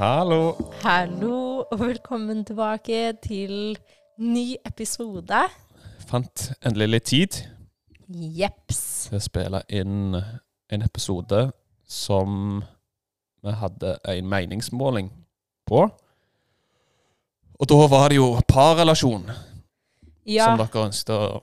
Hallo. 0.00 0.54
Hallo 0.80 1.60
og 1.60 1.80
velkommen 1.80 2.38
tilbake 2.48 3.12
til 3.20 3.74
ny 4.16 4.54
episode. 4.64 5.40
Fant 6.08 6.44
endelig 6.64 6.86
litt 6.88 7.08
tid 7.10 7.34
Jepps. 8.08 8.78
til 9.10 9.18
å 9.18 9.20
spille 9.20 9.58
inn 9.68 10.14
en 10.16 10.84
episode 10.86 11.42
som 11.84 12.62
vi 13.44 13.52
hadde 13.60 13.90
en 14.08 14.30
meningsmåling 14.32 15.10
på. 15.68 15.82
Og 17.60 17.68
da 17.68 17.78
var 17.92 18.08
det 18.08 18.16
jo 18.22 18.30
parrelasjon 18.48 19.26
Ja, 20.24 20.46
som 20.46 20.62
dere 20.62 20.86
ønsket 20.86 21.12
å, 21.12 21.42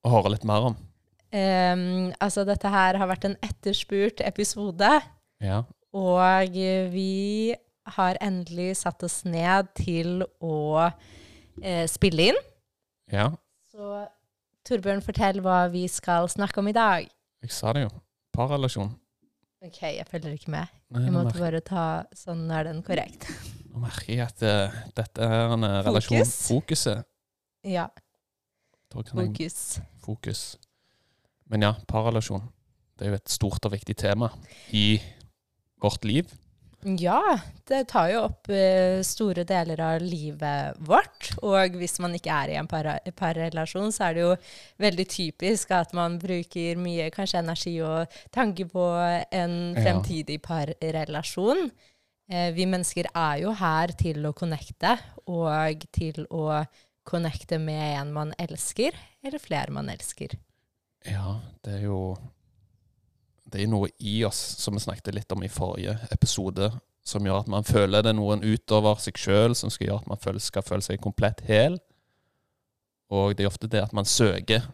å 0.00 0.14
høre 0.14 0.32
litt 0.32 0.48
mer 0.48 0.70
om. 0.70 0.78
Um, 1.28 2.08
altså 2.24 2.46
dette 2.48 2.72
her 2.72 2.96
har 2.96 3.12
vært 3.12 3.28
en 3.28 3.36
etterspurt 3.44 4.24
episode. 4.24 4.94
Ja. 5.44 5.60
Og 5.96 6.56
vi 6.92 7.54
har 7.96 8.18
endelig 8.22 8.76
satt 8.84 9.02
oss 9.02 9.22
ned 9.26 9.72
til 9.78 10.22
å 10.44 10.56
eh, 10.86 11.86
spille 11.90 12.30
inn. 12.32 12.42
ja. 13.10 13.30
Så 13.70 14.06
Torbjørn, 14.66 15.00
fortell 15.02 15.38
hva 15.40 15.64
vi 15.72 15.86
skal 15.88 16.26
snakke 16.28 16.60
om 16.60 16.68
i 16.68 16.74
dag. 16.76 17.06
Jeg 17.40 17.52
sa 17.54 17.72
det 17.72 17.86
jo. 17.86 17.92
Parrelasjon. 18.36 18.90
Ok, 19.64 19.78
jeg 19.82 20.04
følger 20.08 20.34
ikke 20.36 20.52
med. 20.52 20.68
Nei, 20.92 21.04
Jeg 21.06 21.14
måtte 21.14 21.40
bare 21.40 21.60
ta 21.64 21.84
Sånn 22.16 22.46
er 22.52 22.68
den 22.68 22.82
korrekt. 22.84 23.26
nå 23.70 23.80
merker 23.82 24.12
jeg 24.12 24.22
at 24.24 24.44
uh, 24.44 24.78
dette 24.96 25.26
er 25.26 25.54
en 25.54 25.64
uh, 25.64 25.80
relasjon 25.86 26.20
Fokus. 26.20 26.36
Fokuset. 26.50 27.08
Ja, 27.64 27.88
kan 28.90 29.04
jeg 29.04 29.30
fokus. 29.30 29.80
fokus. 30.04 30.42
Men 31.50 31.66
ja, 31.66 31.74
parrelasjon. 31.88 32.46
Det 32.98 33.06
er 33.06 33.14
jo 33.14 33.20
et 33.20 33.32
stort 33.32 33.64
og 33.68 33.72
viktig 33.74 33.96
tema 33.96 34.30
i 34.76 35.00
vårt 35.82 36.04
liv. 36.04 36.30
Ja, 36.80 37.20
det 37.68 37.82
tar 37.90 38.08
jo 38.08 38.20
opp 38.24 38.48
eh, 38.48 39.02
store 39.04 39.42
deler 39.44 39.82
av 39.84 40.00
livet 40.00 40.78
vårt. 40.80 41.28
Og 41.44 41.76
hvis 41.76 41.98
man 42.00 42.14
ikke 42.16 42.32
er 42.32 42.54
i 42.54 42.56
en 42.56 42.70
parrelasjon, 42.70 43.92
så 43.92 44.06
er 44.06 44.16
det 44.16 44.24
jo 44.24 44.30
veldig 44.80 45.06
typisk 45.12 45.74
at 45.76 45.92
man 45.96 46.16
bruker 46.22 46.80
mye 46.80 47.10
kanskje 47.12 47.42
energi 47.42 47.74
og 47.84 48.20
tanke 48.32 48.64
på 48.70 48.86
en 48.96 49.56
fremtidig 49.76 50.40
parrelasjon. 50.46 51.68
Eh, 52.32 52.48
vi 52.56 52.64
mennesker 52.64 53.10
er 53.12 53.42
jo 53.44 53.52
her 53.60 53.92
til 54.00 54.24
å 54.24 54.32
connecte, 54.32 54.96
og 55.28 55.84
til 55.92 56.24
å 56.32 56.62
connecte 57.04 57.60
med 57.60 57.98
en 57.98 58.12
man 58.14 58.32
elsker, 58.40 58.96
eller 59.20 59.42
flere 59.42 59.74
man 59.74 59.92
elsker. 59.92 60.38
Ja, 61.04 61.40
det 61.64 61.80
er 61.80 61.88
jo 61.90 62.00
Det 63.50 63.62
er 63.62 63.70
noe 63.70 63.90
i 63.98 64.20
oss, 64.26 64.38
som 64.60 64.76
vi 64.76 64.82
snakket 64.82 65.14
litt 65.16 65.32
om 65.34 65.42
i 65.42 65.50
forrige 65.50 65.96
episode, 66.14 66.70
som 67.06 67.24
gjør 67.26 67.42
at 67.42 67.50
man 67.50 67.66
føler 67.66 68.04
det 68.04 68.12
er 68.12 68.18
noen 68.18 68.44
utover 68.44 69.00
seg 69.02 69.18
sjøl 69.18 69.56
som 69.58 69.72
skal 69.72 69.88
gjøre 69.88 70.04
at 70.04 70.10
man 70.12 70.20
føler, 70.22 70.42
skal 70.44 70.66
føle 70.66 70.86
seg 70.86 71.02
komplett 71.02 71.42
hel. 71.48 71.80
Og 73.10 73.34
det 73.34 73.44
er 73.44 73.50
ofte 73.50 73.70
det 73.70 73.82
at 73.82 73.94
man 73.96 74.06
søker, 74.06 74.68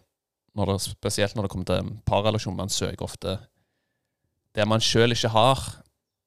når 0.57 0.73
det, 0.73 0.77
spesielt 0.85 1.37
når 1.37 1.47
det 1.47 1.53
kommer 1.53 1.69
til 1.71 1.83
en 1.83 1.95
parrelasjon, 2.09 2.57
man 2.57 2.73
søker 2.73 3.07
ofte 3.07 3.39
det 4.57 4.65
man 4.69 4.81
sjøl 4.81 5.13
ikke 5.13 5.33
har. 5.33 5.65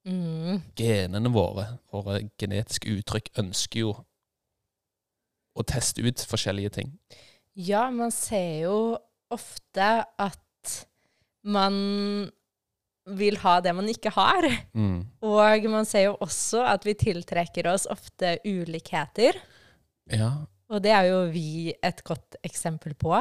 Mm. 0.09 0.62
Genene 0.78 1.31
våre, 1.34 1.66
våre 1.91 2.22
genetiske 2.40 2.90
uttrykk, 2.97 3.34
ønsker 3.41 3.84
jo 3.84 3.94
å 5.57 5.66
teste 5.68 6.06
ut 6.06 6.24
forskjellige 6.29 6.74
ting. 6.79 6.94
Ja, 7.57 7.90
man 7.91 8.13
ser 8.16 8.63
jo 8.63 8.78
ofte 9.34 9.90
at 10.22 10.75
man 11.44 12.29
vil 13.18 13.38
ha 13.42 13.59
det 13.62 13.74
man 13.75 13.88
ikke 13.90 14.12
har. 14.14 14.46
Mm. 14.74 15.06
Og 15.25 15.64
man 15.72 15.86
ser 15.86 16.08
jo 16.09 16.18
også 16.22 16.62
at 16.70 16.86
vi 16.86 16.94
tiltrekker 17.00 17.68
oss 17.72 17.88
ofte 17.90 18.38
ulikheter. 18.46 19.40
Ja, 20.12 20.31
Og 20.70 20.84
det 20.84 20.92
er 20.94 21.08
jo 21.09 21.24
vi 21.34 21.74
et 21.84 22.03
godt 22.06 22.36
eksempel 22.46 22.94
på. 22.94 23.16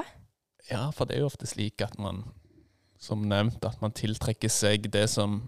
Ja, 0.70 0.90
for 0.90 1.04
det 1.08 1.16
er 1.16 1.20
jo 1.22 1.30
ofte 1.30 1.46
slik 1.48 1.80
at 1.80 1.94
man, 1.98 2.24
som 3.00 3.22
nevnt, 3.24 3.64
at 3.64 3.80
man 3.80 3.92
tiltrekker 3.96 4.50
seg 4.52 4.90
det 4.92 5.06
som 5.08 5.46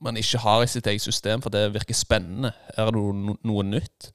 man 0.00 0.16
ikke 0.16 0.38
har 0.40 0.62
i 0.64 0.68
sitt 0.68 0.86
eget 0.88 1.00
system, 1.04 1.40
for 1.44 1.50
det 1.52 1.70
virker 1.74 1.94
spennende. 1.96 2.52
Er 2.76 2.88
det 2.90 2.94
noe, 2.96 3.36
noe 3.44 3.64
nytt. 3.64 4.10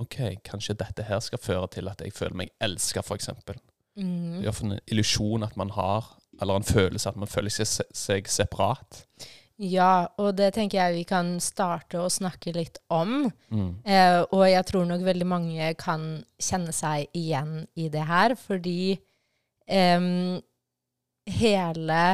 Ok, 0.00 0.16
kanskje 0.44 0.76
dette 0.78 1.02
her 1.08 1.20
skal 1.24 1.40
føre 1.42 1.66
til 1.72 1.88
at 1.90 2.00
jeg 2.04 2.12
føler 2.16 2.36
meg 2.44 2.52
elska, 2.60 3.00
f.eks. 3.04 3.30
Det 3.46 3.56
Mm. 3.98 4.44
er 4.44 4.48
ofte 4.52 4.64
en 4.68 4.78
illusjon 4.86 5.42
at 5.42 5.56
man 5.58 5.70
har, 5.74 6.04
eller 6.40 6.60
en 6.60 6.66
følelse 6.66 7.10
at 7.10 7.18
man 7.18 7.30
føler 7.30 7.52
seg, 7.52 7.88
seg 7.94 8.30
separat. 8.30 9.04
Ja, 9.58 10.06
og 10.22 10.36
det 10.38 10.52
tenker 10.54 10.78
jeg 10.78 11.00
vi 11.00 11.06
kan 11.08 11.32
starte 11.42 11.98
å 11.98 12.10
snakke 12.12 12.52
litt 12.54 12.78
om. 12.94 13.26
Mm. 13.50 13.72
Eh, 13.82 14.20
og 14.30 14.44
jeg 14.46 14.66
tror 14.68 14.86
nok 14.86 15.02
veldig 15.02 15.26
mange 15.26 15.72
kan 15.80 16.04
kjenne 16.38 16.74
seg 16.74 17.08
igjen 17.18 17.64
i 17.74 17.88
det 17.90 18.04
her, 18.06 18.36
fordi 18.38 18.94
eh, 19.66 20.06
hele 21.40 22.04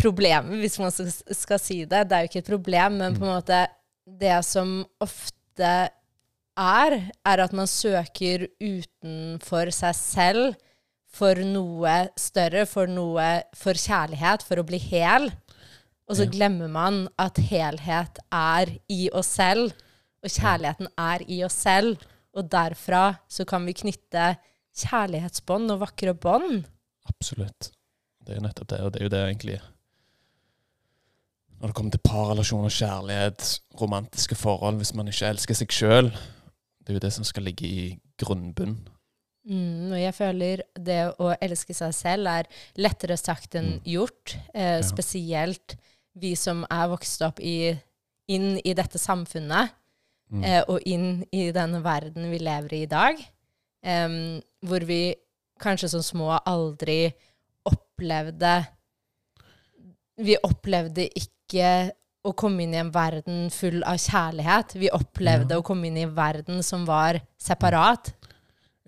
problemet, 0.00 0.56
hvis 0.62 0.78
man 0.80 0.94
skal, 0.94 1.60
si 1.60 1.82
det, 1.84 2.06
det 2.08 2.16
er 2.16 2.24
jo 2.24 2.30
ikke 2.30 2.42
et 2.44 2.52
problem, 2.54 2.98
men 3.02 3.18
på 3.18 3.26
en 3.26 3.34
måte 3.34 3.60
det 4.20 4.38
som 4.46 4.78
ofte 5.04 5.74
er, 6.60 6.96
er 7.28 7.44
at 7.44 7.52
man 7.56 7.68
søker 7.68 8.48
utenfor 8.56 9.68
seg 9.74 9.96
selv 9.98 10.56
for 11.10 11.34
noe 11.42 11.94
større, 12.20 12.64
for 12.70 12.90
noe 12.90 13.28
for 13.58 13.78
kjærlighet, 13.78 14.44
for 14.46 14.62
å 14.62 14.66
bli 14.66 14.78
hel. 14.78 15.30
Og 16.08 16.16
så 16.16 16.24
Ja. 16.24 16.30
glemmer 16.30 16.68
man 16.70 17.08
at 17.18 17.36
helhet 17.36 18.18
er 18.32 18.78
i 18.88 19.08
oss 19.12 19.26
selv, 19.26 19.72
og 20.22 20.30
kjærligheten 20.30 20.88
er 20.98 21.22
i 21.28 21.42
oss 21.44 21.54
selv. 21.54 21.98
Og 22.34 22.48
derfra 22.48 23.18
så 23.28 23.44
kan 23.46 23.66
vi 23.66 23.72
knytte 23.72 24.36
kjærlighetsbånd 24.76 25.70
og 25.72 25.80
vakre 25.80 26.14
bånd. 26.14 26.64
Absolutt. 27.08 27.70
Det 28.24 28.36
er 28.36 28.40
jo 28.40 28.46
nettopp 28.46 28.68
det, 28.68 28.80
og 28.80 28.92
det 28.92 29.00
er 29.00 29.04
jo 29.04 29.08
det 29.08 29.20
egentlig 29.28 29.60
Når 31.60 31.66
det 31.68 31.74
kommer 31.74 31.90
til 31.90 32.00
parrelasjoner, 32.00 32.70
kjærlighet, 32.70 33.60
romantiske 33.78 34.34
forhold, 34.34 34.76
hvis 34.76 34.94
man 34.94 35.08
ikke 35.08 35.28
elsker 35.28 35.54
seg 35.54 35.68
sjøl, 35.68 36.10
det 36.10 36.88
er 36.88 36.94
jo 36.94 37.02
det 37.04 37.12
som 37.12 37.24
skal 37.24 37.42
ligge 37.42 37.66
i 37.68 38.00
grunnbunnen. 38.16 38.78
Mm, 39.48 39.92
og 39.92 39.98
jeg 39.98 40.14
føler 40.14 40.62
det 40.76 40.98
å 41.18 41.30
elske 41.40 41.72
seg 41.74 41.94
selv 41.96 42.28
er 42.28 42.48
lettere 42.76 43.16
sagt 43.16 43.54
enn 43.54 43.78
Mm. 43.80 43.84
gjort. 43.84 44.36
Eh, 44.54 44.76
Ja. 44.78 44.82
Spesielt 44.82 45.76
vi 46.14 46.34
som 46.34 46.66
er 46.70 46.88
vokst 46.88 47.22
opp 47.22 47.40
i, 47.40 47.78
inn 48.28 48.60
i 48.64 48.74
dette 48.74 48.98
samfunnet. 48.98 49.70
Mm. 50.32 50.44
eh, 50.44 50.62
og 50.68 50.80
inn 50.86 51.24
i 51.32 51.50
denne 51.50 51.82
verden 51.82 52.30
vi 52.30 52.38
lever 52.38 52.72
i 52.72 52.82
i 52.82 52.86
dag, 52.86 53.16
eh, 53.82 54.08
hvor 54.62 54.84
vi 54.86 55.14
kanskje 55.58 55.88
som 55.90 56.00
små 56.02 56.38
aldri 56.46 57.12
opplevde 57.66 58.66
Vi 60.18 60.36
opplevde 60.44 61.08
ikke 61.16 61.92
å 62.28 62.34
komme 62.36 62.60
inn 62.62 62.74
i 62.74 62.76
en 62.76 62.90
verden 62.92 63.48
full 63.50 63.82
av 63.82 63.96
kjærlighet. 63.96 64.74
Vi 64.74 64.90
opplevde 64.90 65.50
Ja. 65.54 65.58
å 65.60 65.64
komme 65.64 65.86
inn 65.86 65.96
i 65.96 66.02
en 66.02 66.14
verden 66.14 66.62
som 66.62 66.84
var 66.84 67.20
separat, 67.38 68.12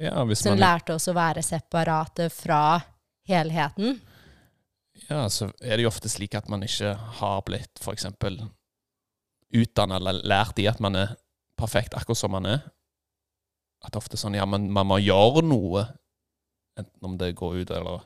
Ja, 0.02 0.22
som 0.34 0.52
man, 0.56 0.62
lærte 0.62 0.96
oss 0.96 1.06
å 1.08 1.14
være 1.14 1.43
separate 1.46 2.26
fra 2.34 2.81
helheten. 3.28 4.00
ja, 5.08 5.28
så 5.31 5.50
er 5.62 5.76
det 5.78 5.84
jo 5.87 5.90
ofte 5.93 6.10
slik 6.10 6.34
at 6.34 6.49
man 6.50 6.62
ikke 6.66 6.94
har 7.20 7.43
blitt 7.46 7.78
f.eks. 7.82 8.06
utdanna 9.52 9.96
eller 10.00 10.22
lært 10.26 10.58
i 10.62 10.66
at 10.70 10.81
man 10.82 10.96
er 10.96 11.14
perfekt 11.58 11.94
akkurat 11.94 12.19
som 12.19 12.32
man 12.34 12.46
er. 12.49 12.62
At 13.82 13.93
det 13.93 13.99
er 13.99 14.02
ofte 14.04 14.19
sånn 14.20 14.34
Ja, 14.38 14.46
man, 14.46 14.69
man 14.72 14.87
må 14.88 14.99
gjøre 15.02 15.43
noe, 15.44 15.84
enten 16.78 17.04
om 17.08 17.16
det 17.20 17.34
går 17.38 17.62
ut, 17.62 17.70
eller 17.75 18.04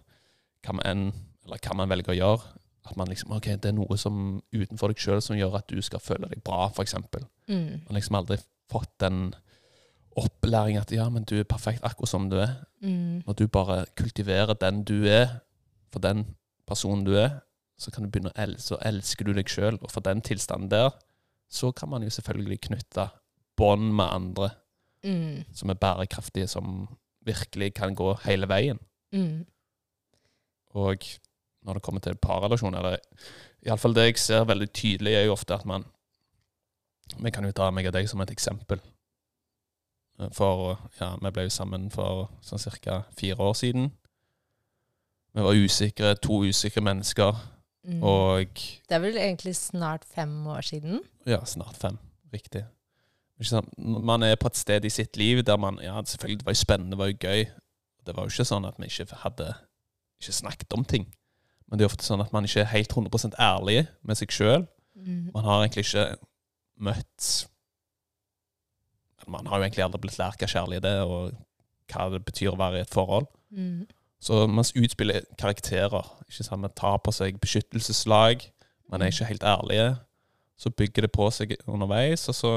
hva 0.67 0.75
man 0.79 0.87
enn 0.89 1.03
Eller 1.47 1.61
hva 1.63 1.77
man 1.79 1.89
velger 1.93 2.11
å 2.11 2.17
gjøre. 2.19 2.53
At 2.87 2.97
man 2.99 3.07
liksom 3.11 3.31
OK, 3.37 3.47
det 3.63 3.69
er 3.71 3.75
noe 3.77 3.97
som 3.99 4.41
utenfor 4.55 4.91
deg 4.91 4.99
sjøl 5.03 5.21
som 5.23 5.37
gjør 5.39 5.61
at 5.61 5.69
du 5.71 5.79
skal 5.83 6.03
føle 6.03 6.27
deg 6.33 6.43
bra, 6.47 6.69
f.eks. 6.75 6.97
Man 6.99 7.29
Mm. 7.47 7.85
har 7.87 7.95
liksom 7.95 8.17
aldri 8.19 8.41
fått 8.73 8.91
den 8.99 9.29
opplæring 10.17 10.79
at 10.81 10.93
ja, 10.93 11.09
men 11.13 11.25
du 11.25 11.37
er 11.39 11.49
perfekt 11.49 11.85
akkurat 11.85 12.09
som 12.09 12.31
du 12.31 12.39
er. 12.41 12.55
Mm. 12.81 13.23
Når 13.27 13.39
du 13.39 13.47
bare 13.49 13.85
kultiverer 13.97 14.55
den 14.55 14.85
du 14.85 15.05
er, 15.05 15.41
for 15.93 16.01
den 16.01 16.25
personen 16.67 17.05
du 17.05 17.15
er, 17.15 17.41
så 17.79 17.91
kan 17.91 18.05
du 18.05 18.11
begynne 18.11 18.33
å 18.33 18.41
elske, 18.41 18.73
så 18.73 18.79
elsker 18.89 19.29
du 19.29 19.35
deg 19.37 19.51
sjøl. 19.53 19.79
Og 19.83 19.91
for 19.93 20.01
den 20.01 20.23
tilstanden 20.25 20.71
der, 20.73 20.91
så 21.53 21.71
kan 21.77 21.89
man 21.93 22.03
jo 22.03 22.11
selvfølgelig 22.11 22.61
knytte 22.71 23.11
bånd 23.57 23.93
med 23.95 24.09
andre 24.11 24.51
Mm. 25.07 25.45
som 25.55 25.71
er 25.71 25.75
bærekraftige, 25.75 26.47
som 26.47 26.89
virkelig 27.21 27.75
kan 27.75 27.95
gå 27.95 28.15
hele 28.25 28.49
veien. 28.49 28.79
Mm. 29.13 29.47
Og 30.75 30.97
når 31.63 31.73
det 31.75 31.83
kommer 31.83 32.01
til 32.01 32.15
parrelasjoner, 32.15 32.79
eller 32.79 32.97
iallfall 33.67 33.95
det 33.95 34.05
jeg 34.05 34.19
ser 34.19 34.45
veldig 34.45 34.73
tydelig, 34.73 35.15
er 35.15 35.25
jo 35.25 35.33
ofte 35.33 35.55
at 35.55 35.67
man 35.67 35.85
Vi 37.23 37.31
kan 37.31 37.45
jo 37.45 37.53
ta 37.53 37.71
meg 37.71 37.87
og 37.87 37.93
deg 37.93 38.09
som 38.09 38.21
et 38.21 38.31
eksempel. 38.31 38.81
For 40.33 40.79
ja, 41.01 41.11
vi 41.21 41.31
ble 41.31 41.43
jo 41.43 41.53
sammen 41.53 41.91
for 41.93 42.31
sånn 42.43 42.59
ca. 42.81 43.03
fire 43.19 43.37
år 43.37 43.53
siden. 43.55 43.91
Vi 45.37 45.43
var 45.45 45.53
usikre, 45.55 46.15
to 46.17 46.43
usikre 46.49 46.81
mennesker, 46.83 47.35
Mm. 47.87 48.03
og 48.03 48.55
Det 48.89 48.97
er 48.97 48.99
vel 48.99 49.15
egentlig 49.17 49.55
snart 49.57 50.05
fem 50.05 50.47
år 50.47 50.61
siden. 50.61 51.01
Ja, 51.27 51.45
snart 51.45 51.77
fem. 51.77 51.99
Riktig. 52.33 52.65
Ikke 53.39 53.49
sant? 53.49 53.69
Man 53.79 54.23
er 54.25 54.35
på 54.35 54.47
et 54.47 54.57
sted 54.57 54.85
i 54.85 54.89
sitt 54.89 55.17
liv 55.17 55.43
der 55.45 55.57
man 55.57 55.79
Ja, 55.83 56.03
selvfølgelig, 56.03 56.39
det 56.39 56.47
var 56.47 56.53
jo 56.53 56.65
spennende, 56.65 56.91
det 56.91 56.99
var 56.99 57.07
jo 57.07 57.17
gøy. 57.21 57.45
Det 58.07 58.17
var 58.17 58.23
jo 58.25 58.29
ikke 58.29 58.45
sånn 58.45 58.67
at 58.67 58.75
vi 58.79 58.87
ikke 58.87 59.15
hadde 59.17 59.55
ikke 60.21 60.33
snakket 60.33 60.73
om 60.75 60.85
ting. 60.85 61.07
Men 61.69 61.79
det 61.79 61.85
er 61.85 61.89
ofte 61.95 62.03
sånn 62.03 62.21
at 62.21 62.33
man 62.33 62.45
ikke 62.45 62.61
er 62.61 62.65
helt 62.75 62.93
100% 62.93 63.35
ærlig 63.39 63.87
med 64.03 64.17
seg 64.17 64.29
sjøl. 64.35 64.67
Mm. 64.97 65.31
Man 65.35 65.45
har 65.45 65.63
egentlig 65.65 65.85
ikke 65.87 66.17
møtt 66.81 67.47
Man 69.27 69.47
har 69.47 69.59
jo 69.59 69.65
egentlig 69.67 69.85
aldri 69.85 70.01
blitt 70.01 70.19
lært 70.19 70.39
hva 70.39 70.47
kjærlighet 70.47 70.85
er, 70.85 71.03
og 71.05 71.33
hva 71.93 72.09
det 72.13 72.25
betyr 72.25 72.53
å 72.53 72.59
være 72.59 72.79
i 72.79 72.85
et 72.87 72.91
forhold. 72.95 73.27
Mm. 73.53 73.87
Så 74.21 74.47
man 74.49 74.65
utspiller 74.65 75.23
karakterer. 75.39 76.07
Ikke 76.29 76.45
sant? 76.45 76.61
Man 76.63 76.71
tar 76.75 76.99
på 76.99 77.13
seg 77.15 77.39
beskyttelseslag. 77.43 78.47
Man 78.91 79.03
er 79.03 79.11
ikke 79.13 79.29
helt 79.29 79.43
ærlige. 79.47 79.97
Så 80.59 80.71
bygger 80.73 81.03
det 81.07 81.13
på 81.13 81.27
seg 81.35 81.57
underveis, 81.69 82.29
og 82.29 82.35
så 82.35 82.53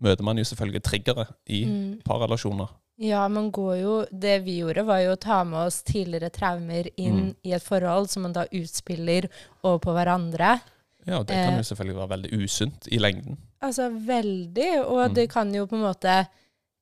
møter 0.00 0.24
man 0.24 0.38
jo 0.38 0.44
selvfølgelig 0.44 0.82
triggere 0.82 1.26
i 1.46 1.64
Mm. 1.66 2.00
parrelasjoner. 2.04 2.68
Ja, 2.98 3.26
man 3.28 3.50
går 3.50 3.74
jo 3.82 4.06
Det 4.12 4.44
vi 4.44 4.60
gjorde, 4.60 4.84
var 4.86 4.98
jo 5.00 5.12
å 5.12 5.20
ta 5.20 5.42
med 5.44 5.66
oss 5.66 5.82
tidligere 5.82 6.30
traumer 6.30 6.88
inn 6.96 7.16
Mm. 7.16 7.34
i 7.44 7.52
et 7.52 7.62
forhold 7.62 8.08
som 8.08 8.22
man 8.22 8.32
da 8.32 8.44
utspiller 8.52 9.28
over 9.64 9.78
på 9.78 9.92
hverandre. 9.92 10.60
Ja, 11.06 11.18
og 11.18 11.26
det 11.26 11.34
kan 11.36 11.52
Eh. 11.54 11.58
jo 11.60 11.62
selvfølgelig 11.74 11.96
være 11.96 12.08
veldig 12.16 12.32
usunt 12.44 12.88
i 12.92 12.98
lengden. 12.98 13.36
Altså 13.62 13.90
veldig, 14.06 14.70
og 14.86 15.10
Mm. 15.10 15.14
det 15.14 15.28
kan 15.30 15.52
jo 15.54 15.66
på 15.66 15.76
en 15.76 15.82
måte 15.82 16.28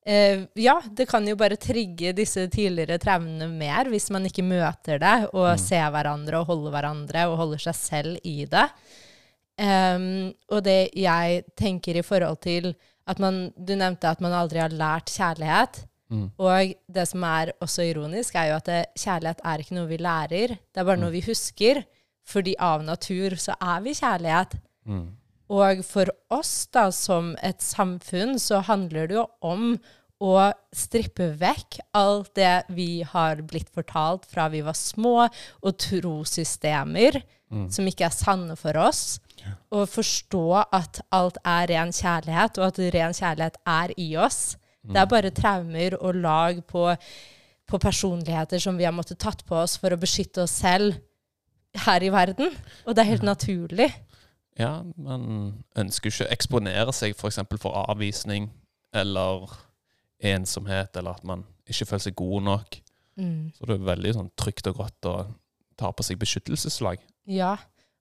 eh, 0.05 0.45
Ja, 0.55 0.81
det 0.93 1.07
kan 1.07 1.25
jo 1.27 1.35
bare 1.35 1.55
trigge 1.55 2.13
disse 2.13 2.47
tidligere 2.49 2.97
traumene 2.99 3.47
mer 3.49 3.85
hvis 3.85 4.09
man 4.11 4.25
ikke 4.25 4.43
møter 4.43 4.99
det 4.99 5.29
og 5.33 5.53
Mm. 5.55 5.57
ser 5.59 5.91
hverandre 5.91 6.33
og 6.39 6.45
holder 6.47 6.71
hverandre 6.71 7.27
og 7.29 7.37
holder 7.37 7.57
seg 7.59 7.75
selv 7.75 8.17
i 8.23 8.45
det. 8.45 8.69
Um, 9.59 10.33
og 10.49 10.63
det 10.65 10.89
jeg 10.97 11.43
tenker 11.55 11.99
i 11.99 12.01
forhold 12.01 12.39
til 12.41 12.71
at 13.07 13.19
man 13.19 13.51
Du 13.55 13.75
nevnte 13.75 14.09
at 14.09 14.21
man 14.23 14.31
aldri 14.33 14.57
har 14.63 14.69
lært 14.73 15.11
kjærlighet. 15.13 15.83
Mm. 16.09 16.31
Og 16.39 16.73
det 16.91 17.07
som 17.07 17.23
er 17.23 17.51
også 17.61 17.83
ironisk, 17.89 18.35
er 18.35 18.47
jo 18.49 18.55
at 18.55 18.65
det, 18.65 18.85
kjærlighet 18.97 19.39
er 19.43 19.57
ikke 19.63 19.75
noe 19.75 19.87
vi 19.89 19.97
lærer. 19.97 20.47
Det 20.57 20.77
er 20.77 20.83
bare 20.83 20.95
Mm. 20.97 21.01
noe 21.01 21.11
vi 21.11 21.21
husker. 21.21 21.83
Fordi 22.27 22.55
av 22.59 22.85
natur 22.85 23.35
så 23.39 23.57
er 23.59 23.83
vi 23.83 23.95
kjærlighet. 23.97 24.55
Mm. 24.87 25.09
Og 25.53 25.83
for 25.85 26.09
oss 26.33 26.53
da, 26.73 26.87
som 26.95 27.33
et 27.43 27.61
samfunn, 27.61 28.37
så 28.39 28.63
handler 28.63 29.11
det 29.11 29.19
jo 29.19 29.27
om 29.43 29.75
å 30.23 30.35
strippe 30.71 31.33
vekk 31.35 31.81
alt 31.99 32.31
det 32.39 32.63
vi 32.71 33.03
har 33.03 33.41
blitt 33.43 33.69
fortalt 33.75 34.25
fra 34.31 34.47
vi 34.53 34.61
var 34.63 34.77
små, 34.77 35.27
og 35.61 35.79
trossystemer 35.83 37.19
Mm. 37.53 37.67
som 37.69 37.87
ikke 37.87 38.07
er 38.07 38.15
sanne 38.15 38.55
for 38.57 38.77
oss. 38.81 39.19
Og 39.75 39.85
forstå 39.91 40.45
at 40.73 41.01
alt 41.13 41.37
er 41.45 41.67
ren 41.69 41.91
kjærlighet, 41.93 42.57
og 42.57 42.69
at 42.71 42.79
ren 42.95 43.13
kjærlighet 43.13 43.59
er 43.67 43.93
i 43.99 44.09
oss. 44.17 44.55
Det 44.83 44.99
er 44.99 45.07
bare 45.07 45.31
traumer 45.31 45.95
og 46.01 46.15
lag 46.15 46.61
på, 46.67 46.89
på 47.67 47.79
personligheter 47.79 48.59
som 48.59 48.77
vi 48.79 48.87
har 48.87 48.95
måttet 48.95 49.19
tatt 49.19 49.45
på 49.47 49.55
oss 49.55 49.77
for 49.79 49.93
å 49.93 49.99
beskytte 49.99 50.43
oss 50.43 50.57
selv 50.63 50.97
her 51.75 52.03
i 52.05 52.09
verden. 52.13 52.51
Og 52.85 52.95
det 52.95 53.01
er 53.03 53.09
helt 53.11 53.23
naturlig. 53.23 53.89
Ja, 54.59 54.83
man 54.97 55.63
ønsker 55.75 56.11
ikke 56.11 56.27
å 56.27 56.31
eksponere 56.35 56.93
seg 56.93 57.15
f.eks. 57.17 57.39
For, 57.49 57.57
for 57.57 57.89
avvisning 57.89 58.51
eller 58.93 59.49
ensomhet, 60.23 60.95
eller 60.97 61.17
at 61.17 61.23
man 61.27 61.43
ikke 61.67 61.87
føler 61.89 62.05
seg 62.05 62.15
god 62.19 62.43
nok. 62.45 62.77
Mm. 63.17 63.51
Så 63.57 63.65
det 63.69 63.75
er 63.79 63.87
veldig 63.89 64.13
sånn 64.17 64.31
trygt 64.39 64.67
og 64.71 64.77
godt 64.83 65.09
å 65.09 65.15
ta 65.77 65.89
på 65.91 66.05
seg 66.05 66.19
beskyttelseslag. 66.21 67.01
Ja, 67.29 67.55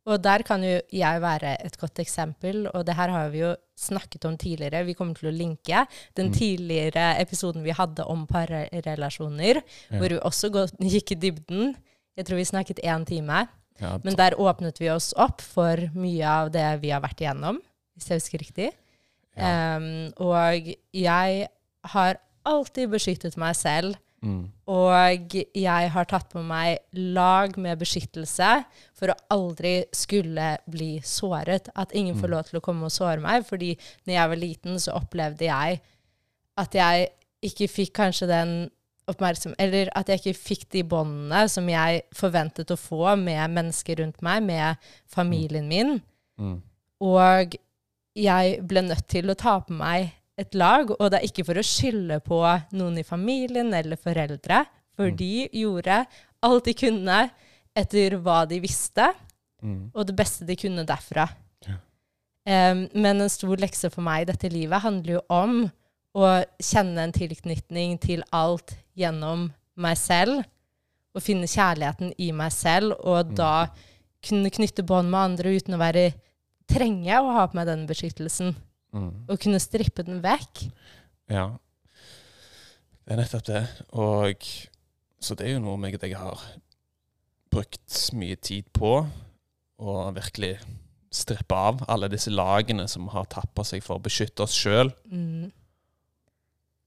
og 0.05 0.19
der 0.25 0.43
kan 0.43 0.65
jo 0.67 0.81
jeg 0.93 1.21
være 1.23 1.55
et 1.65 1.77
godt 1.79 2.01
eksempel, 2.03 2.67
og 2.75 2.85
det 2.89 2.97
her 2.99 3.09
har 3.15 3.29
vi 3.31 3.39
jo 3.45 3.53
snakket 3.79 4.25
om 4.29 4.37
tidligere. 4.39 4.85
Vi 4.87 4.95
kommer 4.99 5.15
til 5.15 5.31
å 5.31 5.35
linke 5.37 5.87
den 6.19 6.29
Mm. 6.31 6.35
tidligere 6.37 7.05
episoden 7.21 7.63
vi 7.65 7.71
hadde 7.71 8.05
om 8.05 8.27
parrelasjoner, 8.27 9.63
Ja. 9.91 9.99
hvor 9.99 10.09
vi 10.09 10.19
også 10.19 10.51
gikk 10.81 11.13
i 11.13 11.15
dybden. 11.15 11.77
Jeg 12.17 12.27
tror 12.27 12.37
vi 12.37 12.45
snakket 12.45 12.81
én 12.85 13.07
time, 13.07 13.49
Ja, 13.81 13.99
men 14.05 14.15
der 14.17 14.35
åpnet 14.39 14.79
vi 14.79 14.91
oss 14.91 15.13
opp 15.17 15.41
for 15.41 15.77
mye 15.95 16.25
av 16.29 16.51
det 16.53 16.81
vi 16.83 16.91
har 16.91 17.01
vært 17.01 17.21
igjennom, 17.25 17.59
hvis 17.97 18.09
jeg 18.09 18.21
husker 18.21 18.39
riktig. 18.39 18.71
ja. 19.37 19.77
Um, 19.77 20.13
og 20.21 20.75
jeg 20.93 21.49
har 21.95 22.17
alltid 22.45 22.91
beskyttet 22.91 23.37
meg 23.37 23.55
selv 23.57 23.97
Mm. 24.23 24.53
og 24.71 25.33
jeg 25.35 25.91
har 25.91 26.05
tatt 26.05 26.29
på 26.31 26.45
meg 26.47 26.79
lag 26.95 27.57
med 27.59 27.77
beskyttelse 27.81 28.65
for 28.95 29.09
å 29.11 29.17
aldri 29.35 29.85
skulle 29.93 30.59
bli 30.71 31.01
såret. 31.03 31.69
At 31.75 31.91
ingen 31.93 32.15
får 32.15 32.29
Mm. 32.29 32.31
lov 32.31 32.45
til 32.45 32.61
å 32.61 32.63
komme 32.63 32.85
og 32.85 32.93
såre 32.93 33.19
meg. 33.21 33.45
Fordi 33.45 33.77
når 34.07 34.15
jeg 34.15 34.29
var 34.29 34.37
liten, 34.37 34.75
så 34.79 34.95
opplevde 34.95 35.41
jeg 35.51 35.81
at 36.57 36.71
jeg 36.73 37.09
ikke 37.43 37.67
fikk 37.69 37.93
kanskje 37.95 38.29
den 38.29 38.71
oppmerksom... 39.13 39.55
Eller 39.63 39.91
at 39.99 40.09
jeg 40.11 40.21
ikke 40.21 40.39
fikk 40.41 40.65
de 40.75 40.83
båndene 40.89 41.45
som 41.53 41.69
jeg 41.71 42.03
forventet 42.17 42.73
å 42.73 42.79
få 42.81 43.15
med 43.21 43.55
mennesker 43.55 44.03
rundt 44.03 44.23
meg, 44.25 44.43
med 44.49 44.91
familien 45.11 45.69
min. 45.71 46.01
Mm. 46.41 46.59
Og 47.03 47.57
jeg 48.19 48.59
ble 48.69 48.83
nødt 48.89 49.07
til 49.09 49.33
å 49.33 49.39
ta 49.39 49.59
på 49.65 49.77
meg 49.77 50.11
et 50.41 50.55
lag, 50.57 50.91
og 50.91 51.11
det 51.13 51.21
er 51.21 51.29
ikke 51.29 51.45
for 51.47 51.61
å 51.61 51.65
skylde 51.65 52.19
på 52.25 52.41
noen 52.77 52.99
i 53.01 53.07
familien 53.07 53.73
eller 53.77 54.01
foreldre, 54.01 54.65
for 54.97 55.11
Mm. 55.11 55.17
de 55.17 55.49
gjorde 55.53 56.07
alt 56.43 56.65
de 56.65 56.75
kunne 56.75 57.31
etter 57.77 58.17
hva 58.21 58.47
de 58.49 58.61
visste, 58.61 59.13
Mm. 59.63 59.91
og 59.95 60.07
det 60.07 60.17
beste 60.17 60.47
de 60.47 60.57
kunne 60.57 60.85
derfra. 60.85 61.29
Ja. 61.67 61.77
Um, 62.73 62.89
men 62.95 63.21
en 63.21 63.29
stor 63.31 63.57
lekse 63.57 63.91
for 63.93 64.03
meg 64.03 64.23
i 64.23 64.33
dette 64.33 64.51
livet 64.51 64.83
handler 64.83 65.15
jo 65.15 65.21
om 65.31 65.71
å 66.15 66.45
kjenne 66.61 66.99
en 66.99 67.13
tilknytning 67.13 68.01
til 68.01 68.25
alt 68.33 68.75
gjennom 68.97 69.49
meg 69.77 69.97
selv, 69.97 70.45
og 71.15 71.23
finne 71.23 71.49
kjærligheten 71.49 72.15
i 72.19 72.31
meg 72.33 72.53
selv, 72.53 72.95
og 73.01 73.27
Mm. 73.31 73.35
da 73.37 73.67
kunne 74.23 74.51
knytte 74.51 74.83
bånd 74.87 75.11
med 75.11 75.21
andre 75.21 75.57
uten 75.57 75.75
å 75.75 75.79
være 75.79 76.15
trenge 76.69 77.13
å 77.21 77.33
ha 77.33 77.47
på 77.47 77.55
meg 77.55 77.67
den 77.67 77.87
beskyttelsen, 77.87 78.55
Mm. 78.95 79.25
og 79.29 79.41
kunne 79.41 79.61
strippe 79.61 80.05
den 80.05 80.21
vekk. 80.23 80.71
Ja. 81.29 81.59
Det 83.07 83.13
er 83.13 83.17
nettopp 83.17 83.45
det. 83.45 83.69
Og 83.93 84.37
så 85.21 85.35
det 85.37 85.47
er 85.47 85.53
jo 85.55 85.61
noe 85.61 85.77
meg 85.77 85.95
og 85.95 86.01
deg 86.01 86.15
har 86.15 86.39
brukt 87.51 88.13
mye 88.15 88.37
tid 88.37 88.65
på. 88.73 89.07
Å 89.83 90.15
virkelig 90.15 90.61
strippe 91.11 91.53
av 91.53 91.83
alle 91.89 92.09
disse 92.09 92.31
lagene 92.31 92.89
som 92.89 93.09
har 93.09 93.25
tappa 93.27 93.65
seg 93.65 93.83
for 93.83 93.99
å 93.99 94.03
beskytte 94.03 94.45
oss 94.45 94.55
sjøl. 94.55 94.93
Mm. 95.11 95.51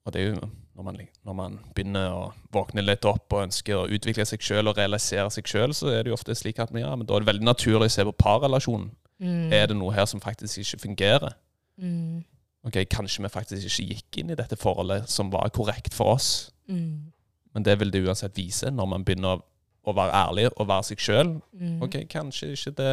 Og 0.06 0.14
det 0.14 0.22
er 0.22 0.34
jo 0.36 0.50
når 0.76 0.84
man, 0.84 0.98
når 1.24 1.36
man 1.38 1.54
begynner 1.76 2.12
å 2.12 2.24
våkne 2.52 2.84
litt 2.84 3.06
opp 3.08 3.32
og 3.32 3.46
ønsker 3.46 3.78
å 3.80 3.88
utvikle 3.96 4.26
seg 4.28 4.44
sjøl 4.44 4.68
og 4.68 4.76
realisere 4.76 5.30
seg 5.32 5.48
sjøl, 5.48 5.72
så 5.76 5.88
er 5.94 6.04
det 6.04 6.12
jo 6.12 6.18
ofte 6.18 6.36
slik 6.36 6.60
at 6.60 6.74
ja, 6.76 6.92
men 7.00 7.08
da 7.08 7.16
er 7.16 7.24
det 7.24 7.30
veldig 7.30 7.48
naturlig 7.48 7.88
å 7.88 7.94
se 7.96 8.04
på 8.04 8.16
parrelasjonen. 8.20 8.90
Mm. 9.24 9.54
Er 9.56 9.70
det 9.72 9.78
noe 9.80 9.96
her 9.96 10.08
som 10.12 10.20
faktisk 10.20 10.60
ikke 10.60 10.82
fungerer? 10.84 11.38
Mm. 11.80 12.26
Ok, 12.68 12.82
Kanskje 12.92 13.24
vi 13.24 13.32
faktisk 13.32 13.70
ikke 13.70 13.94
gikk 13.94 14.20
inn 14.20 14.34
i 14.34 14.38
dette 14.38 14.58
forholdet 14.60 15.08
som 15.12 15.30
var 15.32 15.54
korrekt 15.56 15.96
for 15.96 16.18
oss. 16.18 16.30
Mm. 16.68 17.14
Men 17.56 17.64
det 17.64 17.78
vil 17.80 17.94
det 17.94 18.02
uansett 18.04 18.36
vise 18.36 18.72
når 18.74 18.90
man 18.92 19.06
begynner 19.08 19.40
å, 19.86 19.94
være 19.94 20.18
ærlig 20.18 20.50
og 20.50 20.68
være 20.68 20.90
seg 20.90 21.04
sjøl. 21.06 21.36
Mm. 21.56 21.78
Ok, 21.86 22.02
kanskje 22.12 22.52
ikke 22.58 22.74
det 22.82 22.92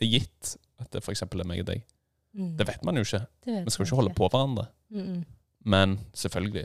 er 0.00 0.08
gitt 0.08 0.54
at 0.80 0.88
det 0.94 1.02
f.eks. 1.04 1.26
er 1.26 1.44
meg 1.44 1.66
og 1.66 1.68
deg. 1.74 1.84
Mm. 2.32 2.54
Det 2.56 2.68
vet 2.70 2.86
man 2.86 2.96
jo 2.96 3.04
ikke. 3.04 3.20
Vi 3.44 3.74
skal 3.74 3.84
jo 3.84 3.90
ikke 3.90 4.00
holde 4.00 4.16
på 4.16 4.30
hverandre. 4.30 4.70
Men 5.64 5.98
selvfølgelig, 6.16 6.64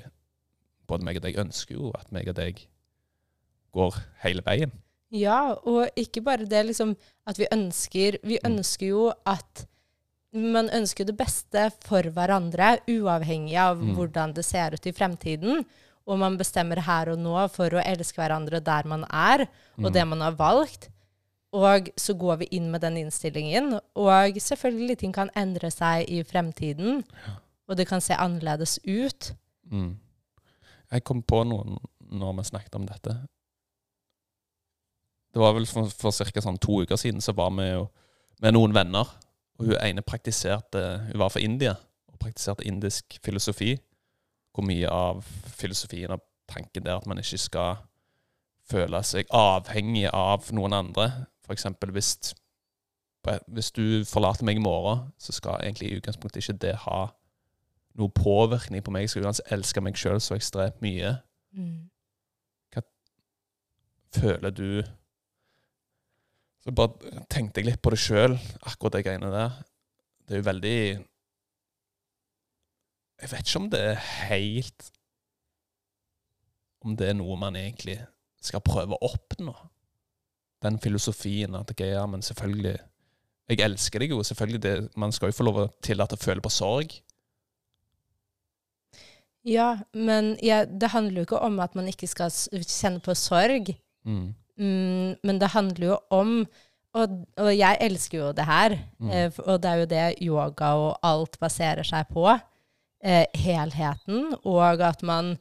både 0.89 1.05
meg 1.07 1.19
og 1.21 1.25
deg 1.27 1.37
ønsker 1.41 1.77
jo 1.77 1.91
at 1.97 2.11
meg 2.15 2.27
og 2.31 2.35
deg 2.39 2.63
går 3.75 3.97
hele 4.25 4.43
veien. 4.45 4.71
Ja, 5.13 5.55
og 5.65 5.89
ikke 5.97 6.21
bare 6.25 6.45
det 6.49 6.65
liksom 6.67 6.95
at 7.29 7.37
vi 7.39 7.47
ønsker 7.51 8.19
Vi 8.23 8.37
Mm. 8.43 8.51
ønsker 8.57 8.87
jo 8.87 9.13
at 9.25 9.65
Man 10.31 10.69
ønsker 10.69 11.07
det 11.07 11.17
beste 11.17 11.71
for 11.81 12.03
hverandre, 12.03 12.77
uavhengig 12.87 13.55
av 13.57 13.77
Mm. 13.81 13.95
hvordan 13.95 14.33
det 14.35 14.45
ser 14.45 14.75
ut 14.75 14.85
i 14.85 14.91
fremtiden. 14.91 15.65
Og 16.05 16.19
man 16.19 16.37
bestemmer 16.37 16.77
her 16.85 17.09
og 17.09 17.17
nå 17.17 17.49
for 17.49 17.69
å 17.71 17.81
elske 17.83 18.13
hverandre 18.21 18.63
der 18.63 18.83
man 18.85 19.05
er, 19.09 19.47
og 19.79 19.89
Mm. 19.89 19.93
det 19.93 20.07
man 20.07 20.21
har 20.21 20.33
valgt. 20.33 20.89
Og 21.51 21.89
så 21.97 22.13
går 22.15 22.37
vi 22.37 22.45
inn 22.51 22.69
med 22.69 22.81
den 22.81 22.97
innstillingen. 22.97 23.79
Og 23.95 24.35
selvfølgelig 24.35 24.97
ting 24.99 25.11
kan 25.13 25.31
endre 25.35 25.71
seg 25.71 26.07
i 26.07 26.21
fremtiden. 26.23 27.03
og 27.67 27.77
det 27.77 27.87
kan 27.87 27.99
se 28.01 28.13
annerledes 28.13 28.77
ut. 28.85 29.33
Mm. 29.71 29.97
Jeg 30.89 31.05
kom 31.05 31.21
på 31.21 31.43
noe 31.45 31.79
når 32.09 32.37
vi 32.39 32.47
snakket 32.49 32.77
om 32.79 32.87
dette. 32.89 33.13
Det 35.33 35.41
var 35.41 35.53
vel 35.53 35.67
for, 35.69 35.89
for 35.93 36.13
ca. 36.15 36.41
Sånn 36.41 36.57
to 36.61 36.81
uker 36.83 36.97
siden 36.97 37.21
så 37.21 37.35
var 37.37 37.51
vi 37.57 37.67
jo 37.69 37.85
med 38.41 38.55
noen 38.55 38.73
venner. 38.73 39.11
Og 39.59 39.69
hun 39.69 39.77
ene 39.83 40.05
praktiserte 40.05 40.81
Hun 41.09 41.19
var 41.19 41.33
fra 41.33 41.43
India 41.43 41.75
og 42.09 42.17
praktiserte 42.21 42.65
indisk 42.65 43.19
filosofi. 43.25 43.75
Hvor 44.55 44.65
mye 44.65 44.89
av 44.89 45.21
filosofien 45.59 46.15
og 46.15 46.25
tanken 46.49 46.87
der 46.87 46.97
at 46.97 47.05
man 47.05 47.21
ikke 47.21 47.37
skal 47.37 47.83
føle 48.69 49.01
seg 49.05 49.29
avhengig 49.33 50.07
av 50.13 50.49
noen 50.55 50.73
andre. 50.77 51.09
Eksempel 51.49 51.93
hvis, 51.93 52.15
hvis 53.49 53.71
du 53.73 54.05
forlater 54.05 54.45
meg 54.45 54.59
i 54.59 54.63
morgen, 54.63 55.07
så 55.17 55.33
skal 55.33 55.61
egentlig 55.63 55.89
i 55.89 55.97
utgangspunktet 55.97 56.43
ikke 56.43 56.59
det 56.65 56.75
ha 56.85 56.99
noe 57.99 58.15
påvirkning 58.15 58.83
på 58.83 58.93
meg. 58.93 59.05
Jeg 59.05 59.13
skal 59.13 59.27
uansett 59.27 59.53
elske 59.55 59.83
meg 59.83 59.97
sjøl 59.99 60.21
så 60.23 60.37
ekstremt 60.37 60.81
mye. 60.83 61.15
Mm. 61.57 61.89
Hva 62.73 62.83
føler 64.15 64.53
du 64.53 64.69
Så 66.59 66.73
bare 66.75 67.23
tenkte 67.31 67.61
jeg 67.61 67.69
litt 67.69 67.81
på 67.81 67.93
det 67.93 68.01
sjøl, 68.03 68.35
akkurat 68.67 68.97
de 68.97 69.03
greiene 69.07 69.31
der. 69.33 69.55
Det 70.27 70.35
er 70.35 70.43
jo 70.43 70.49
veldig 70.49 70.79
Jeg 73.19 73.31
vet 73.31 73.47
ikke 73.47 73.61
om 73.63 73.69
det 73.73 73.81
er 73.81 74.07
helt 74.29 74.91
Om 76.85 76.95
det 76.99 77.09
er 77.09 77.17
noe 77.17 77.39
man 77.39 77.57
egentlig 77.59 77.97
skal 78.39 78.61
prøve 78.63 78.95
å 78.95 79.09
oppnå. 79.09 79.51
Den 80.63 80.77
filosofien 80.79 81.57
at 81.59 81.73
jeg, 81.75 81.91
ja, 81.91 82.05
men 82.07 82.21
selvfølgelig 82.23 82.77
Jeg 83.49 83.63
elsker 83.65 83.99
deg 83.99 84.13
jo, 84.13 84.21
selvfølgelig. 84.23 84.61
Det, 84.61 84.73
man 84.95 85.11
skal 85.11 85.31
jo 85.31 85.35
få 85.39 85.47
lov 85.47 85.57
til 85.83 85.99
at 86.03 86.13
å 86.13 86.19
føle 86.21 86.43
på 86.43 86.51
sorg. 86.53 86.93
Ja, 89.49 89.69
men 89.97 90.35
ja, 90.45 90.63
det 90.65 90.91
handler 90.93 91.21
jo 91.23 91.27
ikke 91.27 91.41
om 91.47 91.59
at 91.63 91.73
man 91.77 91.87
ikke 91.89 92.07
skal 92.11 92.29
kjenne 92.29 93.01
på 93.01 93.15
sorg. 93.17 93.71
Mm. 94.05 94.27
Mm, 94.59 95.15
men 95.25 95.39
det 95.41 95.49
handler 95.55 95.87
jo 95.93 95.97
om 96.13 96.33
og, 96.97 97.11
og 97.37 97.51
jeg 97.53 97.77
elsker 97.85 98.17
jo 98.17 98.29
det 98.33 98.45
her, 98.49 98.73
Mm. 98.99 99.09
eh, 99.13 99.31
og 99.45 99.59
det 99.61 99.69
er 99.69 99.77
jo 99.83 99.85
det 99.91 100.05
yoga 100.25 100.69
og 100.75 100.95
alt 101.05 101.37
baserer 101.39 101.85
seg 101.85 102.07
på. 102.09 102.23
Eh, 103.05 103.25
helheten, 103.37 104.33
og 104.43 104.81
at 104.81 105.03
man 105.05 105.35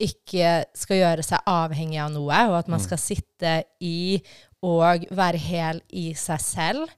ikke 0.00 0.64
skal 0.74 0.96
gjøre 1.00 1.24
seg 1.26 1.42
avhengig 1.50 1.98
av 2.00 2.12
noe, 2.14 2.38
og 2.48 2.54
at 2.60 2.68
man 2.70 2.78
Mm. 2.80 2.84
skal 2.86 2.98
sitte 3.02 3.64
i 3.82 4.22
og 4.62 5.04
være 5.10 5.36
hel 5.36 5.82
i 5.92 6.12
seg 6.14 6.40
selv, 6.40 6.88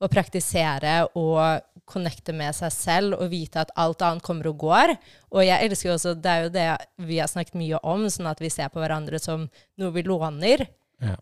og 0.00 0.10
praktisere 0.10 1.08
og 1.14 1.60
connecte 1.90 2.34
med 2.36 2.54
seg 2.56 2.72
selv 2.74 3.18
og 3.18 3.32
vite 3.32 3.64
at 3.64 3.72
alt 3.80 4.02
annet 4.06 4.24
kommer 4.26 4.50
og 4.52 4.60
går. 4.62 4.94
Og 5.34 5.42
jeg 5.46 5.66
elsker 5.66 5.90
jo 5.90 5.96
også, 5.96 6.14
det 6.14 6.30
er 6.30 6.46
jo 6.46 6.54
det 6.54 6.68
vi 7.10 7.18
har 7.20 7.30
snakket 7.30 7.58
mye 7.60 7.82
om, 7.82 8.06
sånn 8.10 8.30
at 8.30 8.40
vi 8.42 8.52
ser 8.52 8.70
på 8.72 8.80
hverandre 8.82 9.20
som 9.22 9.48
noe 9.80 9.96
vi 9.96 10.06
låner, 10.06 10.66
Ja. 11.00 11.16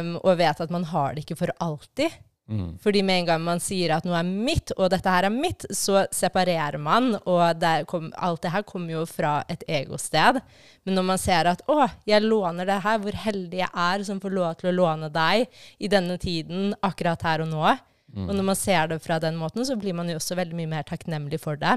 um, 0.00 0.16
og 0.22 0.38
vet 0.38 0.60
at 0.60 0.70
man 0.70 0.84
har 0.84 1.14
det 1.14 1.26
ikke 1.26 1.38
for 1.42 1.54
alltid. 1.60 2.14
Mm. 2.48 2.78
Fordi 2.80 3.02
med 3.04 3.20
en 3.20 3.26
gang 3.28 3.42
man 3.44 3.60
sier 3.60 3.92
at 3.92 4.06
noe 4.08 4.16
er 4.16 4.28
mitt, 4.28 4.72
og 4.78 4.88
dette 4.94 5.12
her 5.12 5.26
er 5.28 5.34
mitt, 5.34 5.66
så 5.74 6.06
separerer 6.14 6.80
man, 6.80 7.10
og 7.28 7.66
kom, 7.90 8.08
alt 8.16 8.40
det 8.42 8.52
her 8.54 8.64
kommer 8.64 8.94
jo 8.94 9.02
fra 9.08 9.42
et 9.52 9.66
egosted. 9.68 10.40
Men 10.88 10.96
når 10.96 11.04
man 11.10 11.20
ser 11.20 11.44
at 11.50 11.60
'å, 11.66 11.90
jeg 12.06 12.22
låner 12.24 12.64
det 12.64 12.80
her, 12.82 12.98
hvor 12.98 13.12
heldig 13.12 13.58
jeg 13.58 13.68
er 13.74 14.04
som 14.04 14.20
får 14.20 14.32
lov 14.32 14.56
til 14.56 14.70
å 14.70 14.76
låne 14.76 15.12
deg 15.12 15.46
i 15.78 15.88
denne 15.88 16.16
tiden, 16.18 16.74
akkurat 16.82 17.22
her 17.22 17.42
og 17.42 17.48
nå', 17.48 17.78
Mm. 18.08 18.28
og 18.28 18.34
når 18.38 18.44
man 18.48 18.56
ser 18.56 18.86
det 18.88 19.02
fra 19.04 19.18
den 19.20 19.36
måten, 19.36 19.64
så 19.68 19.76
blir 19.76 19.92
man 19.92 20.08
jo 20.08 20.16
også 20.16 20.36
veldig 20.38 20.56
mye 20.56 20.70
mer 20.70 20.86
takknemlig 20.88 21.40
for 21.42 21.60
det. 21.60 21.74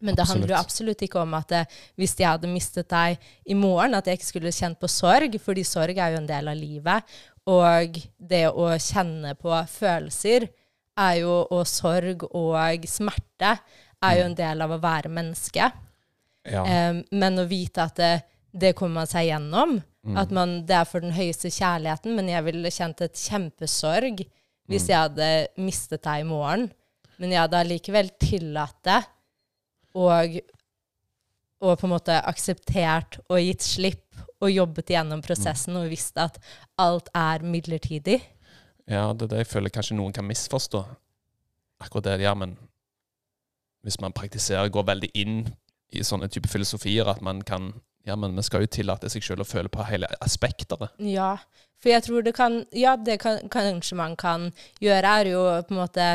Men 0.00 0.14
det 0.14 0.28
handler 0.28 0.52
jo 0.54 0.60
absolutt 0.60 1.02
ikke 1.02 1.18
om 1.20 1.34
at 1.34 1.50
eh, 1.52 1.64
hvis 1.98 2.14
jeg 2.20 2.28
hadde 2.30 2.48
mistet 2.52 2.86
deg 2.88 3.18
i 3.50 3.56
morgen, 3.58 3.96
at 3.98 4.06
jeg 4.06 4.20
ikke 4.20 4.28
skulle 4.28 4.54
kjent 4.54 4.78
på 4.78 4.88
sorg, 4.88 5.34
fordi 5.42 5.64
sorg 5.66 5.98
er 5.98 6.14
jo 6.14 6.20
en 6.22 6.28
del 6.30 6.48
av 6.52 6.56
livet. 6.56 7.18
Og 7.50 7.98
det 8.30 8.44
å 8.52 8.68
kjenne 8.78 9.34
på 9.40 9.50
følelser 9.72 10.46
er 10.98 11.18
jo, 11.24 11.34
og 11.50 11.66
sorg 11.66 12.22
og 12.30 12.86
smerte 12.86 13.56
er 14.04 14.18
jo 14.20 14.28
en 14.28 14.38
del 14.38 14.62
av 14.62 14.76
å 14.76 14.80
være 14.82 15.10
menneske. 15.10 15.66
Ja. 16.48 16.62
Um, 16.62 17.02
men 17.10 17.42
å 17.42 17.48
vite 17.50 17.82
at 17.90 17.98
det, 17.98 18.14
det 18.54 18.76
kommer 18.78 19.02
man 19.02 19.10
seg 19.10 19.32
gjennom, 19.32 19.80
Mm. 20.08 20.16
at 20.16 20.30
man, 20.32 20.52
det 20.64 20.72
er 20.78 20.86
for 20.88 21.02
den 21.04 21.12
høyeste 21.12 21.50
kjærligheten, 21.52 22.14
men 22.16 22.30
jeg 22.30 22.44
ville 22.46 22.70
kjent 22.72 23.02
et 23.04 23.18
kjempesorg 23.18 24.22
hvis 24.68 24.84
Mm. 24.84 24.88
jeg 24.88 24.98
hadde 24.98 25.28
mistet 25.56 26.02
deg 26.04 26.20
i 26.20 26.28
morgen. 26.28 26.70
Men 27.18 27.30
jeg 27.32 27.40
hadde 27.40 27.58
allikevel 27.64 28.10
tillatt 28.20 28.76
det, 28.84 29.00
og, 29.98 30.36
og 31.60 31.78
på 31.80 31.86
en 31.88 31.90
måte 31.96 32.18
akseptert 32.30 33.18
og 33.28 33.40
gitt 33.42 33.64
slipp, 33.66 34.04
og 34.40 34.52
jobbet 34.52 34.86
gjennom 34.92 35.20
prosessen 35.24 35.74
og 35.80 35.88
visst 35.90 36.16
at 36.22 36.36
alt 36.78 37.08
er 37.14 37.42
midlertidig. 37.42 38.20
Ja, 38.86 39.08
det 39.12 39.26
er 39.26 39.32
det 39.32 39.38
jeg 39.42 39.50
føler 39.50 39.72
kanskje 39.74 39.96
noen 39.98 40.12
kan 40.14 40.24
misforstå. 40.28 40.84
Akkurat 41.82 42.04
det, 42.04 42.20
ja, 42.22 42.34
men 42.38 42.56
hvis 43.82 43.98
man 44.00 44.12
praktiserer, 44.14 44.70
går 44.70 44.86
veldig 44.86 45.10
inn 45.14 45.40
i 45.90 46.04
sånne 46.06 46.28
type 46.30 46.48
filosofier, 46.50 47.08
at 47.10 47.20
man 47.24 47.42
kan 47.42 47.72
Ja, 48.08 48.16
men 48.16 48.36
vi 48.36 48.42
skal 48.46 48.64
jo 48.64 48.72
tillate 48.72 49.10
seg 49.12 49.24
selv 49.24 49.44
å 49.44 49.48
føle 49.48 49.70
på 49.72 49.84
hele 49.88 50.08
aspekteret. 50.24 50.94
Ja, 51.04 51.34
for 51.78 51.92
jeg 51.92 52.06
tror 52.06 52.24
det 52.26 52.34
kan 52.34 52.62
Ja, 52.74 52.96
det 52.96 53.20
kan, 53.22 53.42
kanskje 53.52 53.98
man 54.00 54.16
kan 54.18 54.50
gjøre, 54.82 55.16
er 55.20 55.32
jo 55.34 55.42
på 55.68 55.74
en 55.74 55.82
måte 55.82 56.06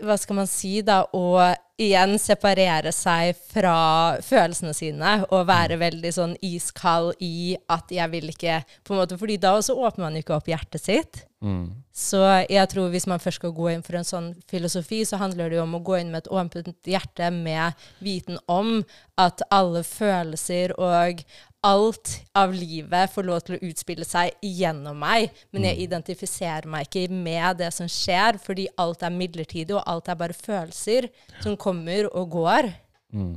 Hva 0.00 0.14
skal 0.20 0.38
man 0.38 0.48
si, 0.48 0.78
da? 0.86 1.02
Å 1.10 1.54
igjen 1.80 2.18
separere 2.20 2.92
seg 2.92 3.38
fra 3.50 4.18
følelsene 4.22 4.74
sine 4.76 5.14
og 5.30 5.48
være 5.48 5.78
veldig 5.80 6.12
sånn 6.12 6.34
iskald 6.44 7.16
i 7.24 7.56
at 7.72 7.90
jeg 7.94 8.12
vil 8.12 8.28
ikke 8.30 8.60
på 8.84 8.94
en 8.94 9.00
måte, 9.00 9.18
fordi 9.20 9.38
da 9.40 9.54
også 9.56 9.78
åpner 9.80 10.06
man 10.06 10.18
jo 10.18 10.24
ikke 10.24 10.36
opp 10.36 10.50
hjertet 10.50 10.84
sitt. 10.84 11.22
Mm. 11.40 11.70
Så 11.96 12.20
jeg 12.52 12.68
tror 12.68 12.90
hvis 12.92 13.08
man 13.08 13.22
først 13.22 13.40
skal 13.40 13.54
gå 13.56 13.70
inn 13.72 13.84
for 13.84 13.96
en 13.96 14.06
sånn 14.06 14.30
filosofi, 14.50 15.00
så 15.08 15.18
handler 15.20 15.48
det 15.48 15.56
jo 15.58 15.64
om 15.64 15.78
å 15.78 15.82
gå 15.84 15.96
inn 16.00 16.12
med 16.12 16.26
et 16.26 16.32
åpent 16.32 16.90
hjerte 16.92 17.30
med 17.32 17.88
viten 18.04 18.36
om 18.46 18.82
at 19.20 19.40
alle 19.48 19.82
følelser 19.86 20.76
og 20.76 21.24
alt 21.62 22.22
av 22.34 22.54
livet 22.56 23.10
får 23.12 23.26
lov 23.26 23.40
til 23.44 23.56
å 23.56 23.62
utspille 23.68 24.06
seg 24.08 24.32
gjennom 24.40 24.96
meg, 24.98 25.28
men 25.52 25.66
jeg 25.68 25.82
identifiserer 25.84 26.68
meg 26.70 26.86
ikke 26.88 27.12
med 27.12 27.58
det 27.60 27.68
som 27.76 27.88
skjer, 27.90 28.38
fordi 28.40 28.66
alt 28.80 29.02
er 29.04 29.12
midlertidig, 29.12 29.74
og 29.76 29.84
alt 29.86 30.08
er 30.08 30.18
bare 30.22 30.36
følelser 30.36 31.10
som 31.42 31.58
kommer 31.60 32.08
og 32.14 32.30
går. 32.32 32.70
Mm. 33.12 33.34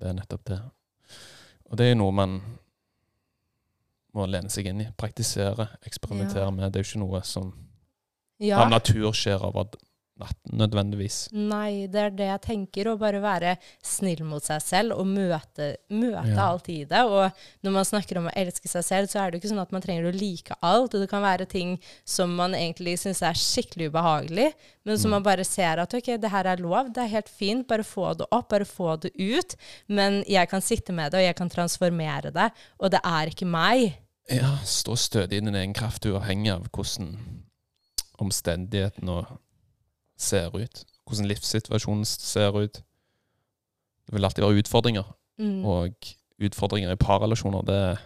Det 0.00 0.08
er 0.08 0.16
nettopp 0.16 0.44
det. 0.48 0.60
Og 1.70 1.76
det 1.76 1.86
er 1.86 1.92
jo 1.94 2.00
noe 2.00 2.16
man 2.16 2.38
må 4.16 4.24
lene 4.26 4.50
seg 4.50 4.66
inn 4.66 4.80
i. 4.82 4.88
Praktisere, 4.98 5.68
eksperimentere 5.86 6.46
Ja. 6.48 6.50
med. 6.50 6.72
Det 6.72 6.80
er 6.80 6.84
jo 6.84 6.88
ikke 6.98 7.04
noe 7.06 7.22
som 7.22 7.52
Ja. 8.40 8.62
av 8.62 8.70
natur 8.70 9.12
skjer 9.12 9.44
over 9.44 9.68
nødvendigvis. 10.52 11.28
Nei, 11.32 11.86
det 11.90 12.00
er 12.00 12.10
det 12.10 12.26
jeg 12.28 12.40
tenker. 12.42 12.90
Å 12.92 12.98
bare 12.98 13.20
være 13.22 13.56
snill 13.82 14.22
mot 14.24 14.42
seg 14.44 14.60
selv 14.62 14.92
og 14.98 15.06
møte, 15.06 15.76
møte 15.90 16.34
Ja. 16.34 16.48
alt 16.50 16.68
i 16.68 16.84
det. 16.84 17.00
Og 17.04 17.30
når 17.64 17.72
man 17.72 17.84
snakker 17.84 18.18
om 18.18 18.26
å 18.28 18.34
elske 18.36 18.68
seg 18.68 18.84
selv, 18.84 19.08
så 19.08 19.20
er 19.20 19.30
det 19.30 19.40
jo 19.40 19.48
ikke 19.48 19.54
sånn 19.54 19.62
at 19.62 19.72
man 19.72 19.82
trenger 19.82 20.10
å 20.10 20.14
like 20.20 20.54
alt. 20.62 20.94
Og 20.94 21.00
det 21.00 21.08
kan 21.10 21.22
være 21.22 21.46
ting 21.48 21.78
som 22.04 22.34
man 22.36 22.52
egentlig 22.52 22.98
syns 22.98 23.22
er 23.22 23.32
skikkelig 23.34 23.90
ubehagelig, 23.90 24.52
men 24.84 24.98
som 24.98 25.08
Mm. 25.10 25.16
man 25.16 25.22
bare 25.22 25.44
ser 25.44 25.78
at 25.78 25.92
ok, 25.94 26.16
det 26.20 26.30
her 26.30 26.44
er 26.46 26.56
lov, 26.56 26.92
det 26.92 26.98
er 27.04 27.08
helt 27.08 27.28
fint, 27.28 27.66
bare 27.68 27.82
få 27.82 28.16
det 28.16 28.26
opp, 28.32 28.48
bare 28.48 28.64
få 28.64 28.98
det 29.00 29.12
ut. 29.18 29.54
Men 29.88 30.24
jeg 30.26 30.48
kan 30.48 30.60
sitte 30.60 30.92
med 30.92 31.12
det, 31.12 31.18
og 31.18 31.24
jeg 31.26 31.36
kan 31.36 31.48
transformere 31.50 32.32
det, 32.32 32.50
og 32.80 32.90
det 32.90 33.00
er 33.04 33.26
ikke 33.28 33.46
meg. 33.46 33.94
Ja, 34.30 34.58
stå 34.64 34.94
stødig 34.96 35.32
i 35.38 35.40
din 35.40 35.54
egen 35.54 35.74
kraft, 35.74 36.04
uavhengig 36.06 36.52
av 36.52 36.68
hvordan 36.70 37.16
omstendighetene 38.20 39.26
ser 40.20 40.52
ut. 40.56 40.84
Hvordan 41.08 41.26
livssituasjonen 41.30 42.04
ser 42.06 42.56
ut. 42.60 42.80
Det 44.06 44.14
vil 44.14 44.24
alltid 44.28 44.44
være 44.44 44.62
utfordringer, 44.62 45.16
Mm. 45.40 45.64
og 45.64 45.94
utfordringer 46.44 46.90
i 46.92 46.96
parrelasjoner, 47.00 47.62
det, 47.64 47.98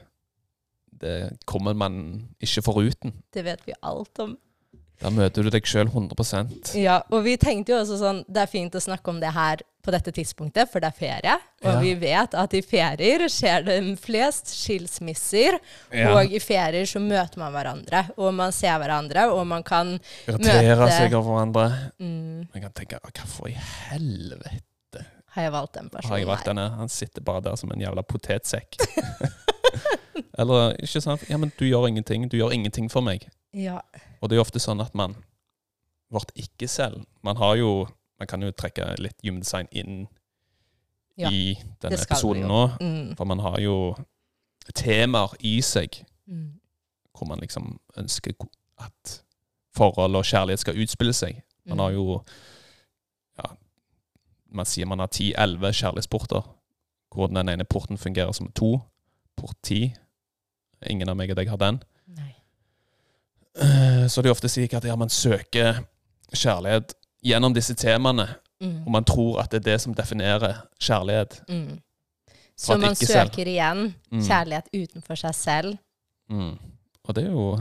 det 1.03 1.15
kommer 1.51 1.75
man 1.75 1.97
ikke 2.41 2.63
foruten. 2.63 3.13
Det 3.35 3.43
vet 3.45 3.65
vi 3.67 3.75
alt 3.83 4.19
om. 4.23 4.37
Der 5.03 5.11
møter 5.11 5.43
du 5.43 5.51
deg 5.51 5.67
sjøl 5.67 5.89
100% 5.91 6.77
Ja, 6.79 7.01
og 7.11 7.25
vi 7.27 7.35
tenkte 7.37 7.73
jo 7.75 7.81
også 7.81 7.97
sånn, 7.99 8.21
det 8.31 8.45
er 8.45 8.47
fint 8.53 8.77
å 8.79 8.81
snakke 8.85 9.11
om 9.11 9.19
det 9.21 9.33
her 9.35 9.65
på 9.85 9.93
dette 9.93 10.13
tidspunktet, 10.17 10.71
for 10.73 10.81
det 10.81 10.89
er 10.89 10.97
ferie. 10.99 11.35
Og 11.65 11.71
Ja. 11.75 11.81
vi 11.81 11.93
vet 12.01 12.35
at 12.41 12.55
i 12.57 12.61
ferier 12.65 13.27
skjer 13.29 13.65
det 13.67 13.77
flest 14.01 14.47
skilsmisser, 14.49 15.59
Ja. 15.93 16.15
og 16.17 16.33
i 16.33 16.39
ferier 16.41 16.87
så 16.89 16.99
møter 17.01 17.39
man 17.39 17.53
hverandre, 17.53 18.07
og 18.19 18.33
man 18.35 18.53
ser 18.53 18.79
hverandre, 18.81 19.29
og 19.33 19.47
man 19.47 19.63
kan 19.63 19.99
Irritere 20.27 20.77
møte- 20.77 20.97
seg 20.99 21.13
over 21.15 21.31
hverandre. 21.37 21.93
mm, 22.01 22.49
Man 22.55 22.63
kan 22.63 22.73
tenke 22.73 22.99
Hvorfor 23.05 23.49
i 23.49 23.53
helvete 23.91 25.05
Har 25.35 25.43
jeg 25.43 25.53
valgt 25.53 25.73
den 25.75 25.89
personen? 25.91 26.09
har 26.11 26.19
jeg 26.19 26.27
valgt 26.27 26.45
denne? 26.47 26.71
Han 26.77 26.89
sitter 26.89 27.21
bare 27.23 27.41
der 27.43 27.57
som 27.57 27.71
en 27.73 27.81
jævla 27.81 28.03
potetsekk. 28.03 28.77
Eller 30.39 30.75
ikke 30.83 31.01
sant? 31.03 31.25
Ja, 31.31 31.37
men 31.37 31.53
du 31.59 31.65
gjør 31.67 31.87
ingenting. 31.89 32.29
Du 32.31 32.37
gjør 32.39 32.53
ingenting 32.55 32.89
for 32.91 33.03
meg. 33.03 33.27
Ja. 33.55 33.81
Og 34.21 34.29
det 34.29 34.37
er 34.37 34.41
jo 34.43 34.47
ofte 34.47 34.61
sånn 34.63 34.81
at 34.83 34.95
man 34.95 35.17
Vårt 36.13 36.31
ikke-selv 36.37 37.05
Man 37.25 37.37
har 37.37 37.57
jo 37.57 37.89
Man 38.25 38.29
kan 38.33 38.43
jo 38.47 38.51
trekke 38.57 38.87
litt 39.05 39.21
human 39.25 39.43
design 39.45 39.69
inn 39.77 40.07
Ja, 41.21 41.29
i 41.31 41.53
denne 41.83 41.99
episoden 42.01 42.47
nå. 42.49 42.63
Mm. 42.81 43.11
For 43.19 43.29
man 43.29 43.39
har 43.45 43.59
jo 43.61 43.75
temaer 44.75 45.35
i 45.45 45.59
seg 45.61 46.01
Mm. 46.27 46.55
hvor 47.15 47.29
man 47.29 47.39
liksom 47.41 47.79
ønsker 48.01 48.33
at 48.81 49.19
forhold 49.77 50.17
og 50.17 50.25
kjærlighet 50.25 50.59
skal 50.63 50.81
utspille 50.81 51.13
seg. 51.13 51.43
Man 51.67 51.79
har 51.79 51.91
Mm. 51.91 51.95
jo 51.97 52.25
ja, 53.39 53.51
Man 54.55 54.65
sier 54.65 54.87
man 54.87 54.99
har 55.01 55.07
ti-elleve 55.09 55.73
kjærlighetsporter, 55.73 56.43
hvor 57.15 57.27
den 57.27 57.49
ene 57.49 57.65
porten 57.65 57.99
fungerer 57.99 58.33
som 58.33 58.49
to. 58.53 58.81
Port 59.37 59.57
ti. 59.63 59.95
Ingen 60.89 61.09
av 61.09 61.17
meg 61.17 61.31
og 61.31 61.37
deg 61.37 61.49
har 61.49 61.57
den. 61.59 61.83
Nei. 62.09 62.35
Eh, 63.57 64.09
Så 64.09 64.23
det 64.23 64.31
er 64.31 64.35
ofte 64.35 64.49
slik 64.49 64.73
at 64.75 64.85
ja, 64.85 64.97
man 64.97 65.09
søker 65.11 65.85
kjærlighet 66.33 66.95
gjennom 67.25 67.55
disse 67.55 67.75
temaene, 67.75 68.29
Mm. 68.63 68.85
og 68.87 68.91
man 68.93 69.05
tror 69.05 69.41
at 69.43 69.51
det 69.51 69.59
er 69.67 69.73
det 69.73 69.81
som 69.83 69.93
definerer 69.95 70.61
kjærlighet. 70.81 71.41
Mm. 71.49 71.81
Så 72.57 72.77
man 72.81 72.95
søker 72.95 73.45
igjen 73.51 73.95
Mm. 74.13 74.21
kjærlighet 74.23 74.69
utenfor 74.73 75.17
seg 75.19 75.35
selv. 75.35 75.79
Mm. 76.31 76.59
Og 77.09 77.15
det 77.15 77.25
er 77.25 77.31
jo 77.33 77.59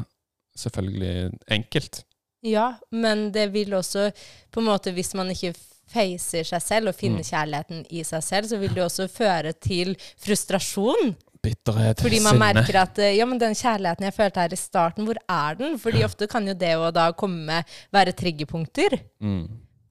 selvfølgelig 0.57 1.33
enkelt. 1.51 2.03
Ja, 2.43 2.73
men 2.91 3.31
det 3.31 3.49
vil 3.53 3.73
også 3.73 4.11
på 4.51 4.59
en 4.59 4.65
måte 4.67 4.93
Hvis 4.93 5.13
man 5.15 5.29
ikke 5.31 5.55
facer 5.87 6.43
seg 6.43 6.61
selv 6.61 6.87
og 6.89 6.95
finner 6.95 7.17
Mm. 7.23 7.23
kjærligheten 7.31 7.85
i 7.91 8.03
seg 8.03 8.23
selv, 8.23 8.47
så 8.47 8.57
vil 8.59 8.69
det 8.73 8.83
også 8.83 9.07
føre 9.09 9.53
til 9.53 9.95
frustrasjon. 10.17 11.15
Bitterhet, 11.43 11.99
Fordi 11.99 12.21
man 12.23 12.37
sinne. 12.37 12.53
merker 12.53 12.77
at 12.79 12.99
eh, 13.03 13.17
ja, 13.17 13.25
men 13.27 13.41
den 13.41 13.55
kjærligheten 13.57 14.07
jeg 14.07 14.15
følte 14.15 14.45
her 14.45 14.53
i 14.55 14.59
starten, 14.59 15.07
hvor 15.07 15.19
er 15.27 15.57
den? 15.59 15.75
Fordi 15.81 16.05
ofte 16.07 16.27
kan 16.31 16.47
jo 16.47 16.55
det 16.55 16.71
å 16.79 16.91
da 16.95 17.09
komme 17.19 17.59
være 17.91 18.15
triggerpunkter. 18.15 18.95
Mm. 19.19 19.43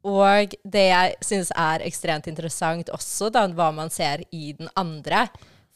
Og 0.09 0.55
det 0.65 0.87
jeg 0.89 1.19
syns 1.23 1.53
er 1.55 1.85
ekstremt 1.87 2.27
interessant 2.31 2.89
også, 2.91 3.29
da, 3.35 3.45
hva 3.53 3.69
man 3.75 3.93
ser 3.93 4.25
i 4.33 4.55
den 4.57 4.71
andre. 4.81 5.27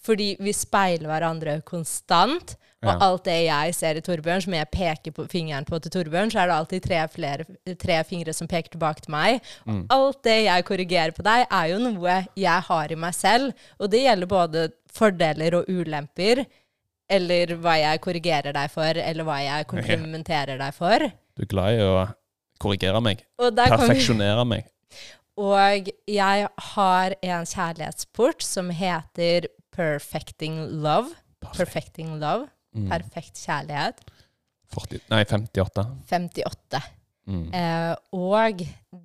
Fordi 0.06 0.32
vi 0.40 0.54
speiler 0.56 1.10
hverandre 1.10 1.60
konstant. 1.66 2.56
Og 2.86 2.92
Ja. 2.92 3.06
alt 3.06 3.24
det 3.24 3.36
jeg 3.46 3.74
ser 3.74 3.98
i 3.98 4.00
Torbjørn, 4.00 4.42
som 4.42 4.54
jeg 4.54 4.70
peker 4.70 5.12
på 5.12 5.26
fingeren 5.30 5.64
på 5.66 5.80
til 5.82 5.90
Torbjørn, 5.90 6.30
så 6.30 6.42
er 6.42 6.46
det 6.46 6.56
alltid 6.56 6.82
tre, 6.82 7.00
flere, 7.08 7.46
tre 7.76 8.04
fingre 8.04 8.32
som 8.32 8.46
peker 8.46 8.70
tilbake 8.76 9.02
til 9.02 9.12
meg. 9.12 9.40
Mm. 9.66 9.86
Alt 9.90 10.22
det 10.22 10.44
jeg 10.44 10.64
korrigerer 10.64 11.14
på 11.16 11.24
deg, 11.26 11.46
er 11.50 11.66
jo 11.72 11.78
noe 11.82 12.26
jeg 12.36 12.62
har 12.68 12.92
i 12.92 12.94
meg 12.94 13.14
selv. 13.14 13.52
Og 13.80 13.90
det 13.90 14.04
gjelder 14.04 14.26
både 14.30 14.68
fordeler 14.92 15.58
og 15.58 15.66
ulemper. 15.68 16.46
Eller 17.08 17.54
hva 17.62 17.76
jeg 17.78 18.00
korrigerer 18.02 18.52
deg 18.52 18.70
for, 18.70 18.98
eller 18.98 19.24
hva 19.26 19.36
jeg 19.38 19.66
komplimenterer 19.70 20.58
deg 20.58 20.74
for. 20.74 20.98
Du 21.36 21.42
er 21.44 21.50
glad 21.52 21.76
i 21.76 21.84
å 21.84 22.08
korrigere 22.58 23.02
meg, 23.04 23.22
perfeksjonere 23.38 24.46
meg. 24.48 24.66
Og 25.36 25.90
jeg 26.08 26.48
har 26.72 27.14
en 27.22 27.44
kjærlighetsport 27.44 28.42
som 28.42 28.70
heter 28.72 29.46
Perfecting 29.76 30.56
Love. 30.82 31.12
Perfecting 31.44 32.16
Love. 32.18 32.48
Mm. 32.76 32.88
Perfekt 32.92 33.40
kjærlighet. 33.40 34.02
40, 34.74 35.00
nei, 35.10 35.22
58. 35.24 35.84
58. 36.10 36.80
Mm. 37.26 37.46
Eh, 37.54 37.94
og 38.14 38.60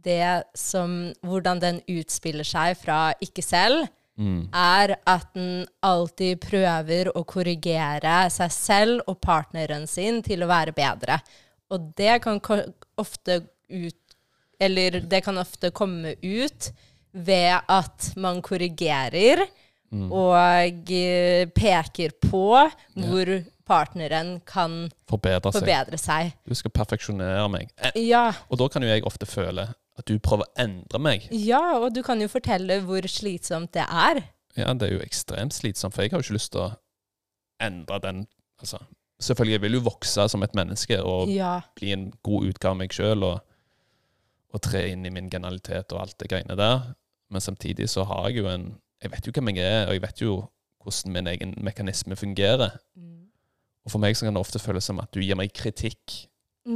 det 0.05 0.43
som 0.57 0.91
Hvordan 1.25 1.61
den 1.61 1.79
utspiller 1.89 2.45
seg 2.45 2.77
fra 2.81 3.13
ikke 3.23 3.43
selv, 3.45 3.87
Mm. 4.19 4.49
er 4.53 4.91
at 5.07 5.29
den 5.33 5.65
alltid 5.81 6.41
prøver 6.43 7.07
å 7.15 7.23
korrigere 7.25 8.29
seg 8.29 8.51
selv 8.51 9.01
og 9.07 9.21
partneren 9.23 9.87
sin 9.87 10.19
til 10.21 10.43
å 10.43 10.49
være 10.51 10.73
bedre. 10.75 11.15
Og 11.71 11.93
det 11.95 12.21
kan 12.21 12.39
ofte 12.99 13.39
ut 13.69 13.95
Eller 14.59 14.99
det 14.99 15.23
kan 15.23 15.37
ofte 15.41 15.71
komme 15.71 16.11
ut 16.21 16.71
ved 17.13 17.61
at 17.67 18.11
man 18.17 18.41
korrigerer 18.41 19.47
Mm. 19.91 20.11
og 20.11 20.91
eh, 20.91 21.45
peker 21.47 22.11
på 22.21 22.43
hvor 22.95 23.31
partneren 23.71 24.33
kan 24.45 24.75
Forbedre 25.09 25.51
seg. 25.53 25.61
forbedre 25.63 25.97
seg. 26.01 26.33
Du 26.47 26.53
skal 26.59 26.71
perfeksjonere 26.75 27.47
meg. 27.53 27.71
Eh, 27.79 27.95
Ja, 28.09 28.27
Og 28.51 28.59
da 28.59 28.67
kan 28.67 28.83
jo 28.83 28.89
jeg 28.91 29.03
ofte 29.07 29.25
føle 29.29 29.69
at 29.97 30.05
du 30.07 30.17
prøver 30.19 30.45
å 30.47 30.53
endre 30.63 30.99
meg. 30.99 31.27
ja, 31.31 31.77
og 31.79 31.93
du 31.95 32.01
kan 32.03 32.19
jo 32.21 32.27
fortelle 32.31 32.81
hvor 32.85 33.01
slitsomt 33.07 33.71
det 33.73 33.85
er. 33.87 34.21
Ja, 34.57 34.73
det 34.75 34.89
er 34.89 34.97
jo 34.97 35.03
ekstremt 35.05 35.53
slitsomt, 35.55 35.93
for 35.95 36.01
jeg 36.03 36.11
har 36.11 36.19
jo 36.19 36.25
ikke 36.27 36.35
lyst 36.39 36.51
til 36.51 36.61
å 36.67 36.71
endre 37.61 37.99
den 38.03 38.27
Altså, 38.61 38.77
selvfølgelig, 39.21 39.53
jeg 39.55 39.61
vil 39.63 39.73
jo 39.79 39.79
vokse 39.87 40.27
som 40.29 40.43
et 40.43 40.53
menneske 40.53 40.97
og 41.01 41.29
Ja. 41.33 41.61
bli 41.75 41.91
en 41.93 42.11
god 42.23 42.43
utgave 42.51 42.71
av 42.75 42.77
meg 42.77 42.91
sjøl 42.93 43.23
og, 43.23 43.39
og 44.53 44.61
tre 44.61 44.83
inn 44.91 45.05
i 45.05 45.09
min 45.09 45.29
genialitet 45.33 45.91
og 45.95 46.01
alt 46.03 46.17
det 46.19 46.27
greiene 46.29 46.57
der. 46.59 46.83
Men 47.31 47.41
samtidig 47.41 47.87
så 47.89 48.03
har 48.05 48.27
jeg 48.29 48.37
jo 48.43 48.47
en 48.51 48.67
Jeg 49.01 49.11
vet 49.11 49.25
jo 49.25 49.31
hvem 49.33 49.49
jeg 49.55 49.65
er, 49.65 49.87
og 49.87 49.93
jeg 49.95 50.01
vet 50.03 50.21
jo 50.21 50.33
hvordan 50.83 51.11
min 51.13 51.27
egen 51.31 51.55
mekanisme 51.65 52.15
fungerer. 52.15 52.75
Mm. 52.95 53.10
Og 53.85 53.91
for 53.91 53.99
meg 54.03 54.15
så 54.15 54.25
kan 54.27 54.35
det 54.35 54.41
ofte 54.43 54.59
føles 54.61 54.85
som 54.85 54.99
at 55.01 55.11
du 55.11 55.19
gir 55.23 55.35
meg 55.39 55.53
kritikk. 55.57 56.27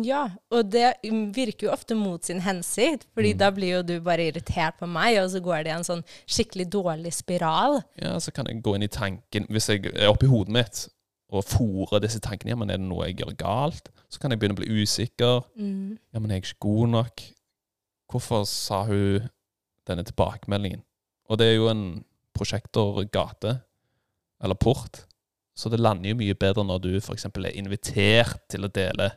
Ja, 0.02 0.24
og 0.50 0.72
det 0.74 0.96
virker 1.36 1.68
jo 1.68 1.72
ofte 1.76 1.94
mot 1.94 2.24
sin 2.26 2.40
hensikt, 2.42 3.04
fordi 3.14 3.34
Mm. 3.36 3.38
da 3.38 3.50
blir 3.52 3.70
jo 3.76 3.82
du 3.84 4.00
bare 4.02 4.26
irritert 4.32 4.80
på 4.80 4.88
meg, 4.90 5.20
og 5.22 5.30
så 5.30 5.40
går 5.40 5.64
det 5.64 5.68
i 5.68 5.76
en 5.76 5.84
sånn 5.84 6.04
skikkelig 6.26 6.66
dårlig 6.74 7.14
spiral. 7.14 7.84
Ja, 8.02 8.16
så 8.18 8.34
kan 8.34 8.48
jeg 8.48 8.64
gå 8.64 8.74
inn 8.76 8.82
i 8.84 8.88
tanken 8.88 9.46
Hvis 9.48 9.68
jeg 9.70 9.86
er 9.94 10.10
oppi 10.10 10.26
hodet 10.26 10.50
mitt 10.54 10.90
og 11.30 11.44
fòrer 11.46 12.02
disse 12.02 12.20
tankene 12.20 12.50
Ja, 12.50 12.56
men 12.56 12.70
er 12.72 12.78
det 12.78 12.88
noe 12.90 13.06
jeg 13.06 13.18
gjør 13.18 13.38
galt? 13.38 13.90
Så 14.10 14.20
kan 14.20 14.32
jeg 14.32 14.40
begynne 14.40 14.58
å 14.58 14.64
bli 14.64 14.82
usikker. 14.82 15.44
Ja, 16.14 16.20
men 16.20 16.32
er 16.32 16.36
jeg 16.40 16.44
ikke 16.44 16.60
god 16.60 16.88
nok? 16.90 17.22
Hvorfor 18.12 18.44
sa 18.48 18.84
hun 18.86 19.30
denne 19.88 20.04
tilbakemeldingen? 20.04 20.82
Og 21.30 21.38
det 21.38 21.48
er 21.48 21.56
jo 21.58 21.70
en 21.70 22.04
prosjektorgate, 22.34 23.62
eller 24.44 24.56
port, 24.56 25.06
så 25.56 25.72
det 25.72 25.80
lander 25.80 26.12
jo 26.12 26.20
mye 26.20 26.36
bedre 26.36 26.66
når 26.68 26.84
du 26.84 26.92
f.eks. 27.00 27.26
er 27.26 27.56
invitert 27.56 28.44
til 28.52 28.68
å 28.68 28.72
dele 28.72 29.12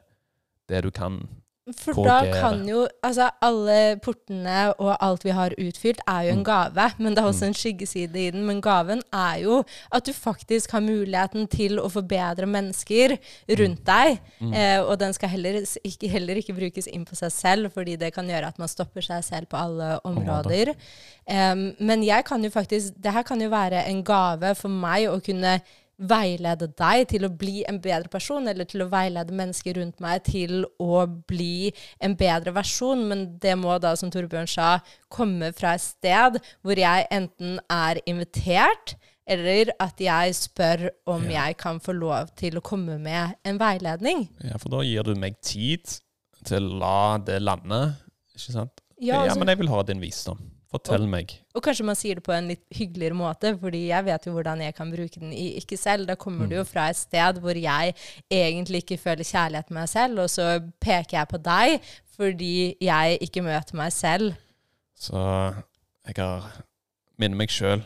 det 0.69 0.85
du 0.85 0.91
kan. 0.95 1.21
For 1.69 1.99
da 2.01 2.23
kan 2.33 2.63
jo 2.65 2.87
Altså, 3.05 3.27
alle 3.45 3.99
portene 4.01 4.71
og 4.81 4.95
alt 5.05 5.25
vi 5.27 5.35
har 5.37 5.53
utfylt, 5.61 6.01
er 6.09 6.23
jo 6.25 6.31
en 6.33 6.39
Mm. 6.39 6.45
gave, 6.47 6.87
men 6.99 7.15
det 7.15 7.19
er 7.23 7.29
også 7.29 7.45
en 7.47 7.55
skyggeside 7.55 8.17
i 8.17 8.31
den. 8.31 8.47
Men 8.47 8.63
gaven 8.63 9.03
er 9.13 9.43
jo 9.43 9.65
at 9.93 10.05
du 10.07 10.13
faktisk 10.13 10.71
har 10.73 10.81
muligheten 10.81 11.47
til 11.49 11.77
å 11.79 11.91
forbedre 11.93 12.47
mennesker 12.49 13.19
rundt 13.59 13.85
deg. 13.85 14.19
Mm. 14.41 14.55
Eh, 14.55 14.81
og 14.81 14.99
den 14.99 15.13
skal 15.13 15.29
heller 15.29 15.61
ikke, 15.85 16.09
heller 16.09 16.37
ikke 16.41 16.57
brukes 16.57 16.87
inn 16.87 17.05
på 17.05 17.15
seg 17.15 17.33
selv, 17.33 17.71
fordi 17.73 17.97
det 17.97 18.15
kan 18.15 18.27
gjøre 18.27 18.49
at 18.49 18.59
man 18.59 18.69
stopper 18.69 19.03
seg 19.05 19.23
selv 19.25 19.47
på 19.49 19.57
alle 19.61 20.01
områder. 20.05 20.75
Em, 21.29 21.75
men 21.79 22.03
jeg 22.03 22.25
kan 22.25 22.43
jo 22.43 22.49
faktisk 22.49 22.95
Det 23.03 23.13
her 23.13 23.23
kan 23.23 23.39
jo 23.41 23.51
være 23.51 23.85
en 23.87 24.03
gave 24.03 24.55
for 24.57 24.69
meg 24.73 25.05
å 25.09 25.21
kunne 25.21 25.61
veilede 25.99 26.69
deg 26.79 27.09
til 27.11 27.27
å 27.27 27.31
bli 27.35 27.65
en 27.69 27.81
bedre 27.83 28.09
person, 28.13 28.47
eller 28.49 28.69
til 28.69 28.85
å 28.85 28.89
veilede 28.93 29.35
mennesker 29.35 29.79
rundt 29.81 29.99
meg 30.01 30.23
til 30.29 30.65
å 30.79 31.05
bli 31.29 31.73
en 32.01 32.15
bedre 32.19 32.55
versjon. 32.55 33.03
Men 33.11 33.27
det 33.43 33.57
må 33.59 33.79
da, 33.83 33.95
som 33.99 34.11
Torbjørn 34.15 34.49
sa, 34.51 34.79
komme 35.11 35.53
fra 35.57 35.75
et 35.75 35.85
sted 35.85 36.39
hvor 36.63 36.79
jeg 36.79 37.07
enten 37.15 37.59
er 37.73 38.01
invitert, 38.07 38.95
eller 39.29 39.75
at 39.83 39.99
jeg 40.01 40.37
spør 40.39 40.89
om 41.07 41.27
Ja. 41.29 41.47
jeg 41.47 41.59
kan 41.59 41.81
få 41.81 41.93
lov 41.93 42.31
til 42.37 42.57
å 42.57 42.63
komme 42.65 42.99
med 42.99 43.35
en 43.45 43.59
veiledning. 43.59 44.29
Ja, 44.41 44.57
for 44.57 44.71
da 44.71 44.81
gir 44.87 45.03
du 45.05 45.15
meg 45.15 45.41
tid 45.43 45.85
til 46.45 46.63
å 46.63 46.79
la 46.79 47.19
det 47.19 47.43
lande. 47.43 47.97
Ikke 48.35 48.53
sant? 48.55 48.81
Ja, 49.01 49.25
ja 49.25 49.29
altså- 49.29 49.39
men 49.39 49.49
jeg 49.49 49.59
vil 49.59 49.69
ha 49.69 49.83
din 49.83 50.01
visdom. 50.01 50.39
Fortell 50.69 51.07
meg. 51.09 51.33
Og 51.57 51.63
kanskje 51.65 51.87
man 51.89 51.97
sier 51.97 52.19
det 52.19 52.25
på 52.27 52.35
en 52.37 52.51
litt 52.51 52.65
hyggeligere 52.77 53.17
måte, 53.17 53.55
fordi 53.57 53.87
jeg 53.89 54.05
vet 54.05 54.27
jo 54.29 54.35
hvordan 54.35 54.61
jeg 54.67 54.75
kan 54.77 54.91
bruke 54.93 55.23
den 55.23 55.33
i 55.33 55.47
ikke 55.57 55.79
selv. 55.81 56.05
Da 56.11 56.17
kommer 56.21 56.51
du 56.51 56.59
jo 56.59 56.65
fra 56.69 56.91
et 56.93 56.99
sted 56.99 57.41
hvor 57.41 57.57
jeg 57.57 57.95
egentlig 58.29 58.83
ikke 58.85 59.01
føler 59.01 59.25
kjærlighet 59.25 59.73
med 59.73 59.81
meg 59.81 59.89
selv, 59.95 60.21
og 60.27 60.29
så 60.29 60.51
peker 60.85 61.23
jeg 61.23 61.31
på 61.33 61.41
deg 61.47 61.89
fordi 62.19 62.53
jeg 62.85 63.19
ikke 63.25 63.45
møter 63.47 63.79
meg 63.81 63.95
selv. 63.97 64.37
Så 64.99 65.17
jeg 66.09 66.19
har 66.19 66.51
minner 67.19 67.39
meg 67.41 67.53
sjøl 67.55 67.81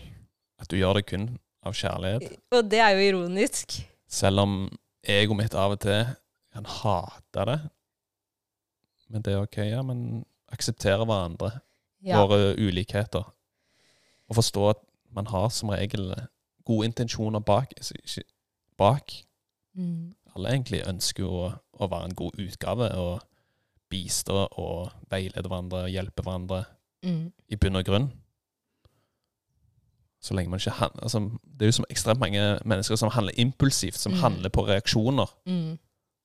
at 0.58 0.70
du 0.70 0.78
gjør 0.80 0.98
det 0.98 1.06
kun 1.12 1.30
av 1.62 1.76
kjærlighet. 1.78 2.38
Og 2.50 2.66
det 2.66 2.80
er 2.82 2.96
jo 2.96 3.10
ironisk. 3.12 3.78
Selv 4.10 4.42
om 4.42 4.56
egoet 5.06 5.38
mitt 5.44 5.54
av 5.54 5.76
og 5.76 5.82
til 5.84 6.02
kan 6.52 6.66
hate 6.68 7.46
det. 7.48 7.60
Men 9.12 9.24
det 9.24 9.34
er 9.36 9.44
OK, 9.44 9.58
ja, 9.68 9.82
men 9.86 10.24
akseptere 10.52 11.04
hverandre. 11.06 11.60
Ja. 12.04 12.18
Våre 12.26 12.54
ulikheter. 12.58 13.22
Og 14.28 14.34
forstå 14.36 14.68
at 14.70 14.76
man 15.12 15.26
har 15.26 15.48
som 15.48 15.68
regel 15.68 16.14
gode 16.64 16.86
intensjoner 16.88 17.38
bak. 17.40 17.72
bak. 18.78 19.12
Mm. 19.76 20.12
Alle 20.36 20.48
egentlig 20.48 20.82
ønsker 20.88 21.22
jo 21.22 21.30
å, 21.30 21.52
å 21.80 21.88
være 21.90 22.04
en 22.08 22.14
god 22.14 22.38
utgave 22.40 22.88
og 22.96 23.20
bistå 23.90 24.48
og 24.58 24.90
veilede 25.10 25.48
hverandre 25.48 25.84
og 25.84 25.90
hjelpe 25.90 26.22
hverandre 26.22 26.64
Mm. 27.04 27.32
i 27.48 27.56
bunn 27.56 27.76
og 27.76 27.84
grunn. 27.84 28.12
Så 30.22 30.34
lenge 30.34 30.50
man 30.50 30.60
ikke 30.60 30.70
handler, 30.70 31.02
altså, 31.02 31.18
Det 31.58 31.62
er 31.62 31.66
jo 31.66 31.72
som 31.72 31.84
ekstremt 31.90 32.20
mange 32.20 32.58
mennesker 32.64 32.96
som 32.96 33.10
handler 33.10 33.32
impulsivt, 33.36 33.94
som 33.98 34.12
Mm. 34.12 34.18
handler 34.18 34.48
på 34.48 34.66
reaksjoner. 34.68 35.26
Mm. 35.46 35.78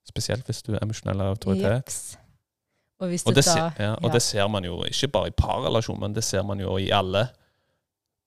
Spesielt 0.08 0.46
hvis 0.46 0.62
du 0.62 0.74
er 0.76 0.80
emosjonell 0.82 1.22
autoritet. 1.22 1.84
Jeps. 1.86 2.18
Og 3.00 3.12
Og, 3.14 3.34
du 3.36 3.36
det, 3.38 3.46
da 3.46 3.72
ja, 3.78 3.92
og 3.94 4.08
ja. 4.10 4.14
det 4.14 4.22
ser 4.26 4.48
man 4.50 4.66
jo 4.66 4.80
ikke 4.84 5.08
bare 5.14 5.28
i 5.30 5.36
parrelasjon, 5.38 6.00
men 6.00 6.14
det 6.16 6.24
ser 6.24 6.42
man 6.44 6.60
jo 6.60 6.78
i 6.82 6.90
alle. 6.92 7.28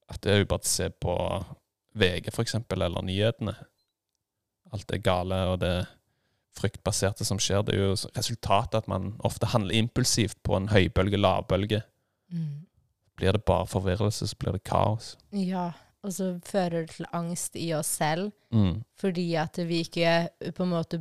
At 0.08 0.20
det 0.22 0.32
er 0.32 0.38
jo 0.38 0.46
bare 0.46 0.62
å 0.62 0.66
se 0.70 0.88
på 0.90 1.16
VG, 1.98 2.30
for 2.32 2.42
eksempel, 2.42 2.82
eller 2.82 3.02
nyhetene. 3.02 3.54
Alt 4.72 4.86
det 4.88 5.02
gale 5.02 5.34
og 5.50 5.58
det 5.60 5.74
fryktbaserte 6.58 7.24
som 7.26 7.38
skjer, 7.42 7.62
det 7.66 7.74
er 7.74 7.84
jo 7.88 7.96
resultatet 8.16 8.74
at 8.82 8.88
man 8.90 9.12
ofte 9.26 9.46
handler 9.50 9.74
impulsivt 9.78 10.38
på 10.46 10.56
en 10.58 10.68
høybølge, 10.70 11.18
lavbølge. 11.18 11.82
Mm. 12.32 12.66
Blir 13.16 13.32
det 13.36 13.44
bare 13.44 13.66
forvirrelse, 13.70 14.26
så 14.30 14.36
blir 14.38 14.52
det 14.58 14.64
kaos. 14.64 15.16
Ja, 15.34 15.72
og 16.02 16.12
så 16.16 16.32
fører 16.46 16.86
det 16.86 16.94
til 16.96 17.06
angst 17.12 17.56
i 17.58 17.72
oss 17.74 17.90
selv, 18.00 18.32
Mm. 18.52 18.82
fordi 18.98 19.34
at 19.38 19.58
vi 19.68 19.80
ikke 19.84 20.28
på 20.56 20.62
en 20.64 20.70
måte 20.70 20.98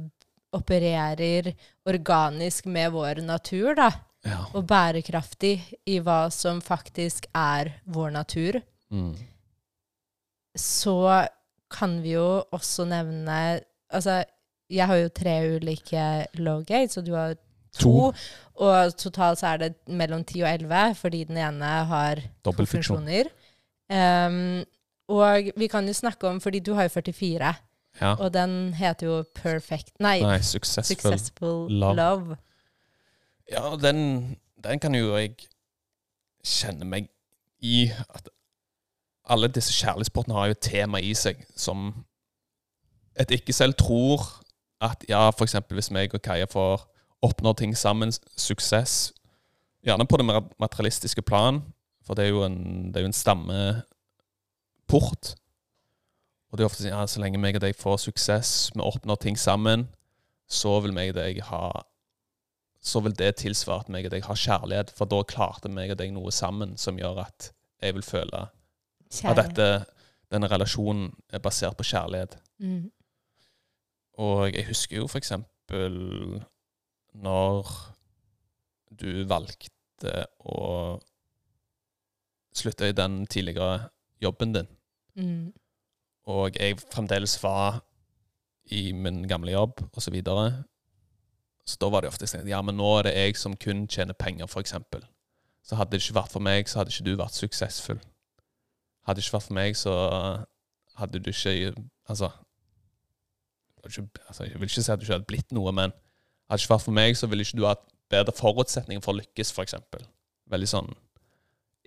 opererer 0.56 1.52
organisk 1.90 2.66
med 2.66 2.94
vår 2.96 3.22
natur, 3.26 3.74
da. 3.78 3.90
Ja. 4.28 4.44
Og 4.54 4.66
bærekraftig 4.68 5.54
i 5.88 6.00
hva 6.04 6.26
som 6.34 6.60
faktisk 6.62 7.30
er 7.36 7.72
vår 7.88 8.12
natur. 8.18 8.60
Mm. 8.92 9.14
Så 10.60 10.98
kan 11.72 12.00
vi 12.04 12.18
jo 12.18 12.44
også 12.52 12.88
nevne 12.90 13.62
Altså, 13.90 14.24
jeg 14.70 14.86
har 14.86 15.00
jo 15.00 15.08
tre 15.10 15.32
ulike 15.56 16.02
low 16.38 16.60
gates, 16.62 17.00
og 17.00 17.06
du 17.08 17.16
har 17.18 17.32
to. 17.74 18.12
To. 18.12 18.12
Og 18.62 18.98
totalt 19.02 19.40
så 19.40 19.48
er 19.56 19.64
det 19.64 19.70
mellom 19.88 20.22
10 20.24 20.44
og 20.44 20.50
11, 20.52 20.96
fordi 21.00 21.24
den 21.24 21.40
ene 21.42 21.72
har 21.90 22.22
to 22.46 22.54
funksjoner. 22.54 23.32
Um, 23.90 24.62
og 25.10 25.50
vi 25.58 25.68
kan 25.68 25.88
jo 25.88 25.94
snakke 25.94 26.30
om, 26.30 26.38
fordi 26.42 26.60
du 26.60 26.76
har 26.78 26.86
jo 26.86 26.90
44, 27.00 27.54
Ja. 28.02 28.14
og 28.16 28.34
den 28.34 28.74
heter 28.74 29.08
jo 29.08 29.24
Perfect 29.36 29.92
Nei, 30.00 30.22
Nei, 30.22 30.40
successful. 30.42 30.96
Successful 30.96 31.72
love. 31.72 31.96
Love. 31.96 32.38
Ja, 33.52 33.76
den, 33.82 34.38
den 34.64 34.80
kan 34.80 34.96
jo 34.96 35.16
jeg 35.18 35.36
kjenne 36.46 36.86
meg 36.88 37.10
i 37.60 37.90
at 37.92 38.30
alle 39.30 39.48
disse 39.52 39.74
kjærlighetssportene 39.74 40.38
har 40.38 40.46
jo 40.50 40.52
et 40.56 40.64
tema 40.64 41.02
i 41.04 41.14
seg 41.18 41.42
som 41.58 41.92
et 43.20 43.32
ikke 43.36 43.54
selv 43.54 43.74
tror 43.78 44.24
at 44.82 45.04
ja, 45.10 45.28
eksempel 45.44 45.76
hvis 45.76 45.92
meg 45.92 46.14
og 46.16 46.22
Kaja 46.24 46.48
får 46.50 46.88
oppnå 47.26 47.54
ting 47.60 47.78
sammen, 47.78 48.14
suksess, 48.40 49.14
gjerne 49.84 50.08
på 50.08 50.18
det 50.22 50.26
materialistiske 50.60 51.22
plan, 51.22 51.62
for 52.06 52.14
det 52.16 52.26
er 52.26 52.30
jo 52.30 52.44
en, 52.46 52.88
det 52.88 52.98
er 52.98 53.02
jo 53.04 53.12
en 53.12 53.14
stammeport. 53.14 53.84
Og 56.50 56.58
det 56.58 56.64
er 56.64 56.70
ofte 56.70 56.84
sånn, 56.84 56.94
ja, 56.96 57.06
så 57.06 57.22
lenge 57.22 57.42
meg 57.42 57.60
og 57.60 57.64
deg 57.64 57.78
får 57.78 58.00
suksess, 58.08 58.72
vi 58.74 58.82
oppnår 58.82 59.20
ting 59.22 59.38
sammen, 59.38 59.88
så 60.50 60.80
vil 60.82 60.96
meg 60.96 61.14
og 61.14 61.20
deg 61.22 61.44
ha 61.52 61.64
så 62.80 63.02
vil 63.04 63.14
det 63.20 63.34
tilsvare 63.42 63.84
at 63.84 63.90
meg 63.92 64.08
og 64.08 64.14
deg 64.14 64.24
har 64.24 64.40
kjærlighet, 64.40 64.94
for 64.96 65.10
da 65.12 65.20
klarte 65.28 65.72
meg 65.72 65.92
og 65.92 66.00
deg 66.00 66.14
noe 66.16 66.32
sammen 66.32 66.78
som 66.80 67.00
gjør 67.00 67.26
at 67.26 67.50
jeg 67.84 67.96
vil 67.98 68.06
føle 68.06 68.46
at 68.48 69.36
dette, 69.40 69.68
denne 70.32 70.50
relasjonen 70.52 71.10
er 71.34 71.44
basert 71.44 71.78
på 71.80 71.88
kjærlighet. 71.90 72.38
Mm. 72.64 72.88
Og 74.20 74.56
jeg 74.56 74.68
husker 74.70 75.02
jo 75.02 75.10
for 75.12 75.20
eksempel 75.20 76.00
når 77.20 77.72
du 79.00 79.26
valgte 79.28 80.26
å 80.40 81.00
slutte 82.56 82.90
i 82.90 82.96
den 82.96 83.26
tidligere 83.28 83.90
jobben 84.24 84.56
din, 84.56 84.76
Mm. 85.20 85.52
Og 86.28 86.58
jeg 86.60 86.80
fremdeles 86.92 87.38
var 87.44 87.80
i 88.72 88.92
min 88.94 89.24
gamle 89.28 89.52
jobb, 89.52 89.82
og 89.94 90.02
så 90.02 90.12
videre. 90.12 90.64
Så 91.66 91.78
da 91.82 91.90
var 91.90 92.02
det 92.02 92.10
ofte 92.10 92.28
sånn 92.30 92.50
Ja, 92.50 92.62
men 92.66 92.78
nå 92.78 92.90
er 92.98 93.10
det 93.10 93.16
jeg 93.16 93.38
som 93.38 93.56
kun 93.58 93.88
tjener 93.88 94.18
penger, 94.18 94.50
eksempel. 94.60 95.04
Så 95.66 95.78
hadde 95.78 95.94
det 95.94 96.04
ikke 96.04 96.18
vært 96.18 96.34
for 96.34 96.44
meg, 96.44 96.70
så 96.70 96.80
hadde 96.80 96.94
ikke 96.94 97.06
du 97.06 97.18
vært 97.20 97.38
suksessfull. 97.38 98.00
Hadde 99.06 99.20
det 99.20 99.26
ikke 99.26 99.38
vært 99.38 99.48
for 99.50 99.58
meg, 99.58 99.78
så 99.78 99.96
hadde 101.00 101.22
du 101.22 101.32
ikke 101.32 101.74
Altså, 102.10 102.32
ikke, 103.86 104.08
altså 104.28 104.44
Jeg 104.44 104.60
vil 104.60 104.66
ikke 104.66 104.82
si 104.82 104.92
at 104.92 105.00
du 105.00 105.04
ikke 105.06 105.14
hadde 105.14 105.30
blitt 105.30 105.52
noe, 105.54 105.72
men 105.72 105.92
hadde 106.50 106.58
det 106.58 106.64
ikke 106.64 106.74
vært 106.74 106.88
for 106.88 106.98
meg, 106.98 107.18
så 107.18 107.28
ville 107.30 107.46
ikke 107.46 107.60
du 107.60 107.68
hatt 107.68 107.84
bedre 108.10 108.34
forutsetninger 108.34 109.04
for 109.06 109.14
å 109.14 109.20
lykkes, 109.20 109.54
eksempel. 109.62 110.08
Veldig 110.50 110.70
sånn 110.72 110.90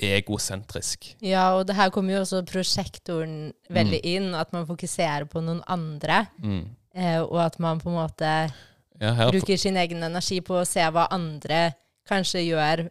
egosentrisk. 0.00 1.12
Ja, 1.22 1.52
og 1.58 1.66
det 1.68 1.76
her 1.76 1.90
kommer 1.94 2.16
jo 2.16 2.22
også 2.24 2.42
prosjektoren 2.48 3.52
veldig 3.72 4.00
inn, 4.08 4.30
at 4.34 4.52
man 4.54 4.66
fokuserer 4.66 5.26
på 5.30 5.42
noen 5.44 5.62
andre, 5.70 6.26
Mm. 6.42 6.64
eh, 6.94 7.20
og 7.22 7.38
at 7.44 7.58
man 7.58 7.78
på 7.80 7.88
en 7.90 7.96
måte 8.00 8.52
Ja, 9.00 9.30
bruker 9.30 9.56
sin 9.58 9.76
egen 9.76 10.02
energi 10.02 10.40
på 10.40 10.60
å 10.60 10.66
se 10.66 10.80
hva 10.80 11.08
andre 11.10 11.74
kanskje 12.08 12.42
gjør, 12.46 12.88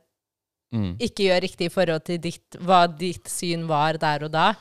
mm. 0.73 0.97
ikke 0.99 1.23
gjør 1.29 1.41
riktig 1.41 1.65
i 1.65 1.73
forhold 1.73 2.03
til 2.05 2.17
ditt, 2.19 2.57
hva 2.59 2.85
ditt 2.87 3.27
syn 3.27 3.67
var 3.67 3.97
der 3.97 4.23
og 4.23 4.31
da. 4.31 4.53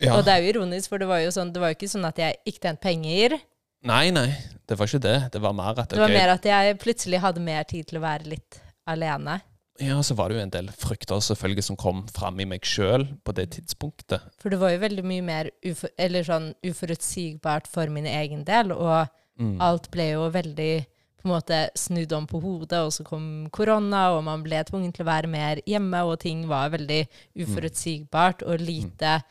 ja. 0.00 0.14
Og 0.16 0.24
det 0.24 0.32
er 0.34 0.42
jo 0.42 0.48
ironisk, 0.54 0.88
for 0.88 0.98
det 0.98 1.08
var 1.08 1.18
jo 1.20 1.30
sånn, 1.30 1.52
det 1.52 1.60
var 1.60 1.68
jo 1.72 1.78
ikke 1.78 1.88
sånn 1.92 2.06
at 2.08 2.16
jeg 2.18 2.36
ikke 2.46 2.60
tjente 2.68 2.80
penger. 2.82 3.38
Nei, 3.82 4.10
nei, 4.10 4.28
det 4.68 4.76
var 4.78 4.86
ikke 4.86 5.00
det. 5.00 5.32
Det 5.32 5.40
var 5.40 5.52
mer 5.56 5.78
at 5.80 5.88
Det 5.88 5.98
var 5.98 6.08
mer 6.12 6.28
at 6.34 6.44
jeg 6.44 6.78
plutselig 6.78 7.20
hadde 7.20 7.40
mer 7.40 7.64
tid 7.64 7.86
til 7.88 7.98
å 7.98 8.02
være 8.02 8.26
litt 8.28 8.60
alene. 8.86 9.40
Ja, 9.80 9.96
så 10.04 10.14
var 10.14 10.28
det 10.28 10.36
jo 10.36 10.42
en 10.42 10.50
del 10.52 10.66
frykter 10.76 11.22
selvfølgelig 11.24 11.64
som 11.64 11.76
kom 11.80 12.02
fram 12.12 12.40
i 12.40 12.44
meg 12.44 12.66
sjøl 12.68 13.06
på 13.24 13.32
det 13.32 13.46
tidspunktet. 13.56 14.20
For 14.42 14.52
det 14.52 14.58
var 14.60 14.74
jo 14.74 14.82
veldig 14.82 15.04
mye 15.08 15.22
mer 15.24 15.48
ufor, 15.64 15.88
eller 15.98 16.26
sånn 16.26 16.50
uforutsigbart 16.68 17.66
for 17.70 17.88
min 17.88 18.06
egen 18.06 18.44
del, 18.44 18.72
og 18.76 19.08
Mm. 19.40 19.56
alt 19.64 19.86
ble 19.90 20.10
jo 20.10 20.26
veldig 20.30 20.84
på 21.16 21.24
en 21.24 21.30
måte 21.32 21.70
snudd 21.74 22.12
om 22.12 22.26
på 22.26 22.40
hodet, 22.42 22.76
og 22.84 22.90
så 22.92 23.04
kom 23.04 23.48
korona, 23.50 24.10
og 24.12 24.24
man 24.24 24.42
ble 24.44 24.60
tvunget 24.68 24.94
til 24.98 25.04
å 25.06 25.08
være 25.08 25.28
mer 25.32 25.62
hjemme, 25.66 26.02
og 26.04 26.18
ting 26.20 26.42
var 26.48 26.68
veldig 26.74 27.06
uforutsigbart 27.40 28.42
og 28.44 28.60
lite 28.60 29.22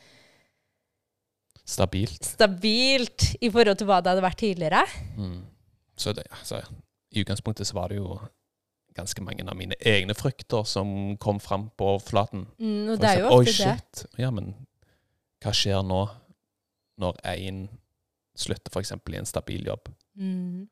Stabilt. 1.65 2.23
stabilt 2.25 3.35
i 3.41 3.49
forhold 3.53 3.77
til 3.77 3.85
hva 3.89 3.99
det 4.01 4.09
hadde 4.15 4.25
vært 4.25 4.39
tidligere. 4.41 4.81
Mm. 5.17 5.43
Så 5.95 6.13
det, 6.17 6.23
altså, 6.31 6.63
i 7.13 7.21
utgangspunktet 7.21 7.67
så 7.69 7.73
var 7.77 7.89
det 7.89 7.97
jo 7.99 8.17
ganske 8.95 9.21
mange 9.23 9.45
av 9.47 9.55
mine 9.55 9.75
egne 9.79 10.13
frykter 10.17 10.65
som 10.67 11.17
kom 11.17 11.39
fram 11.39 11.69
på 11.77 11.85
overflaten. 11.95 12.47
Mm, 12.59 12.89
og 12.93 12.99
det 12.99 13.09
er 13.09 13.19
jo 13.21 13.27
ofte 13.27 13.37
Oi, 13.37 13.45
det. 13.45 13.53
shit. 13.55 14.05
Ja, 14.19 14.31
men 14.31 14.53
hva 15.43 15.53
skjer 15.55 15.83
nå 15.85 16.01
når 16.99 17.21
én 17.35 17.67
slutter 18.35 18.71
f.eks. 18.73 18.91
i 18.91 19.15
en 19.19 19.25
stabil 19.29 19.65
jobb? 19.67 19.87
Mm. 20.19 20.67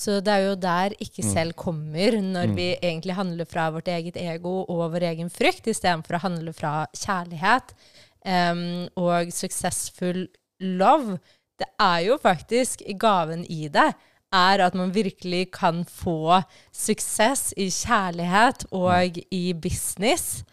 Så 0.00 0.20
det 0.24 0.32
er 0.32 0.44
jo 0.48 0.54
der 0.56 0.94
ikke 1.02 1.22
Mm. 1.24 1.32
selv 1.32 1.52
kommer, 1.54 2.12
når 2.22 2.46
Mm. 2.48 2.54
vi 2.56 2.76
egentlig 2.82 3.14
handler 3.14 3.44
fra 3.44 3.70
vårt 3.70 3.88
eget 3.88 4.16
ego 4.16 4.64
og 4.68 4.92
vår 4.92 5.02
egen 5.12 5.28
frykt, 5.28 5.66
istedenfor 5.66 6.14
å 6.16 6.20
handle 6.20 6.52
fra 6.52 6.86
kjærlighet. 6.94 7.74
um, 8.22 8.86
og 8.96 9.32
suksessfull 9.32 10.28
love, 10.60 11.18
det 11.58 11.66
er 11.80 12.00
jo 12.04 12.18
faktisk 12.18 12.82
gaven 12.98 13.46
i 13.48 13.66
det, 13.68 13.94
er 14.32 14.62
at 14.66 14.76
man 14.78 14.92
virkelig 14.94 15.50
kan 15.56 15.82
få 15.84 16.40
suksess 16.72 17.54
i 17.56 17.68
kjærlighet 17.74 18.66
og 18.70 19.18
i 19.30 19.44
business. 19.54 20.44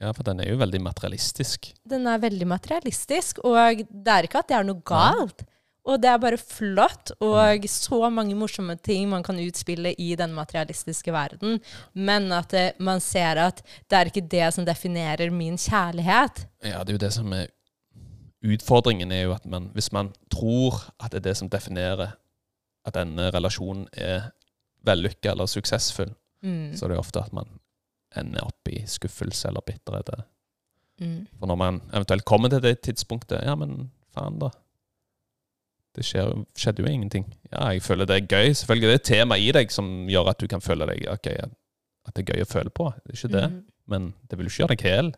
Ja, 0.00 0.12
for 0.12 0.26
den 0.28 0.40
er 0.44 0.50
jo 0.50 0.60
veldig 0.60 0.80
materialistisk. 0.84 1.70
Den 1.88 2.06
er 2.08 2.20
veldig 2.20 2.48
materialistisk, 2.48 3.40
og 3.44 3.84
det 3.88 4.12
er 4.12 4.28
ikke 4.28 4.42
at 4.42 4.50
det 4.50 4.58
er 4.58 4.66
noe 4.68 4.82
galt. 4.84 5.46
Og 5.86 6.00
det 6.02 6.08
er 6.10 6.18
bare 6.18 6.38
flott, 6.40 7.12
og 7.22 7.66
så 7.70 8.08
mange 8.10 8.34
morsomme 8.34 8.74
ting 8.82 9.06
man 9.08 9.22
kan 9.22 9.38
utspille 9.38 9.92
i 10.02 10.16
den 10.18 10.32
materialistiske 10.34 11.14
verden. 11.14 11.60
Men 11.94 12.26
at 12.34 12.50
det, 12.50 12.64
man 12.82 13.00
ser 13.00 13.38
at 13.38 13.62
det 13.86 13.98
er 13.98 14.10
ikke 14.10 14.24
det 14.26 14.48
som 14.56 14.66
definerer 14.66 15.30
min 15.30 15.54
kjærlighet. 15.54 16.42
Ja, 16.66 16.82
det 16.82 16.90
er 16.90 16.98
jo 16.98 17.04
det 17.06 17.12
som 17.14 17.36
er 17.36 17.52
Utfordringen 18.46 19.10
er 19.10 19.24
jo 19.24 19.32
at 19.34 19.46
man, 19.48 19.70
hvis 19.74 19.88
man 19.96 20.12
tror 20.30 20.76
at 21.02 21.10
det 21.10 21.18
er 21.18 21.24
det 21.30 21.36
som 21.38 21.48
definerer 21.50 22.12
at 22.86 22.94
denne 22.94 23.30
relasjonen 23.34 23.86
er 23.92 24.30
vellykka 24.86 25.32
eller 25.34 25.46
suksessfull, 25.50 26.12
Mm. 26.44 26.76
så 26.76 26.86
det 26.86 26.94
er 26.94 27.00
ofte 27.00 27.18
at 27.24 27.32
man 27.34 27.48
ender 28.16 28.44
opp 28.46 28.68
i 28.70 28.82
skuffelse 28.86 29.48
eller 29.48 29.64
bitterhet. 29.66 30.10
Mm. 31.00 31.26
For 31.40 31.46
når 31.50 31.56
man 31.58 31.80
eventuelt 31.92 32.24
kommer 32.24 32.48
til 32.52 32.60
det 32.62 32.80
tidspunktet 32.86 33.42
Ja, 33.44 33.54
men 33.58 33.90
faen, 34.14 34.38
da. 34.38 34.50
Det 35.96 36.04
skjer, 36.04 36.30
skjedde 36.56 36.84
jo 36.84 36.90
ingenting. 36.92 37.24
Ja, 37.52 37.70
jeg 37.72 37.82
føler 37.82 38.04
det 38.08 38.16
er 38.20 38.26
gøy. 38.28 38.52
Selvfølgelig 38.52 38.88
det 38.90 38.94
er 38.94 39.00
et 39.00 39.08
tema 39.08 39.38
i 39.40 39.50
deg 39.56 39.70
som 39.72 39.86
gjør 40.12 40.28
at 40.34 40.38
du 40.42 40.46
kan 40.52 40.60
føle 40.60 40.86
deg 40.90 41.06
ok, 41.08 41.26
at 42.06 42.14
det 42.14 42.22
er 42.28 42.34
gøy 42.34 42.44
å 42.44 42.48
føle 42.50 42.70
på. 42.70 42.90
Det 43.04 43.14
er 43.14 43.16
ikke 43.16 43.32
det. 43.32 43.44
Mm. 43.52 43.62
Men 43.88 44.08
det 44.30 44.38
vil 44.38 44.46
ikke 44.50 44.60
gjøre 44.62 44.74
deg 44.76 44.84
hel. 44.84 45.10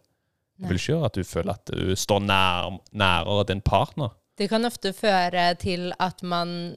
Det 0.58 0.68
vil 0.70 0.78
ikke 0.78 0.92
gjøre 0.92 1.10
at 1.10 1.18
du 1.18 1.24
føler 1.26 1.52
at 1.58 1.72
du 1.74 1.94
står 1.98 2.20
nær, 2.20 2.78
nærere 2.92 3.44
din 3.50 3.60
partner. 3.60 4.14
Det 4.38 4.48
kan 4.52 4.64
ofte 4.64 4.92
føre 4.94 5.48
til 5.58 5.90
at 5.98 6.22
man 6.22 6.76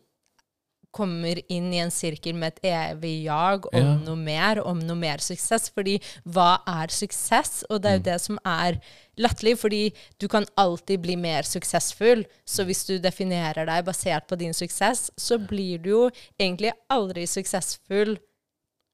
kommer 0.91 1.39
inn 1.51 1.73
i 1.73 1.77
en 1.79 1.91
sirkel 1.91 2.33
med 2.35 2.53
et 2.57 2.65
evig 2.71 3.23
jag 3.23 3.65
om 3.73 3.79
Ja. 3.81 3.95
noe 3.97 4.15
mer, 4.15 4.59
om 4.67 4.79
noe 4.79 4.95
mer 4.95 5.17
suksess. 5.17 5.69
Fordi 5.69 5.99
hva 6.27 6.59
er 6.67 6.87
suksess? 6.87 7.63
Og 7.69 7.81
det 7.81 7.89
er 7.89 7.93
jo 7.93 7.99
Mm. 7.99 8.03
det 8.03 8.21
som 8.21 8.39
er 8.45 8.81
latterlig, 9.17 9.57
fordi 9.57 9.93
du 10.19 10.27
kan 10.27 10.45
alltid 10.57 11.01
bli 11.01 11.15
mer 11.15 11.43
suksessfull. 11.43 12.25
Så 12.45 12.65
hvis 12.65 12.85
du 12.85 12.97
definerer 12.99 13.65
deg 13.65 13.85
basert 13.85 14.27
på 14.27 14.37
din 14.37 14.53
suksess, 14.53 15.09
så 15.17 15.37
blir 15.37 15.77
du 15.81 15.89
jo 15.89 16.11
egentlig 16.39 16.71
aldri 16.89 17.23
suksessfull 17.25 18.17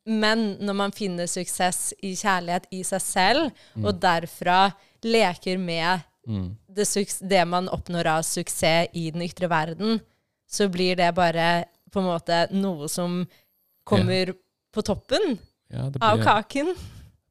Men 0.10 0.56
når 0.62 0.74
man 0.74 0.92
finner 0.92 1.26
suksess 1.28 1.94
i 2.02 2.14
kjærlighet 2.16 2.64
i 2.72 2.82
seg 2.82 3.02
selv, 3.02 3.52
og 3.84 4.00
derfra 4.00 4.74
leker 5.04 5.58
med 5.60 6.02
det, 6.74 6.86
suks- 6.88 7.20
det 7.28 7.46
man 7.46 7.68
oppnår 7.68 8.06
av 8.06 8.22
suksess 8.24 8.88
i 8.94 9.12
den 9.12 9.22
ytre 9.22 9.50
verden, 9.50 10.00
så 10.48 10.70
blir 10.72 10.96
det 10.96 11.14
bare 11.14 11.66
på 11.92 12.00
en 12.02 12.06
måte 12.10 12.48
noe 12.54 12.88
som 12.92 13.22
kommer 13.88 14.34
på 14.76 14.84
toppen 14.84 15.38
Ja, 15.72 15.90
blir, 15.90 16.04
av 16.04 16.22
kaken. 16.24 16.74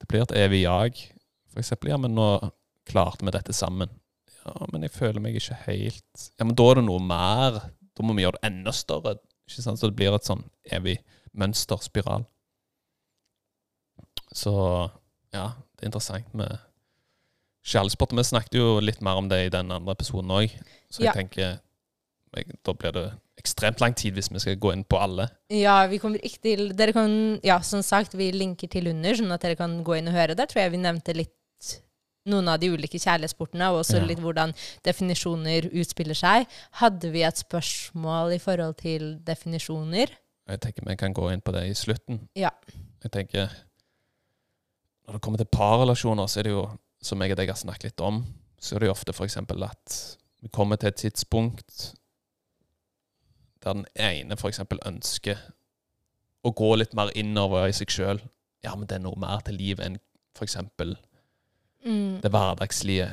det 0.01 0.09
blir 0.09 0.23
et 0.23 0.33
evig 0.33 0.63
jag. 0.65 0.97
For 1.53 1.61
eksempel, 1.61 1.91
ja, 1.91 1.97
men 2.01 2.15
nå 2.17 2.51
klarte 2.89 3.25
vi 3.27 3.31
dette 3.35 3.53
sammen. 3.57 3.89
Ja, 4.45 4.67
men 4.73 4.83
jeg 4.87 4.93
føler 4.95 5.21
meg 5.21 5.35
ikke 5.37 5.57
helt 5.67 6.29
Ja, 6.39 6.45
men 6.45 6.55
da 6.55 6.71
er 6.71 6.75
det 6.81 6.85
noe 6.87 7.01
mer. 7.03 7.61
Da 7.97 8.05
må 8.05 8.15
vi 8.17 8.23
gjøre 8.27 8.39
det 8.41 8.47
enda 8.51 8.73
større. 8.77 9.17
Ikke 9.49 9.63
sant? 9.65 9.79
Så 9.81 9.89
det 9.91 9.97
blir 9.97 10.15
et 10.15 10.27
sånn 10.29 10.45
evig 10.75 10.99
mønsterspiral. 11.37 12.25
Så 14.37 14.53
ja, 15.33 15.47
det 15.77 15.85
er 15.85 15.91
interessant 15.91 16.33
med 16.37 16.59
kjærlighetssport. 17.67 18.13
Vi 18.17 18.25
snakket 18.27 18.59
jo 18.59 18.79
litt 18.85 19.01
mer 19.05 19.19
om 19.21 19.29
det 19.31 19.39
i 19.47 19.53
den 19.53 19.73
andre 19.75 19.95
episoden 19.97 20.31
òg, 20.35 20.53
så 20.91 21.03
jeg 21.03 21.07
Ja. 21.09 21.13
tenker 21.13 21.59
Da 22.65 22.73
blir 22.75 22.93
det 22.93 23.13
ekstremt 23.41 23.81
lang 23.83 23.95
tid 23.97 24.15
hvis 24.17 24.31
vi 24.33 24.41
skal 24.43 24.57
gå 24.61 24.73
inn 24.73 24.85
på 24.89 24.99
alle. 25.01 25.29
Ja, 25.53 25.83
vi 25.91 25.99
kommer 26.03 26.19
ikke 26.25 26.41
til 26.43 26.71
Dere 26.77 26.93
kan, 26.97 27.39
ja, 27.45 27.59
som 27.61 27.83
sagt, 27.85 28.15
vi 28.17 28.31
linker 28.33 28.69
til 28.73 28.89
under, 28.89 29.15
sånn 29.19 29.33
at 29.35 29.45
dere 29.45 29.59
kan 29.59 29.83
gå 29.85 29.99
inn 29.99 30.09
og 30.09 30.17
høre. 30.17 30.35
Der 30.39 30.49
tror 30.51 30.63
jeg 30.65 30.73
vi 30.73 30.81
nevnte 30.83 31.15
litt 31.17 31.33
noen 32.27 32.49
av 32.51 32.59
de 32.59 32.73
ulike 32.75 32.99
kjærlighetssportene, 32.99 33.69
og 33.71 33.85
også 33.85 34.01
Ja. 34.01 34.05
litt 34.09 34.19
hvordan 34.19 34.53
definisjoner 34.83 35.69
utspiller 35.71 36.15
seg. 36.19 36.47
Hadde 36.81 37.13
vi 37.13 37.23
et 37.23 37.39
spørsmål 37.39 38.35
i 38.35 38.39
forhold 38.43 38.77
til 38.81 39.19
definisjoner? 39.23 40.11
Jeg 40.49 40.61
tenker 40.61 40.83
vi 40.87 40.97
kan 40.97 41.15
gå 41.15 41.29
inn 41.33 41.41
på 41.41 41.53
det 41.55 41.63
i 41.71 41.75
slutten. 41.75 42.29
Ja. 42.35 42.51
Jeg 43.03 43.13
tenker 43.13 43.51
Når 45.07 45.13
det 45.13 45.23
kommer 45.23 45.39
til 45.39 45.47
parrelasjoner, 45.47 46.27
så 46.27 46.41
er 46.41 46.43
det 46.43 46.51
jo, 46.51 46.65
som 47.01 47.21
jeg 47.23 47.31
og 47.31 47.37
deg 47.37 47.49
har 47.49 47.55
snakket 47.55 47.85
litt 47.85 48.01
om, 48.01 48.25
så 48.59 48.75
er 48.75 48.81
det 48.81 48.87
jo 48.89 48.95
ofte 48.97 49.13
f.eks. 49.15 49.37
at 49.37 50.17
vi 50.43 50.49
kommer 50.49 50.75
til 50.77 50.89
et 50.89 50.97
tidspunkt 50.97 51.95
der 53.67 53.77
den 53.81 53.87
ene 53.99 54.39
f.eks. 54.39 54.63
ønsker 54.87 55.43
å 56.47 56.53
gå 56.55 56.73
litt 56.79 56.95
mer 56.95 57.11
innover 57.19 57.67
i 57.69 57.75
seg 57.77 57.91
sjøl. 57.93 58.21
Ja, 58.65 58.75
men 58.79 58.87
det 58.89 58.99
er 58.99 59.05
noe 59.05 59.19
mer 59.21 59.43
til 59.47 59.59
livet 59.59 59.85
enn 59.87 59.99
f.eks. 60.39 60.57
Mm. 61.87 62.21
det 62.23 62.31
hverdagslige. 62.35 63.11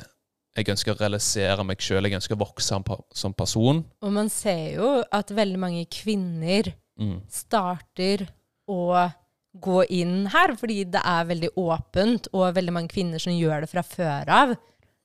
Jeg 0.53 0.69
ønsker 0.69 0.93
å 0.93 0.99
realisere 0.99 1.63
meg 1.65 1.81
sjøl, 1.81 2.05
jeg 2.05 2.17
ønsker 2.19 2.37
å 2.37 2.41
vokse 2.43 2.77
som 3.17 3.33
person. 3.33 3.81
Og 4.05 4.13
man 4.13 4.29
ser 4.33 4.75
jo 4.77 4.89
at 5.13 5.33
veldig 5.33 5.59
mange 5.61 5.85
kvinner 5.89 6.73
Mm. 6.93 7.23
starter 7.25 8.27
å 8.69 9.09
gå 9.57 9.79
inn 9.89 10.27
her, 10.29 10.53
fordi 10.57 10.83
det 10.93 11.01
er 11.03 11.25
veldig 11.25 11.49
åpent, 11.57 12.27
og 12.33 12.53
veldig 12.53 12.73
mange 12.75 12.91
kvinner 12.93 13.17
som 13.21 13.33
gjør 13.33 13.61
det 13.65 13.69
fra 13.71 13.81
før 13.81 14.29
av. 14.29 14.53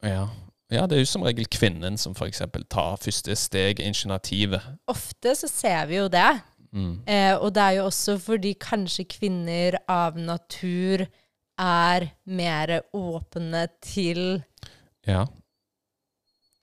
Ja. 0.05 0.27
Ja, 0.71 0.87
det 0.87 0.97
er 0.99 1.03
jo 1.05 1.09
som 1.09 1.23
regel 1.25 1.47
kvinnen 1.49 1.97
som 2.01 2.13
f.eks. 2.17 2.43
tar 2.69 2.97
første 3.01 3.37
steg, 3.37 3.81
initiativet. 3.81 4.61
Ofte 4.91 5.33
så 5.39 5.49
ser 5.49 5.87
vi 5.89 5.97
jo 6.01 6.09
det. 6.13 6.27
Mm. 6.77 6.99
Eh, 7.09 7.35
og 7.41 7.55
det 7.57 7.63
er 7.65 7.77
jo 7.79 7.87
også 7.89 8.19
fordi 8.21 8.53
kanskje 8.61 9.07
kvinner 9.09 9.79
av 9.89 10.19
natur 10.21 11.07
er 11.59 12.11
mer 12.29 12.81
åpne 12.95 13.65
til 13.83 14.43
Ja. 15.09 15.25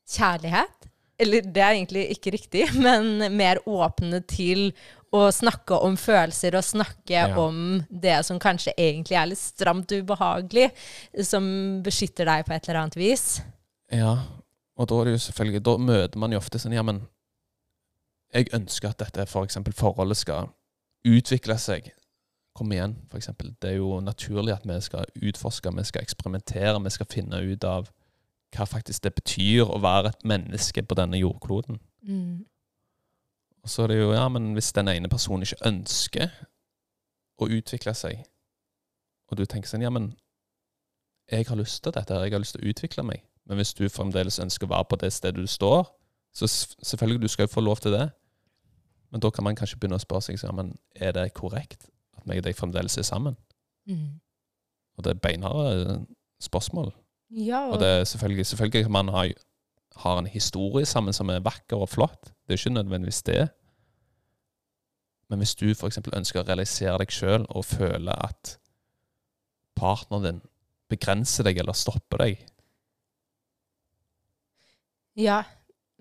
kjærlighet. 0.07 0.85
Eller 1.19 1.41
det 1.47 1.61
er 1.63 1.73
egentlig 1.77 2.03
ikke 2.13 2.33
riktig, 2.35 2.67
men 2.85 3.23
mer 3.35 3.61
åpne 3.65 4.21
til 4.27 4.69
å 5.15 5.29
snakke 5.31 5.77
om 5.81 5.95
følelser 5.97 6.57
og 6.59 6.65
snakke 6.67 7.15
Ja. 7.15 7.27
om 7.39 7.81
det 7.89 8.17
som 8.27 8.37
kanskje 8.39 8.73
egentlig 8.77 9.15
er 9.17 9.29
litt 9.31 9.39
stramt 9.39 9.91
og 9.95 10.03
ubehagelig, 10.03 10.69
som 11.23 11.81
beskytter 11.85 12.27
deg 12.27 12.45
på 12.45 12.53
et 12.53 12.67
eller 12.69 12.81
annet 12.83 12.97
vis. 12.99 13.25
Ja, 13.93 14.15
og 14.75 14.89
da 14.89 14.95
er 14.99 15.05
det 15.05 15.11
jo 15.13 15.17
selvfølgelig 15.27 15.65
Da 15.65 15.77
møter 15.77 16.19
man 16.19 16.33
jo 16.33 16.39
ofte 16.41 16.59
sånn 16.59 16.73
Ja, 16.73 16.81
men 16.83 17.03
jeg 18.33 18.49
ønsker 18.53 18.89
at 18.89 18.99
dette 18.99 19.25
for 19.31 19.45
eksempel 19.45 19.73
forholdet 19.73 20.17
skal 20.17 20.49
utvikle 21.07 21.55
seg. 21.61 21.91
Kom 22.57 22.71
igjen, 22.73 22.95
for 23.11 23.17
eksempel. 23.21 23.53
Det 23.61 23.69
er 23.69 23.77
jo 23.77 23.99
naturlig 24.03 24.51
at 24.55 24.65
vi 24.67 24.75
skal 24.81 25.05
utforske, 25.21 25.71
vi 25.77 25.83
skal 25.87 26.01
eksperimentere, 26.01 26.81
vi 26.83 26.89
skal 26.91 27.07
finne 27.11 27.39
ut 27.45 27.63
av 27.63 27.87
hva 28.55 28.65
faktisk 28.67 29.03
det 29.03 29.13
betyr 29.15 29.63
å 29.69 29.79
være 29.83 30.11
et 30.11 30.25
menneske 30.27 30.83
på 30.83 30.97
denne 30.99 31.19
jordkloden. 31.21 31.79
Og 33.63 33.69
så 33.71 33.83
er 33.83 33.87
det 33.93 33.99
jo 34.01 34.11
Ja, 34.13 34.27
men 34.29 34.53
hvis 34.53 34.73
den 34.73 34.87
ene 34.91 35.09
personen 35.09 35.43
ikke 35.43 35.63
ønsker 35.67 36.29
å 37.39 37.47
utvikle 37.47 37.93
seg, 37.93 38.25
og 39.31 39.37
du 39.37 39.45
tenker 39.45 39.69
sånn 39.69 39.81
Ja, 39.85 39.89
men 39.89 40.15
jeg 41.31 41.47
har 41.47 41.55
lyst 41.55 41.83
til 41.83 41.91
dette, 41.95 42.13
jeg 42.13 42.31
har 42.31 42.39
lyst 42.39 42.55
til 42.55 42.65
å 42.65 42.69
utvikle 42.69 43.03
meg. 43.03 43.23
Men 43.45 43.59
hvis 43.59 43.73
du 43.77 43.85
fremdeles 43.89 44.39
ønsker 44.41 44.67
å 44.67 44.73
være 44.73 44.89
på 44.89 44.99
det 45.01 45.11
stedet 45.13 45.41
du 45.41 45.49
står, 45.49 45.85
så 46.35 46.47
selvfølgelig 46.49 47.21
du 47.21 47.31
skal 47.31 47.47
få 47.47 47.63
lov 47.63 47.79
til 47.83 47.93
det. 47.95 48.09
Men 49.13 49.23
da 49.23 49.29
kan 49.31 49.45
man 49.47 49.55
kanskje 49.55 49.77
begynne 49.79 49.99
å 49.99 50.03
spørre 50.03 50.25
seg 50.35 50.53
men 50.55 50.73
er 50.95 51.13
det 51.15 51.29
korrekt 51.37 51.87
at 52.17 52.25
meg 52.27 52.41
og 52.41 52.47
deg 52.47 52.57
fremdeles 52.57 52.97
er 52.99 53.07
sammen? 53.07 53.37
Mm. 53.87 54.17
Og 54.97 55.05
det 55.05 55.13
er 55.13 55.21
beinharde 55.21 55.99
spørsmål. 56.43 56.91
Ja, 57.29 57.69
Og 57.71 57.79
det 57.79 57.87
er 57.87 58.03
selvfølgelig, 58.03 58.45
selvfølgelig 58.45 58.91
man 58.91 59.09
ha, 59.09 59.27
har 60.03 60.17
en 60.19 60.27
historie 60.27 60.85
sammen 60.85 61.13
som 61.13 61.29
er 61.29 61.43
vakker 61.45 61.77
og 61.77 61.89
flott. 61.89 62.33
Det 62.45 62.53
er 62.53 62.59
ikke 62.59 62.75
nødvendigvis 62.75 63.21
det. 63.23 63.47
Men 65.29 65.41
hvis 65.41 65.55
du 65.55 65.69
f.eks. 65.71 65.99
ønsker 66.13 66.41
å 66.41 66.47
realisere 66.47 66.99
deg 67.01 67.13
sjøl 67.13 67.47
og 67.49 67.65
føler 67.65 68.25
at 68.27 68.57
partneren 69.75 70.27
din 70.27 70.43
begrenser 70.89 71.47
deg 71.47 71.57
eller 71.63 71.73
stopper 71.73 72.21
deg, 72.21 72.43
ja. 75.15 75.43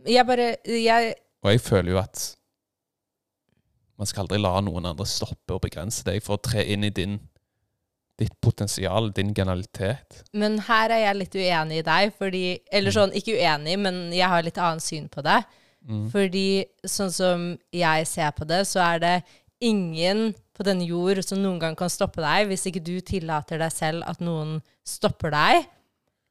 Jeg 0.04 0.26
bare 0.26 0.56
jeg, 0.68 1.14
Og 1.44 1.50
jeg 1.52 1.60
føler 1.64 1.92
jo 1.94 1.98
at 2.00 2.36
man 3.98 4.08
skal 4.10 4.24
aldri 4.24 4.40
la 4.42 4.56
noen 4.64 4.88
andre 4.90 5.06
stoppe 5.06 5.54
og 5.54 5.62
begrense 5.64 6.02
deg 6.04 6.18
for 6.24 6.36
å 6.36 6.42
tre 6.42 6.64
inn 6.74 6.82
i 6.84 6.90
din, 6.90 7.14
ditt 8.18 8.34
potensial, 8.42 9.12
din 9.14 9.30
genialitet. 9.34 10.24
Men 10.34 10.58
her 10.66 10.90
er 10.90 11.04
jeg 11.06 11.18
litt 11.20 11.36
uenig 11.38 11.78
i 11.78 11.86
deg, 11.86 12.12
fordi 12.18 12.60
Eller 12.72 12.90
Mm. 12.90 12.96
sånn, 12.98 13.14
ikke 13.14 13.38
uenig, 13.38 13.78
men 13.78 14.12
jeg 14.12 14.28
har 14.28 14.42
litt 14.42 14.58
annet 14.58 14.82
syn 14.82 15.08
på 15.08 15.22
det. 15.22 15.44
Mm. 15.88 16.10
Fordi 16.10 16.64
sånn 16.84 17.12
som 17.12 17.58
jeg 17.72 18.06
ser 18.06 18.30
på 18.32 18.46
det, 18.46 18.66
så 18.66 18.80
er 18.94 18.98
det 18.98 19.24
ingen 19.60 20.34
på 20.54 20.64
denne 20.64 20.84
jord 20.86 21.22
som 21.24 21.38
noen 21.38 21.58
gang 21.60 21.76
kan 21.76 21.88
stoppe 21.88 22.20
deg, 22.20 22.48
hvis 22.48 22.66
ikke 22.66 22.82
du 22.84 23.00
tillater 23.00 23.58
deg 23.58 23.72
selv 23.72 24.02
at 24.06 24.18
noen 24.20 24.60
stopper 24.84 25.30
deg, 25.30 25.66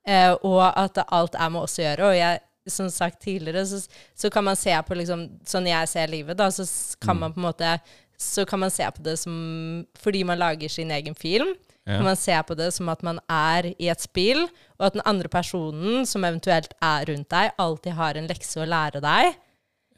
eh, 0.06 0.34
og 0.44 0.62
at 0.76 0.98
alt 1.12 1.36
er 1.36 1.50
med 1.50 1.62
oss 1.62 1.78
å 1.80 1.84
gjøre. 1.84 2.10
Og 2.10 2.16
jeg, 2.16 2.40
som 2.68 2.90
sagt 2.90 3.22
tidligere, 3.24 3.66
så, 3.68 3.82
så 4.16 4.30
kan 4.32 4.44
man 4.44 4.56
se 4.56 4.74
på 4.88 4.96
liksom, 4.96 5.26
sånn 5.46 5.68
jeg 5.68 5.88
ser 5.92 6.08
livet, 6.08 6.38
da, 6.38 6.48
så 6.52 6.64
kan 7.02 7.16
Mm. 7.18 7.20
man 7.20 7.34
på 7.34 7.40
en 7.42 7.48
måte 7.52 7.80
så 8.24 8.46
kan 8.48 8.60
man 8.60 8.72
se 8.72 8.84
på 8.96 9.02
det 9.04 9.18
som 9.20 9.86
Fordi 10.00 10.24
man 10.24 10.40
lager 10.40 10.70
sin 10.70 10.92
egen 10.92 11.16
film, 11.16 11.56
Ja. 11.86 11.98
kan 11.98 12.04
man 12.06 12.16
se 12.16 12.32
på 12.48 12.56
det 12.56 12.72
som 12.74 12.88
at 12.90 13.02
man 13.04 13.20
er 13.30 13.74
i 13.78 13.90
et 13.90 14.00
spill, 14.00 14.44
og 14.80 14.86
at 14.86 14.94
den 14.94 15.02
andre 15.06 15.28
personen 15.28 16.06
som 16.08 16.24
eventuelt 16.24 16.72
er 16.82 17.06
rundt 17.10 17.28
deg, 17.30 17.52
alltid 17.60 17.92
har 17.94 18.16
en 18.16 18.28
lekse 18.28 18.62
å 18.62 18.66
lære 18.70 19.02
deg. 19.02 19.36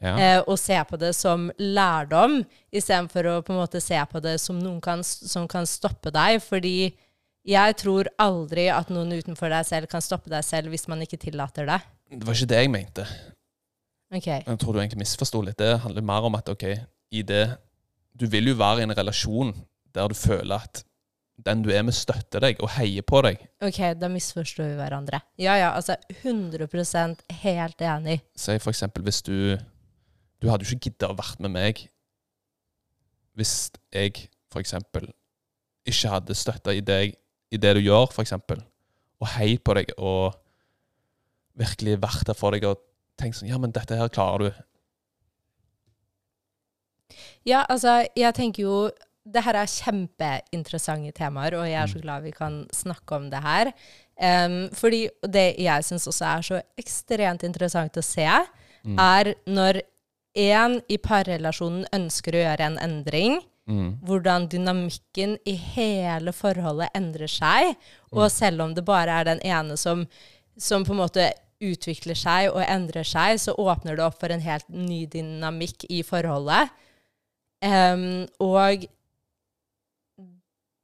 Ja. 0.02 0.16
Eh, 0.18 0.42
og 0.48 0.58
se 0.58 0.74
på 0.84 0.98
det 0.98 1.14
som 1.14 1.50
lærdom, 1.58 2.44
istedenfor 2.72 3.24
å 3.30 3.42
på 3.42 3.52
en 3.54 3.60
måte 3.62 3.80
se 3.80 3.94
på 4.10 4.20
det 4.20 4.40
som 4.40 4.58
noen 4.58 4.80
kan, 4.82 5.02
som 5.04 5.46
kan 5.48 5.64
stoppe 5.64 6.10
deg. 6.12 6.42
Fordi 6.42 6.92
jeg 7.46 7.76
tror 7.78 8.08
aldri 8.22 8.66
at 8.74 8.88
noen 8.90 9.12
utenfor 9.16 9.52
deg 9.52 9.66
selv 9.68 9.86
kan 9.92 10.02
stoppe 10.04 10.30
deg 10.32 10.42
selv 10.44 10.72
hvis 10.74 10.88
man 10.90 11.02
ikke 11.04 11.18
tillater 11.22 11.68
det. 11.68 11.80
Det 12.10 12.26
var 12.26 12.34
ikke 12.38 12.50
det 12.52 12.58
jeg 12.64 12.72
mente. 12.72 13.06
Ok. 14.14 14.26
Jeg 14.26 14.58
tror 14.62 14.72
du 14.76 14.80
egentlig 14.80 15.00
misforsto 15.02 15.40
litt. 15.42 15.58
Det 15.58 15.80
handler 15.82 16.04
mer 16.06 16.26
om 16.28 16.36
at 16.38 16.48
ok, 16.52 16.64
i 17.14 17.22
det 17.26 17.44
Du 18.16 18.24
vil 18.32 18.46
jo 18.48 18.54
være 18.56 18.80
i 18.80 18.86
en 18.86 18.94
relasjon 18.96 19.50
der 19.92 20.08
du 20.08 20.14
føler 20.16 20.56
at 20.62 20.82
den 21.44 21.60
du 21.62 21.68
er 21.70 21.82
med, 21.84 21.92
støtter 21.92 22.40
deg 22.40 22.62
og 22.64 22.70
heier 22.78 23.04
på 23.04 23.18
deg. 23.26 23.42
Ok, 23.60 23.76
da 24.00 24.08
misforstår 24.08 24.70
vi 24.70 24.76
hverandre. 24.78 25.18
Ja, 25.36 25.58
ja, 25.60 25.72
altså 25.76 25.98
100% 26.22 27.20
helt 27.42 27.82
enig. 27.84 28.22
Si 28.40 28.56
for 28.58 28.72
eksempel 28.72 29.04
hvis 29.04 29.20
du 29.26 29.58
Du 30.40 30.48
hadde 30.48 30.64
jo 30.64 30.72
ikke 30.76 30.88
giddet 30.90 31.10
å 31.10 31.16
vært 31.16 31.38
med 31.44 31.52
meg 31.52 31.84
hvis 33.36 33.70
jeg 33.92 34.28
for 34.52 34.62
eksempel 34.64 35.10
ikke 35.86 36.08
hadde 36.08 36.34
støtta 36.36 36.72
i, 36.72 36.80
deg- 36.80 37.16
i 37.52 37.60
det 37.60 37.76
du 37.76 37.82
gjør, 37.84 38.10
eksempel, 38.22 38.62
og 39.22 39.30
hei 39.36 39.56
på 39.58 39.76
deg 39.78 39.92
og 39.96 40.36
virkelig 41.56 42.00
vært 42.02 42.26
der 42.28 42.36
for 42.36 42.56
deg 42.56 42.66
og 42.68 42.80
tenkt 43.20 43.38
sånn 43.38 43.48
Ja, 43.48 43.58
men 43.60 43.72
dette 43.74 43.96
her 43.96 44.12
klarer 44.12 44.46
du. 44.46 44.62
Ja, 47.46 47.62
altså, 47.70 48.02
jeg 48.18 48.34
tenker 48.36 48.66
jo 48.66 48.78
det 49.26 49.42
her 49.42 49.58
er 49.58 49.70
kjempeinteressante 49.70 51.10
temaer, 51.16 51.56
og 51.58 51.66
jeg 51.66 51.78
er 51.80 51.90
så 51.90 52.02
glad 52.02 52.22
vi 52.22 52.34
kan 52.34 52.60
snakke 52.74 53.16
om 53.16 53.26
det 53.32 53.40
her. 53.42 53.72
Um, 54.16 54.68
fordi 54.74 55.06
det 55.26 55.48
jeg 55.60 55.84
syns 55.84 56.06
også 56.06 56.28
er 56.28 56.46
så 56.46 56.60
ekstremt 56.78 57.42
interessant 57.46 57.98
å 57.98 58.04
se, 58.06 58.28
er 58.86 59.32
når 59.50 59.80
en 60.38 60.76
i 60.92 60.98
parrelasjonen 61.02 61.88
ønsker 61.96 62.36
å 62.36 62.42
gjøre 62.44 62.68
en 62.70 62.78
endring, 62.84 63.40
Mm. 63.66 63.96
hvordan 64.06 64.44
dynamikken 64.46 65.32
i 65.42 65.56
hele 65.58 66.30
forholdet 66.30 66.92
endrer 66.94 67.30
seg. 67.30 67.72
Og 68.14 68.30
selv 68.30 68.62
om 68.62 68.74
det 68.76 68.84
bare 68.86 69.10
er 69.10 69.26
den 69.26 69.42
ene 69.42 69.74
som, 69.80 70.04
som 70.54 70.86
på 70.86 70.94
en 70.94 71.02
måte 71.02 71.32
utvikler 71.58 72.14
seg 72.14 72.52
og 72.52 72.62
endrer 72.62 73.06
seg, 73.06 73.40
så 73.42 73.56
åpner 73.58 73.96
det 73.96 74.04
opp 74.06 74.20
for 74.20 74.30
en 74.30 74.44
helt 74.44 74.68
ny 74.70 75.02
dynamikk 75.10 75.88
i 75.90 76.04
forholdet. 76.06 76.70
Um, 77.64 78.28
og 78.44 78.86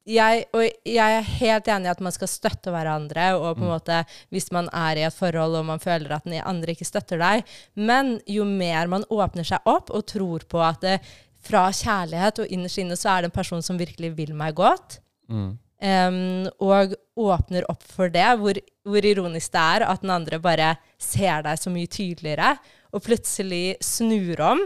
jeg, 0.08 0.44
og 0.50 0.64
jeg 0.88 1.16
er 1.18 1.34
helt 1.38 1.68
enig 1.70 1.86
i 1.86 1.92
at 1.92 2.00
man 2.02 2.14
skal 2.14 2.30
støtte 2.30 2.72
hverandre, 2.74 3.28
og 3.38 3.60
på 3.60 3.66
en 3.66 3.74
måte 3.76 4.00
hvis 4.34 4.50
man 4.54 4.70
er 4.74 4.98
i 4.98 5.04
et 5.06 5.14
forhold 5.14 5.60
og 5.60 5.68
man 5.68 5.82
føler 5.82 6.16
at 6.16 6.26
den 6.26 6.40
andre 6.40 6.74
ikke 6.74 6.88
støtter 6.88 7.20
deg. 7.22 7.44
Men 7.78 8.16
jo 8.26 8.46
mer 8.48 8.90
man 8.90 9.06
åpner 9.06 9.46
seg 9.46 9.62
opp 9.70 9.92
og 9.94 10.08
tror 10.10 10.48
på 10.50 10.64
at 10.66 10.82
det, 10.82 10.96
fra 11.42 11.66
kjærlighet 11.74 12.42
og 12.42 12.52
innerst 12.54 12.78
inne 12.78 12.96
så 12.98 13.12
er 13.12 13.22
det 13.22 13.30
en 13.32 13.34
person 13.34 13.64
som 13.64 13.80
virkelig 13.80 14.12
vil 14.18 14.34
meg 14.38 14.54
godt, 14.58 15.00
Mm. 15.32 15.52
Um, 15.82 16.46
og 16.62 16.92
åpner 17.18 17.64
opp 17.70 17.82
for 17.90 18.12
det, 18.12 18.26
hvor, 18.38 18.58
hvor 18.86 19.06
ironisk 19.06 19.50
det 19.54 19.62
er 19.62 19.84
at 19.88 20.04
den 20.04 20.12
andre 20.14 20.38
bare 20.38 20.76
ser 21.00 21.42
deg 21.42 21.58
så 21.58 21.72
mye 21.74 21.90
tydeligere, 21.90 22.52
og 22.94 23.02
plutselig 23.02 23.80
snur 23.82 24.42
om 24.46 24.62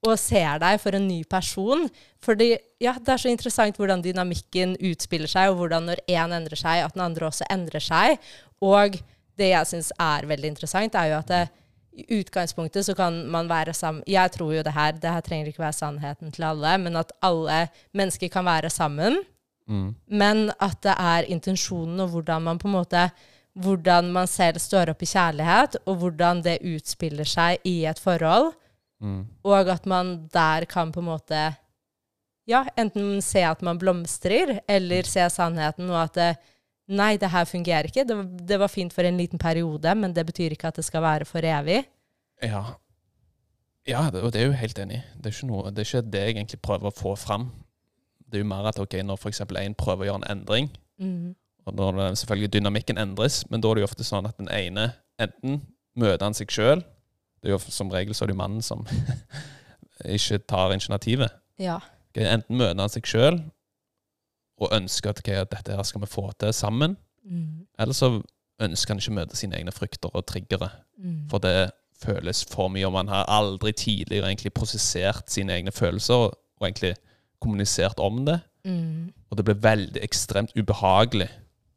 og 0.00 0.16
ser 0.20 0.60
deg 0.60 0.78
for 0.80 0.96
en 0.96 1.06
ny 1.08 1.22
person. 1.28 1.86
Fordi 2.24 2.50
ja, 2.80 2.94
det 2.96 3.14
er 3.14 3.20
så 3.20 3.32
interessant 3.32 3.76
hvordan 3.80 4.04
dynamikken 4.04 4.74
utspiller 4.90 5.28
seg, 5.28 5.52
og 5.52 5.60
hvordan 5.60 5.88
når 5.88 6.04
én 6.08 6.36
endrer 6.36 6.56
seg, 6.56 6.84
at 6.84 6.96
den 6.96 7.04
andre 7.04 7.28
også 7.28 7.48
endrer 7.52 7.84
seg. 7.84 8.16
Og 8.64 8.96
det 9.40 9.50
jeg 9.52 9.68
syns 9.68 9.92
er 10.00 10.28
veldig 10.28 10.52
interessant, 10.52 10.96
er 10.96 11.12
jo 11.12 11.18
at 11.20 11.32
det, 11.32 11.42
i 11.92 12.20
utgangspunktet 12.20 12.86
så 12.86 12.94
kan 12.94 13.24
man 13.30 13.48
være 13.50 13.74
sammen 13.74 14.04
Jeg 14.06 14.32
tror 14.32 14.52
jo 14.54 14.62
det 14.62 14.72
her, 14.72 14.92
det 14.92 15.10
her 15.10 15.20
trenger 15.20 15.50
ikke 15.50 15.62
være 15.62 15.76
sannheten 15.76 16.32
til 16.32 16.46
alle, 16.46 16.78
men 16.78 16.96
at 16.96 17.12
alle 17.22 17.68
mennesker 17.92 18.28
kan 18.28 18.44
være 18.44 18.70
sammen. 18.70 19.18
Mm. 19.68 19.94
Men 20.06 20.50
at 20.60 20.78
det 20.82 20.94
er 20.98 21.28
intensjonen 21.30 22.00
og 22.00 22.08
hvordan 22.14 22.42
man 22.42 22.58
på 22.58 22.68
en 22.68 22.78
måte 22.78 23.10
Hvordan 23.60 24.12
man 24.14 24.28
selv 24.30 24.60
står 24.62 24.92
opp 24.92 25.00
i 25.02 25.08
kjærlighet, 25.10 25.74
og 25.90 25.96
hvordan 25.98 26.38
det 26.44 26.60
utspiller 26.62 27.26
seg 27.26 27.58
i 27.66 27.80
et 27.90 27.98
forhold. 27.98 28.52
Mm. 29.02 29.24
Og 29.42 29.70
at 29.72 29.88
man 29.90 30.28
der 30.32 30.64
kan 30.70 30.92
på 30.92 31.02
en 31.02 31.08
måte 31.10 31.40
Ja, 32.46 32.64
enten 32.78 33.18
se 33.22 33.42
at 33.44 33.60
man 33.62 33.78
blomstrer, 33.78 34.60
eller 34.68 35.02
se 35.02 35.26
sannheten, 35.30 35.90
og 35.90 36.02
at 36.02 36.14
det, 36.14 36.30
Nei, 36.90 37.14
det 37.22 37.28
her 37.30 37.44
fungerer 37.46 37.86
ikke. 37.86 38.02
Det, 38.08 38.16
var- 38.18 38.46
det 38.50 38.58
var 38.58 38.68
fint 38.72 38.92
for 38.92 39.06
en 39.06 39.16
liten 39.20 39.38
periode, 39.38 39.92
men 39.94 40.12
det 40.16 40.24
betyr 40.26 40.56
ikke 40.56 40.68
at 40.72 40.76
det 40.80 40.84
skal 40.84 41.02
være 41.04 41.24
for 41.28 41.44
evig. 41.46 41.84
Ja. 42.42 42.64
Ja, 43.88 44.02
det, 44.12 44.22
og 44.22 44.32
det 44.32 44.40
er 44.40 44.46
jeg 44.46 44.50
jo 44.52 44.58
helt 44.60 44.78
enig 44.82 44.96
i. 44.98 45.02
Det 45.22 45.30
er 45.32 45.70
det 45.70 45.78
er 45.78 45.88
ikke 45.88 46.10
det 46.12 46.20
jeg 46.24 46.34
egentlig 46.36 46.60
prøver 46.62 46.90
å 46.90 46.94
få 46.94 47.14
fram. 47.16 47.48
Det 48.30 48.38
er 48.38 48.42
jo 48.44 48.48
mer 48.50 48.66
at 48.70 48.78
ok, 48.78 48.94
når 49.06 49.16
f.eks. 49.18 49.40
en 49.40 49.74
prøver 49.74 50.04
å 50.04 50.08
gjøre 50.10 50.22
en 50.24 50.30
endring, 50.38 50.70
Mm. 51.00 51.34
og 51.66 51.74
når 51.74 52.14
selvfølgelig 52.14 52.52
dynamikken 52.52 52.98
endres, 52.98 53.44
men 53.50 53.60
da 53.62 53.70
er 53.70 53.74
det 53.74 53.80
jo 53.80 53.88
ofte 53.88 54.04
sånn 54.04 54.26
at 54.28 54.36
den 54.36 54.48
ene 54.52 54.90
enten 55.18 55.62
møter 55.96 56.26
han 56.26 56.34
seg 56.34 56.50
sjøl 56.52 56.82
som 57.58 57.88
regel 57.90 58.12
så 58.14 58.24
er 58.24 58.28
det 58.28 58.34
jo 58.34 58.40
mannen 58.42 58.60
som 58.62 58.84
ikke 60.04 60.38
tar 60.46 60.72
initiativet. 60.74 61.30
Ja. 61.58 61.78
Okay, 62.10 62.26
enten 62.28 62.58
møter 62.60 62.80
han 62.82 62.92
seg 62.92 63.06
sjøl 63.08 63.38
og 64.60 64.74
ønsker 64.76 65.10
at, 65.10 65.22
okay, 65.22 65.40
at 65.40 65.50
dette 65.52 65.74
her 65.76 65.86
skal 65.88 66.02
vi 66.04 66.10
få 66.10 66.30
til 66.40 66.52
sammen, 66.56 66.96
Mm. 67.24 67.66
eller 67.78 67.92
så 67.92 68.22
ønsker 68.60 68.94
han 68.94 69.00
ikke 69.00 69.12
å 69.12 69.16
møte 69.18 69.36
sine 69.36 69.58
egne 69.58 69.72
frykter 69.72 70.12
og 70.16 70.26
triggere. 70.26 70.70
Mm. 70.98 71.28
For 71.30 71.38
det 71.38 71.70
føles 72.00 72.44
for 72.48 72.68
mye, 72.72 72.86
og 72.88 72.94
man 72.96 73.08
har 73.12 73.28
aldri 73.28 73.72
tidligere 73.76 74.28
egentlig 74.30 74.54
prosessert 74.56 75.30
sine 75.30 75.52
egne 75.52 75.72
følelser 75.72 76.14
og, 76.14 76.38
og 76.60 76.68
egentlig 76.68 76.94
kommunisert 77.40 78.00
om 78.00 78.24
det. 78.26 78.40
Mm. 78.64 79.12
Og 79.30 79.36
det 79.36 79.44
blir 79.44 79.62
veldig 79.62 80.02
ekstremt 80.04 80.56
ubehagelig. 80.56 81.28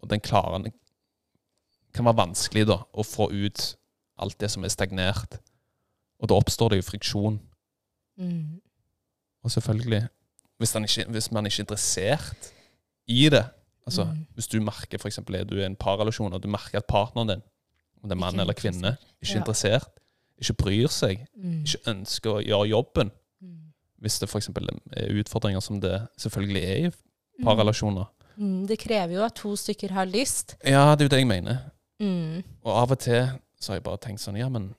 Og 0.01 0.09
den 0.09 0.23
klarer 0.23 0.71
kan 1.93 2.05
være 2.05 2.17
vanskelig 2.17 2.65
da, 2.67 2.79
å 2.89 3.03
få 3.05 3.29
ut 3.29 3.75
alt 4.17 4.39
det 4.41 4.49
som 4.49 4.63
er 4.65 4.71
stagnert. 4.73 5.37
Og 6.19 6.29
da 6.31 6.39
oppstår 6.39 6.73
det 6.73 6.81
jo 6.81 6.87
friksjon. 6.87 7.37
Mm. 8.17 8.59
Og 9.43 9.51
selvfølgelig, 9.51 10.07
hvis, 10.57 10.73
han 10.73 10.87
ikke, 10.87 11.05
hvis 11.13 11.31
man 11.31 11.45
ikke 11.45 11.61
er 11.61 11.65
interessert 11.67 12.52
i 13.07 13.29
det 13.29 13.45
Altså, 13.85 14.05
Mm. 14.05 14.25
Hvis 14.33 14.47
du 14.47 14.61
merker 14.61 14.97
for 14.97 15.09
eksempel, 15.09 15.35
er 15.35 15.43
du 15.43 15.57
i 15.59 15.65
en 15.65 15.75
parrelasjon, 15.75 16.31
og 16.33 16.41
du 16.41 16.47
merker 16.47 16.77
at 16.77 16.85
partneren 16.87 17.27
din, 17.27 17.41
om 18.01 18.07
det 18.09 18.11
er 18.15 18.19
mann 18.21 18.39
eller 18.39 18.53
kvinne, 18.53 18.93
ikke 19.21 19.33
er 19.35 19.39
interessert, 19.41 19.89
ikke 20.39 20.53
bryr 20.53 20.87
seg, 20.87 21.27
Mm. 21.35 21.63
ikke 21.65 21.81
ønsker 21.91 22.31
å 22.31 22.45
gjøre 22.45 22.69
jobben, 22.69 23.11
Mm. 23.41 23.73
hvis 24.01 24.19
det 24.19 24.29
f.eks. 24.29 24.47
er 24.47 25.09
utfordringer 25.19 25.59
som 25.61 25.81
det 25.81 26.07
selvfølgelig 26.17 26.63
er 26.63 26.87
i 26.87 26.91
parrelasjoner. 27.43 28.05
Mm. 28.37 28.67
Det 28.67 28.79
krever 28.79 29.13
jo 29.15 29.23
at 29.25 29.35
to 29.35 29.51
stykker 29.55 29.91
har 29.91 30.05
lyst. 30.05 30.55
Ja, 30.63 30.95
det 30.95 31.01
er 31.01 31.05
jo 31.05 31.09
det 31.09 31.19
jeg 31.19 31.27
mener. 31.27 31.57
Mm. 31.99 32.41
Og 32.63 32.71
av 32.83 32.91
og 32.91 32.99
til 32.99 33.27
så 33.59 33.67
har 33.73 33.75
jeg 33.75 33.83
bare 33.83 33.97
tenkt 33.97 34.19
sånn, 34.21 34.37
ja, 34.37 34.47
men 34.47 34.75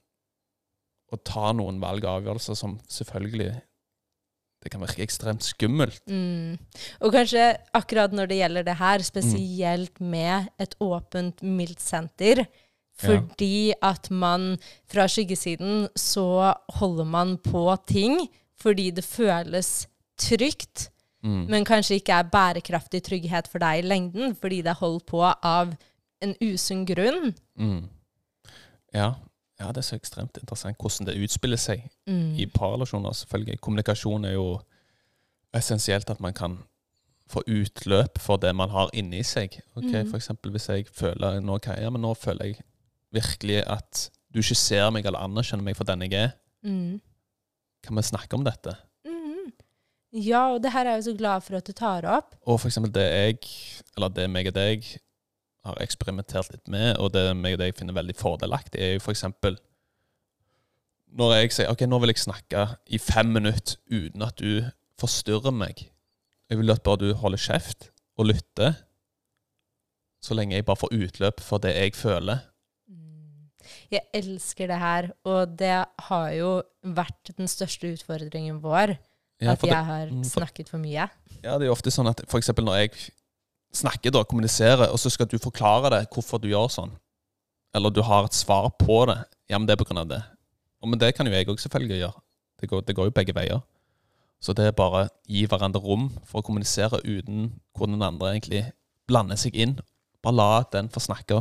å 1.12 1.16
ta 1.22 1.52
noen 1.52 1.78
valg 1.78 2.02
og 2.04 2.22
avgjørelser 2.22 2.56
som 2.56 2.80
selvfølgelig 2.88 3.60
det 4.64 4.72
kan 4.72 4.80
virke 4.80 5.04
ekstremt 5.04 5.44
skummelt. 5.44 6.00
Mm. 6.08 6.56
Og 7.04 7.12
kanskje 7.12 7.50
akkurat 7.76 8.14
når 8.16 8.30
det 8.30 8.38
gjelder 8.40 8.64
det 8.64 8.76
her, 8.80 9.02
spesielt 9.04 10.00
med 10.00 10.48
et 10.58 10.74
åpent 10.80 11.42
mildt-senter. 11.44 12.46
Fordi 12.94 13.74
at 13.82 14.06
man 14.14 14.54
fra 14.88 15.04
skyggesiden 15.10 15.88
så 15.98 16.54
holder 16.78 17.04
man 17.04 17.36
på 17.42 17.66
ting 17.90 18.20
fordi 18.62 18.90
det 18.94 19.04
føles 19.04 19.86
trygt, 20.16 20.90
Mm. 21.24 21.46
men 21.48 21.64
kanskje 21.64 21.96
ikke 21.96 22.12
er 22.12 22.26
bærekraftig 22.28 22.98
trygghet 23.02 23.46
for 23.48 23.58
deg 23.58 23.78
i 23.80 23.86
lengden, 23.88 24.34
fordi 24.36 24.58
det 24.60 24.68
er 24.74 24.80
holdt 24.80 25.06
på 25.08 25.22
av 25.24 25.70
en 26.20 26.34
usunn 26.44 26.82
grunn. 26.84 27.30
Mm. 27.56 27.88
Ja. 28.92 29.14
Ja, 29.64 29.72
det 29.72 29.80
er 29.82 29.86
så 29.88 29.96
ekstremt 29.98 30.36
interessant 30.40 30.76
hvordan 30.78 31.08
det 31.08 31.16
utspiller 31.24 31.58
seg 31.60 31.82
Mm. 32.06 32.34
i 32.38 32.46
parrelasjoner. 32.46 33.12
Selvfølgelig. 33.16 33.60
Kommunikasjon 33.64 34.24
er 34.28 34.32
jo 34.36 34.60
essensielt 35.54 36.10
at 36.10 36.20
man 36.20 36.34
kan 36.36 36.58
få 37.30 37.40
utløp 37.48 38.18
for 38.20 38.36
det 38.42 38.52
man 38.56 38.70
har 38.70 38.90
inni 38.92 39.22
seg. 39.24 39.60
Ok, 39.76 39.84
Mm. 39.92 40.10
For 40.10 40.16
eksempel 40.18 40.50
hvis 40.52 40.68
jeg 40.68 40.86
føler 40.92 41.40
nå, 41.40 41.54
okay, 41.56 41.80
ja, 41.82 41.90
men 41.90 42.02
nå 42.02 42.14
føler 42.14 42.44
jeg 42.52 42.60
virkelig 43.12 43.62
at 43.66 44.10
du 44.34 44.40
ikke 44.42 44.54
ser 44.58 44.90
meg 44.90 45.06
eller 45.06 45.18
anerkjenner 45.24 45.64
meg 45.64 45.76
for 45.76 45.84
den 45.84 46.02
jeg 46.02 46.12
er. 46.12 46.32
Mm. 46.64 47.00
Kan 47.82 47.96
vi 47.96 48.02
snakke 48.02 48.34
om 48.34 48.44
dette? 48.44 48.74
Mm. 49.06 49.52
Ja, 50.12 50.52
og 50.54 50.62
det 50.62 50.72
her 50.72 50.84
er 50.86 50.94
jeg 50.96 51.04
jo 51.04 51.10
så 51.12 51.16
glad 51.18 51.40
for 51.42 51.56
at 51.56 51.66
du 51.66 51.72
tar 51.72 52.04
opp. 52.04 52.34
Og 52.46 52.60
for 52.60 52.68
eksempel 52.68 52.92
det 52.92 53.06
jeg, 53.12 53.38
eller 53.96 54.08
det 54.08 54.28
meg 54.30 54.46
og 54.48 54.54
deg 54.54 54.84
har 55.64 55.80
eksperimentert 55.82 56.50
litt 56.52 56.68
med, 56.72 56.96
og 57.00 57.12
det 57.14 57.24
meg 57.36 57.56
og 57.56 57.62
deg 57.62 57.76
finner 57.78 57.96
veldig 57.96 58.16
fordelaktig, 58.18 58.80
er 58.80 58.96
jo 58.98 59.04
eksempel 59.14 59.56
når 61.14 61.34
jeg 61.36 61.52
sier 61.54 61.70
ok, 61.70 61.84
nå 61.86 61.98
vil 62.02 62.10
jeg 62.10 62.24
snakke 62.24 62.64
i 62.90 62.98
fem 62.98 63.28
minutter 63.36 63.76
uten 63.86 64.24
at 64.26 64.34
du 64.40 64.64
forstyrrer 64.98 65.54
meg. 65.54 65.84
Jeg 66.50 66.58
vil 66.58 66.72
at 66.74 66.82
bare 66.86 67.00
du 67.04 67.12
holder 67.20 67.38
kjeft 67.38 67.88
og 68.18 68.26
lytter, 68.32 68.74
så 70.24 70.34
lenge 70.34 70.56
jeg 70.58 70.66
bare 70.66 70.80
får 70.80 70.94
utløp 70.96 71.40
for 71.44 71.62
det 71.62 71.74
jeg 71.76 71.94
føler. 71.94 72.42
Jeg 73.92 74.02
elsker 74.16 74.68
det 74.68 74.78
her, 74.80 75.08
og 75.28 75.54
det 75.60 75.72
har 76.08 76.28
jo 76.36 76.50
vært 76.82 77.30
den 77.38 77.48
største 77.48 77.92
utfordringen 77.94 78.58
vår. 78.64 78.96
Ja, 79.42 79.54
at 79.54 79.62
det, 79.62 79.70
jeg 79.70 79.86
har 79.86 80.10
mm, 80.10 80.22
for- 80.24 80.40
snakket 80.42 80.70
for 80.72 80.82
mye. 80.82 81.06
ja, 81.44 81.54
det 81.58 81.66
er 81.66 81.70
jo 81.70 81.74
ofte 81.76 81.92
sånn 81.94 82.08
at 82.10 82.22
eksempel 82.26 82.64
når 82.66 82.82
jeg 82.84 82.92
snakker 83.74 84.14
da, 84.14 84.24
kommuniserer, 84.28 84.88
og 84.90 85.00
så 85.00 85.10
skal 85.12 85.28
du 85.30 85.38
forklare 85.42 85.90
det, 85.94 86.04
hvorfor 86.14 86.40
du 86.42 86.48
gjør 86.50 86.70
sånn, 86.72 86.94
eller 87.74 87.90
du 87.90 88.02
har 88.06 88.28
et 88.28 88.36
svar 88.36 88.70
på 88.78 89.02
det, 89.10 89.20
ja, 89.50 89.58
men 89.58 89.66
det 89.66 89.74
er 89.74 89.82
på 89.82 89.88
grunn 89.88 90.04
av 90.04 90.10
det. 90.10 90.22
Og 90.84 90.90
men 90.90 91.00
det 91.00 91.14
kan 91.16 91.26
jo 91.26 91.32
jeg 91.34 91.48
òg 91.48 91.60
selvfølgelig 91.62 92.02
gjøre. 92.02 92.20
Det 92.60 92.68
går, 92.70 92.84
det 92.86 92.94
går 92.96 93.08
jo 93.08 93.16
begge 93.16 93.34
veier. 93.36 93.62
Så 94.44 94.52
det 94.52 94.68
er 94.68 94.76
bare 94.76 95.06
gi 95.30 95.46
hverandre 95.48 95.80
rom 95.80 96.10
for 96.28 96.42
å 96.42 96.44
kommunisere 96.44 97.00
uten 97.04 97.48
hvor 97.72 97.88
den 97.88 98.04
andre 98.04 98.34
egentlig 98.34 98.64
blander 99.08 99.40
seg 99.40 99.56
inn. 99.56 99.78
Bare 100.24 100.36
la 100.36 100.48
den 100.72 100.90
få 100.92 101.00
snakke. 101.00 101.40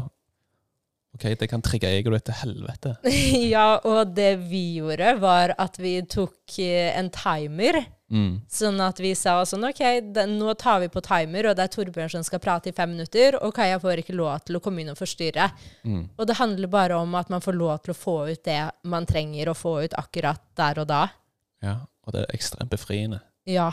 Ok, 1.14 1.28
det 1.38 1.50
kan 1.52 1.62
trigge 1.62 1.92
egoet 1.94 2.24
til 2.26 2.38
helvete. 2.40 2.96
ja, 3.54 3.76
og 3.86 4.16
det 4.16 4.32
vi 4.48 4.80
gjorde, 4.80 5.12
var 5.22 5.54
at 5.62 5.78
vi 5.82 5.98
tok 6.10 6.56
eh, 6.64 6.90
en 6.98 7.12
timer. 7.14 7.84
Mm. 8.14 8.34
Sånn 8.52 8.78
at 8.86 9.00
vi 9.02 9.16
sa 9.18 9.40
sånn 9.50 9.66
OK, 9.66 9.80
den, 10.14 10.36
nå 10.38 10.54
tar 10.62 10.84
vi 10.84 10.90
på 10.94 11.02
timer, 11.02 11.48
og 11.50 11.56
det 11.58 11.64
er 11.66 11.72
Torbjørn 11.74 12.12
som 12.14 12.26
skal 12.28 12.42
prate 12.44 12.70
i 12.70 12.76
fem 12.78 12.92
minutter, 12.94 13.40
og 13.42 13.56
Kaja 13.58 13.80
får 13.82 14.04
ikke 14.04 14.14
lov 14.14 14.44
til 14.46 14.60
å 14.60 14.62
komme 14.62 14.84
inn 14.84 14.92
og 14.94 15.00
forstyrre. 15.00 15.48
Mm. 15.82 16.04
Og 16.18 16.28
det 16.30 16.36
handler 16.38 16.70
bare 16.70 17.00
om 17.02 17.16
at 17.18 17.32
man 17.34 17.42
får 17.42 17.58
lov 17.58 17.80
til 17.82 17.96
å 17.96 17.98
få 17.98 18.16
ut 18.30 18.44
det 18.46 18.60
man 18.86 19.08
trenger 19.10 19.50
å 19.50 19.58
få 19.58 19.80
ut 19.88 19.98
akkurat 19.98 20.44
der 20.60 20.84
og 20.84 20.88
da. 20.94 21.02
Ja, 21.66 21.80
og 22.06 22.14
det 22.14 22.22
er 22.28 22.36
ekstremt 22.38 22.70
befriende. 22.70 23.22
Ja. 23.50 23.72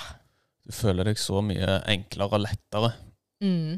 Du 0.64 0.72
føler 0.72 1.10
deg 1.10 1.18
så 1.20 1.42
mye 1.44 1.80
enklere 1.90 2.32
og 2.38 2.44
lettere. 2.46 2.94
Mm. 3.44 3.76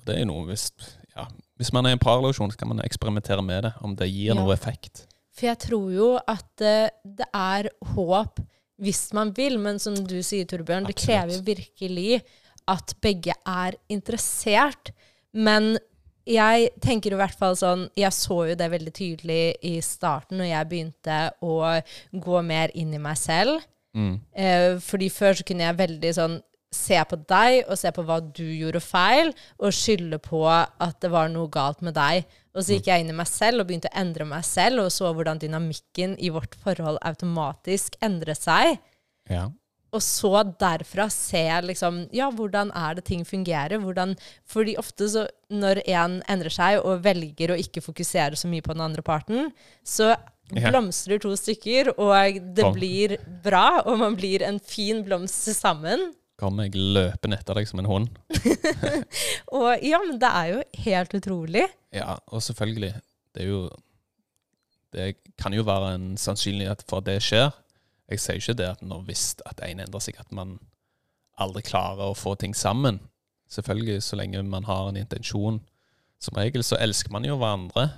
Og 0.00 0.06
det 0.08 0.18
er 0.20 0.28
noe 0.28 0.44
hvis, 0.50 0.68
ja, 1.16 1.24
hvis 1.60 1.72
man 1.72 1.86
er 1.88 1.94
i 1.94 1.96
en 1.96 2.02
parrelasjon, 2.02 2.52
så 2.52 2.58
kan 2.60 2.68
man 2.74 2.84
eksperimentere 2.84 3.42
med 3.46 3.64
det, 3.68 3.72
om 3.80 3.96
det 3.96 4.10
gir 4.12 4.34
Ja. 4.34 4.38
noe 4.38 4.52
effekt. 4.52 5.06
For 5.32 5.46
jeg 5.48 5.58
tror 5.64 5.92
jo 5.94 6.08
at 6.28 6.60
eh, 6.60 6.90
det 7.04 7.24
er 7.32 7.70
håp 7.94 8.42
hvis 8.82 9.06
man 9.16 9.32
vil. 9.36 9.58
Men 9.62 9.80
som 9.82 9.96
du 9.96 10.18
sier, 10.24 10.48
Torbjørn, 10.48 10.88
det 10.90 10.98
krever 10.98 11.38
Absolutt. 11.38 11.48
virkelig 11.48 12.20
at 12.70 12.94
begge 13.02 13.34
er 13.48 13.78
interessert. 13.92 14.92
Men 15.32 15.76
jeg 16.28 16.70
tenker 16.82 17.14
i 17.14 17.18
hvert 17.18 17.34
fall 17.34 17.56
sånn 17.58 17.88
Jeg 17.98 18.14
så 18.14 18.36
jo 18.46 18.54
det 18.54 18.68
veldig 18.70 18.92
tydelig 18.94 19.56
i 19.66 19.72
starten 19.82 20.38
når 20.38 20.52
jeg 20.52 20.68
begynte 20.70 21.16
å 21.42 21.56
gå 22.12 22.42
mer 22.46 22.70
inn 22.78 22.92
i 22.94 23.02
meg 23.02 23.18
selv. 23.18 23.64
Mm. 23.92 24.14
Eh, 24.32 24.78
fordi 24.80 25.10
før 25.12 25.36
så 25.36 25.46
kunne 25.46 25.66
jeg 25.66 25.80
veldig 25.82 26.12
sånn 26.16 26.38
se 26.72 26.98
på 27.08 27.18
deg 27.28 27.62
og 27.68 27.76
se 27.78 27.92
på 27.92 28.04
hva 28.08 28.18
du 28.24 28.44
gjorde 28.44 28.80
feil, 28.80 29.32
og 29.60 29.74
skylde 29.76 30.18
på 30.24 30.42
at 30.50 30.98
det 31.04 31.10
var 31.12 31.28
noe 31.32 31.50
galt 31.52 31.82
med 31.84 31.94
deg. 31.98 32.24
Og 32.56 32.64
så 32.64 32.76
gikk 32.76 32.88
jeg 32.90 33.04
inn 33.04 33.12
i 33.12 33.16
meg 33.16 33.28
selv 33.30 33.62
og 33.62 33.68
begynte 33.70 33.88
å 33.92 33.98
endre 34.02 34.26
meg 34.28 34.44
selv, 34.44 34.84
og 34.86 34.92
så 34.92 35.12
hvordan 35.14 35.40
dynamikken 35.40 36.16
i 36.20 36.32
vårt 36.32 36.56
forhold 36.64 36.98
automatisk 37.04 37.96
endret 38.04 38.40
seg. 38.42 38.78
Ja. 39.30 39.46
Og 39.92 40.00
så 40.00 40.40
derfra 40.56 41.04
ser 41.12 41.48
jeg 41.50 41.64
liksom 41.68 42.06
Ja, 42.16 42.30
hvordan 42.32 42.70
er 42.72 42.94
det 42.96 43.04
ting 43.10 43.26
fungerer? 43.28 43.76
Hvordan, 43.76 44.14
fordi 44.48 44.72
ofte 44.80 45.08
så 45.12 45.26
når 45.52 45.82
en 45.84 46.22
endrer 46.32 46.52
seg 46.52 46.78
og 46.80 47.02
velger 47.04 47.52
å 47.52 47.58
ikke 47.60 47.84
fokusere 47.84 48.38
så 48.40 48.48
mye 48.48 48.64
på 48.64 48.72
den 48.72 48.84
andre 48.88 49.04
parten, 49.04 49.52
så 49.84 50.14
Ja. 50.52 50.68
blomstrer 50.68 51.20
to 51.20 51.30
stykker, 51.36 51.92
og 51.98 52.40
det 52.54 52.64
blir 52.74 53.16
bra, 53.44 53.80
og 53.86 53.98
man 53.98 54.16
blir 54.16 54.42
en 54.42 54.58
fin 54.60 55.02
blomst 55.04 55.48
sammen. 55.56 56.12
Kommer 56.40 56.66
jeg 56.66 56.80
løpende 56.80 57.38
etter 57.38 57.58
deg 57.58 57.68
som 57.68 57.82
en 57.82 57.88
hund. 57.90 58.08
Og 59.58 59.84
ja, 59.84 60.00
men 60.02 60.18
det 60.20 60.30
er 60.30 60.52
jo 60.52 60.62
helt 60.86 61.16
utrolig. 61.18 61.66
Ja, 61.92 62.16
og 62.26 62.42
selvfølgelig. 62.42 62.94
Det 63.34 63.44
er 63.44 63.48
jo 63.50 63.62
Det 64.92 65.16
kan 65.40 65.54
jo 65.54 65.62
være 65.64 65.94
en 65.94 66.16
sannsynlighet 66.16 66.84
for 66.88 67.00
at 67.00 67.06
det 67.06 67.22
skjer. 67.24 67.52
Jeg 68.10 68.20
sier 68.20 68.40
ikke 68.40 68.58
det 68.58 68.68
at 68.74 68.82
når 68.84 69.06
hvis 69.08 69.24
at 69.48 69.60
en 69.64 69.80
endrer 69.80 70.04
seg, 70.04 70.18
at 70.20 70.32
man 70.36 70.58
aldri 71.40 71.62
klarer 71.64 72.10
å 72.10 72.18
få 72.18 72.34
ting 72.36 72.56
sammen. 72.56 73.00
Selvfølgelig, 73.52 74.02
så 74.02 74.16
lenge 74.16 74.42
man 74.42 74.64
har 74.68 74.88
en 74.88 75.00
intensjon. 75.00 75.60
Som 76.20 76.38
regel 76.38 76.64
så 76.64 76.78
elsker 76.80 77.12
man 77.12 77.24
jo 77.24 77.38
hverandre. 77.40 77.88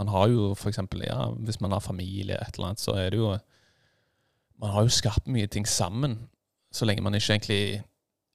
Man 0.00 0.08
har 0.08 0.30
jo 0.32 0.54
eksempel, 0.54 1.04
ja, 1.04 1.28
hvis 1.44 1.60
man 1.60 1.72
har 1.76 1.84
familie, 1.84 2.38
et 2.40 2.56
eller 2.56 2.72
annet, 2.72 2.80
så 2.80 2.96
er 2.96 3.10
det 3.10 3.20
jo 3.20 3.38
Man 4.60 4.70
har 4.74 4.82
jo 4.84 4.92
skapt 4.92 5.26
mye 5.26 5.46
ting 5.46 5.64
sammen. 5.68 6.18
Så 6.72 6.86
lenge 6.86 7.02
man 7.02 7.14
ikke 7.14 7.32
egentlig 7.34 7.82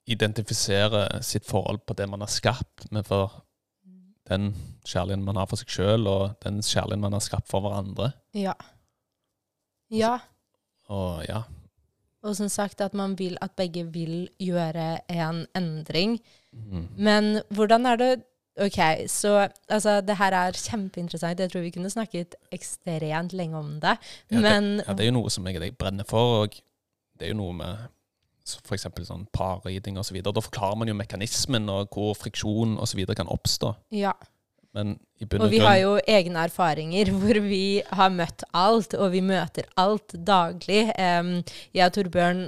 identifiserer 0.08 1.22
sitt 1.26 1.46
forhold 1.48 1.80
på 1.88 1.96
det 1.98 2.08
man 2.12 2.22
har 2.22 2.32
skapt, 2.32 2.88
men 2.92 3.04
for 3.08 3.42
den 4.30 4.52
kjærligheten 4.86 5.26
man 5.26 5.38
har 5.38 5.46
for 5.50 5.62
seg 5.62 5.70
sjøl, 5.70 6.08
og 6.10 6.36
den 6.46 6.60
kjærligheten 6.66 7.04
man 7.06 7.14
har 7.18 7.24
skapt 7.26 7.48
for 7.50 7.62
hverandre. 7.66 8.12
Ja. 8.34 8.54
Ja. 9.94 10.16
Og 10.90 11.24
ja, 11.30 11.44
Og 12.26 12.36
som 12.36 12.50
sagt 12.50 12.82
at 12.82 12.94
man 12.98 13.14
vil 13.20 13.38
at 13.42 13.52
begge 13.58 13.84
vil 13.94 14.30
gjøre 14.42 15.00
en 15.14 15.44
endring. 15.56 16.20
mm, 16.54 16.88
Men 16.98 17.42
hvordan 17.50 17.86
er 17.86 17.96
det 17.96 18.24
OK, 18.58 18.80
så 19.08 19.50
altså, 19.70 20.02
det 20.02 20.16
her 20.18 20.32
er 20.34 20.52
kjempeinteressant. 20.52 21.40
Jeg 21.40 21.52
tror 21.52 21.62
vi 21.62 21.70
kunne 21.72 21.90
snakket 21.90 22.36
ekstremt 22.52 23.34
lenge 23.34 23.58
om 23.58 23.80
det. 23.82 23.98
Ja, 24.32 24.38
det- 24.42 24.86
ja, 24.88 24.94
det 24.94 25.00
er 25.02 25.06
jo 25.12 25.20
noe 25.20 25.30
som 25.30 25.46
jeg, 25.48 25.60
jeg 25.62 25.78
brenner 25.78 26.04
for, 26.04 26.44
og 26.44 26.50
det 27.20 27.26
er 27.28 27.28
jo 27.28 27.34
noe 27.38 27.54
med 27.54 27.78
eksempel 28.78 29.06
sånn 29.08 29.26
parriding 29.34 29.98
og 29.98 30.06
så. 30.06 30.16
Da 30.22 30.44
forklarer 30.44 30.78
man 30.78 30.88
jo 30.92 30.96
mekanismen 30.98 31.70
og 31.74 31.90
hvor 31.96 32.14
friksjon 32.20 32.78
videre 32.96 33.16
kan 33.18 33.28
oppstå. 33.32 33.76
ja. 33.92 34.14
Men 34.76 34.98
i 35.24 35.24
bunn 35.24 35.40
Og 35.40 35.46
og 35.48 35.52
vi 35.54 35.60
har 35.64 35.78
jo 35.80 35.92
egne 36.04 36.42
erfaringer 36.50 37.08
hvor 37.16 37.38
vi 37.46 37.82
har 37.96 38.10
møtt 38.12 38.44
alt, 38.52 38.94
og 39.00 39.14
vi 39.14 39.22
møter 39.24 39.64
alt 39.80 40.12
daglig. 40.28 40.90
Um, 41.00 41.38
jeg 41.72 41.86
og 41.88 41.94
Torbjørn 41.96 42.42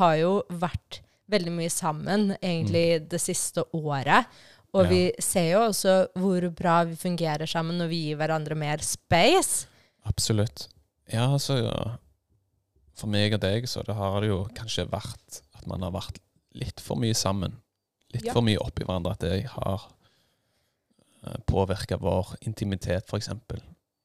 har 0.00 0.16
jo 0.18 0.32
vært 0.50 0.98
veldig 1.30 1.52
mye 1.54 1.70
sammen 1.70 2.32
egentlig 2.42 3.06
det 3.08 3.20
siste 3.22 3.62
året. 3.76 4.26
Og 4.74 4.84
Ja. 4.84 4.88
vi 4.90 5.02
ser 5.22 5.52
jo 5.52 5.60
også 5.68 5.94
hvor 6.18 6.48
bra 6.50 6.80
vi 6.84 6.96
fungerer 6.98 7.46
sammen 7.46 7.78
når 7.78 7.88
vi 7.94 8.02
gir 8.08 8.18
hverandre 8.18 8.58
mer 8.58 8.82
space. 8.82 9.68
Absolutt. 10.04 10.66
Ja, 11.12 11.28
altså 11.32 11.62
ja. 11.62 11.78
For 12.98 13.06
meg 13.10 13.36
og 13.36 13.40
deg 13.44 13.68
så 13.70 13.84
det 13.86 13.94
har 13.94 14.20
det 14.24 14.28
jo 14.32 14.40
kanskje 14.58 14.88
vært 14.90 15.40
at 15.56 15.66
man 15.70 15.84
har 15.86 15.92
vært 15.94 16.18
litt 16.58 16.80
for 16.82 16.98
mye 16.98 17.14
sammen. 17.14 17.54
Litt 18.14 18.24
Ja. 18.26 18.32
for 18.32 18.42
mye 18.42 18.58
oppi 18.58 18.84
hverandre. 18.84 19.12
At 19.12 19.20
det 19.20 19.46
har 19.52 19.86
påvirka 21.46 21.98
vår 22.00 22.36
intimitet, 22.46 23.08
f.eks. 23.10 23.28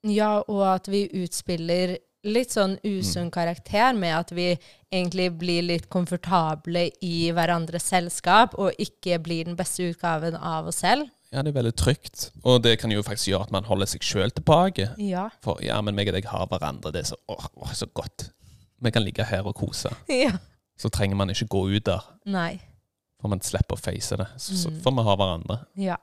Ja, 0.03 0.41
og 0.47 0.63
at 0.67 0.89
vi 0.91 1.05
utspiller 1.23 1.95
litt 2.23 2.53
sånn 2.55 2.77
usunn 2.87 3.29
karakter 3.31 3.95
med 3.95 4.13
at 4.15 4.31
vi 4.35 4.53
egentlig 4.91 5.29
blir 5.39 5.63
litt 5.65 5.89
komfortable 5.91 6.89
i 7.03 7.31
hverandres 7.35 7.87
selskap, 7.91 8.55
og 8.59 8.75
ikke 8.79 9.19
blir 9.23 9.45
den 9.49 9.57
beste 9.59 9.89
utgaven 9.91 10.35
av 10.39 10.67
oss 10.71 10.81
selv. 10.83 11.09
Ja, 11.33 11.41
det 11.41 11.53
er 11.53 11.61
veldig 11.63 11.75
trygt. 11.79 12.27
Og 12.45 12.61
det 12.63 12.77
kan 12.79 12.91
jo 12.93 13.01
faktisk 13.03 13.31
gjøre 13.31 13.47
at 13.47 13.51
man 13.55 13.65
holder 13.65 13.89
seg 13.89 14.03
sjøl 14.05 14.31
tilbake. 14.35 14.91
Ja. 15.01 15.29
For 15.41 15.57
ja, 15.65 15.79
men 15.81 15.95
meg 15.97 16.11
og 16.11 16.17
deg 16.19 16.27
har 16.29 16.45
hverandre. 16.51 16.91
Det 16.93 17.01
er 17.03 17.09
så, 17.09 17.17
åh, 17.31 17.47
åh, 17.57 17.71
så 17.73 17.87
godt. 17.89 18.29
Vi 18.83 18.91
kan 18.91 19.03
ligge 19.05 19.23
her 19.25 19.45
og 19.47 19.55
kose. 19.55 19.89
ja. 20.11 20.33
Så 20.77 20.89
trenger 20.89 21.15
man 21.15 21.29
ikke 21.29 21.47
gå 21.53 21.59
ut 21.75 21.83
der. 21.85 22.01
Nei. 22.25 22.59
For 23.21 23.29
man 23.31 23.39
slipper 23.45 23.77
å 23.77 23.79
face 23.79 24.17
det. 24.19 24.25
Så, 24.41 24.55
så 24.57 24.69
Mm. 24.71 24.79
får 24.83 24.95
vi 24.97 25.03
ha 25.07 25.13
hverandre. 25.15 25.57
Ja. 25.79 25.97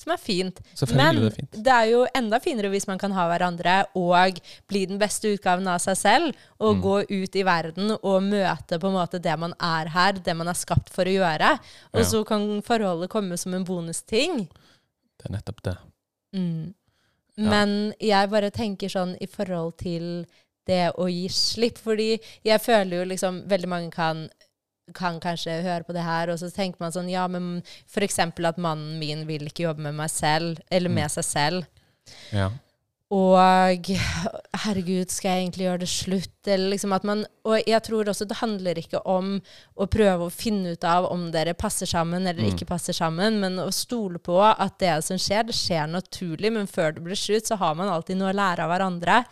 Som 0.00 0.12
er 0.14 0.16
fint. 0.22 0.60
Men 0.94 1.16
det 1.18 1.24
er 1.26 1.34
fint. 1.34 1.56
det 1.66 1.72
er 1.74 1.88
jo 1.90 2.06
enda 2.16 2.38
finere 2.40 2.70
hvis 2.72 2.86
man 2.88 2.96
kan 3.02 3.12
ha 3.12 3.26
hverandre 3.28 3.74
og 4.00 4.38
bli 4.70 4.86
den 4.88 4.96
beste 5.02 5.28
utgaven 5.34 5.66
av 5.68 5.78
seg 5.84 5.96
selv, 6.00 6.38
og 6.58 6.76
Mm. 6.78 6.82
gå 6.86 6.94
ut 7.10 7.36
i 7.36 7.42
verden 7.44 7.90
og 8.02 8.22
møte 8.22 8.78
på 8.80 8.88
en 8.88 8.94
måte 8.96 9.20
det 9.20 9.38
man 9.38 9.52
er 9.60 9.88
her, 9.92 10.12
det 10.12 10.34
man 10.36 10.48
er 10.48 10.54
skapt 10.56 10.88
for 10.88 11.04
å 11.04 11.12
gjøre. 11.18 11.58
Og 11.92 12.00
Ja. 12.00 12.06
så 12.06 12.24
kan 12.24 12.62
forholdet 12.62 13.10
komme 13.10 13.36
som 13.36 13.52
en 13.52 13.64
bonusting. 13.66 14.48
Det 15.18 15.26
er 15.28 15.32
nettopp 15.36 15.62
det. 15.62 15.76
Mm. 16.34 16.74
Ja. 17.36 17.50
Men 17.50 17.92
jeg 18.00 18.30
bare 18.30 18.50
tenker 18.50 18.88
sånn 18.88 19.18
i 19.20 19.26
forhold 19.26 19.76
til 19.76 20.24
det 20.66 20.92
å 20.98 21.08
gi 21.10 21.28
slipp, 21.28 21.78
fordi 21.78 22.20
jeg 22.44 22.60
føler 22.60 23.00
jo 23.00 23.10
liksom 23.14 23.44
veldig 23.50 23.68
mange 23.68 23.90
kan 23.94 24.28
kan 24.94 25.20
kanskje 25.22 25.60
høre 25.62 25.84
på 25.86 25.94
det 25.94 26.02
her, 26.02 26.32
og 26.32 26.40
så 26.40 26.48
tenker 26.50 26.82
man 26.82 26.90
sånn 26.90 27.10
Ja, 27.10 27.28
men 27.30 27.62
eksempel 28.02 28.48
at 28.48 28.58
mannen 28.58 28.98
min 28.98 29.26
vil 29.28 29.46
ikke 29.46 29.68
jobbe 29.68 29.84
med 29.86 29.94
meg 29.94 30.10
selv, 30.10 30.58
eller 30.70 30.90
med 30.90 31.10
seg 31.14 31.24
selv. 31.24 31.68
Ja. 32.34 32.48
Og 33.10 33.34
herregud, 34.62 35.10
skal 35.10 35.32
jeg 35.32 35.44
egentlig 35.44 35.64
gjøre 35.64 35.80
det 35.82 35.88
slutt? 35.90 36.36
Eller 36.46 36.70
liksom 36.70 36.92
at 36.94 37.06
man, 37.06 37.24
og 37.42 37.56
jeg 37.66 37.82
tror 37.82 38.10
også 38.10 38.26
det 38.30 38.38
handler 38.38 38.78
ikke 38.78 39.00
om 39.02 39.32
å 39.74 39.88
prøve 39.90 40.28
å 40.28 40.34
finne 40.34 40.76
ut 40.76 40.86
av 40.86 41.08
om 41.10 41.30
dere 41.34 41.56
passer 41.58 41.90
sammen 41.90 42.22
eller 42.26 42.44
Mm. 42.44 42.54
ikke 42.54 42.68
passer 42.70 42.94
sammen, 42.94 43.40
men 43.40 43.58
å 43.58 43.70
stole 43.74 44.18
på 44.18 44.38
at 44.42 44.78
det 44.78 45.02
som 45.04 45.18
skjer, 45.18 45.46
det 45.46 45.54
skjer 45.58 45.90
naturlig, 45.90 46.52
men 46.52 46.66
før 46.70 46.94
det 46.94 47.02
blir 47.02 47.18
slutt, 47.18 47.46
så 47.46 47.58
har 47.58 47.74
man 47.74 47.88
alltid 47.88 48.16
noe 48.16 48.30
å 48.30 48.36
lære 48.36 48.62
av 48.62 48.70
hverandre. 48.70 49.24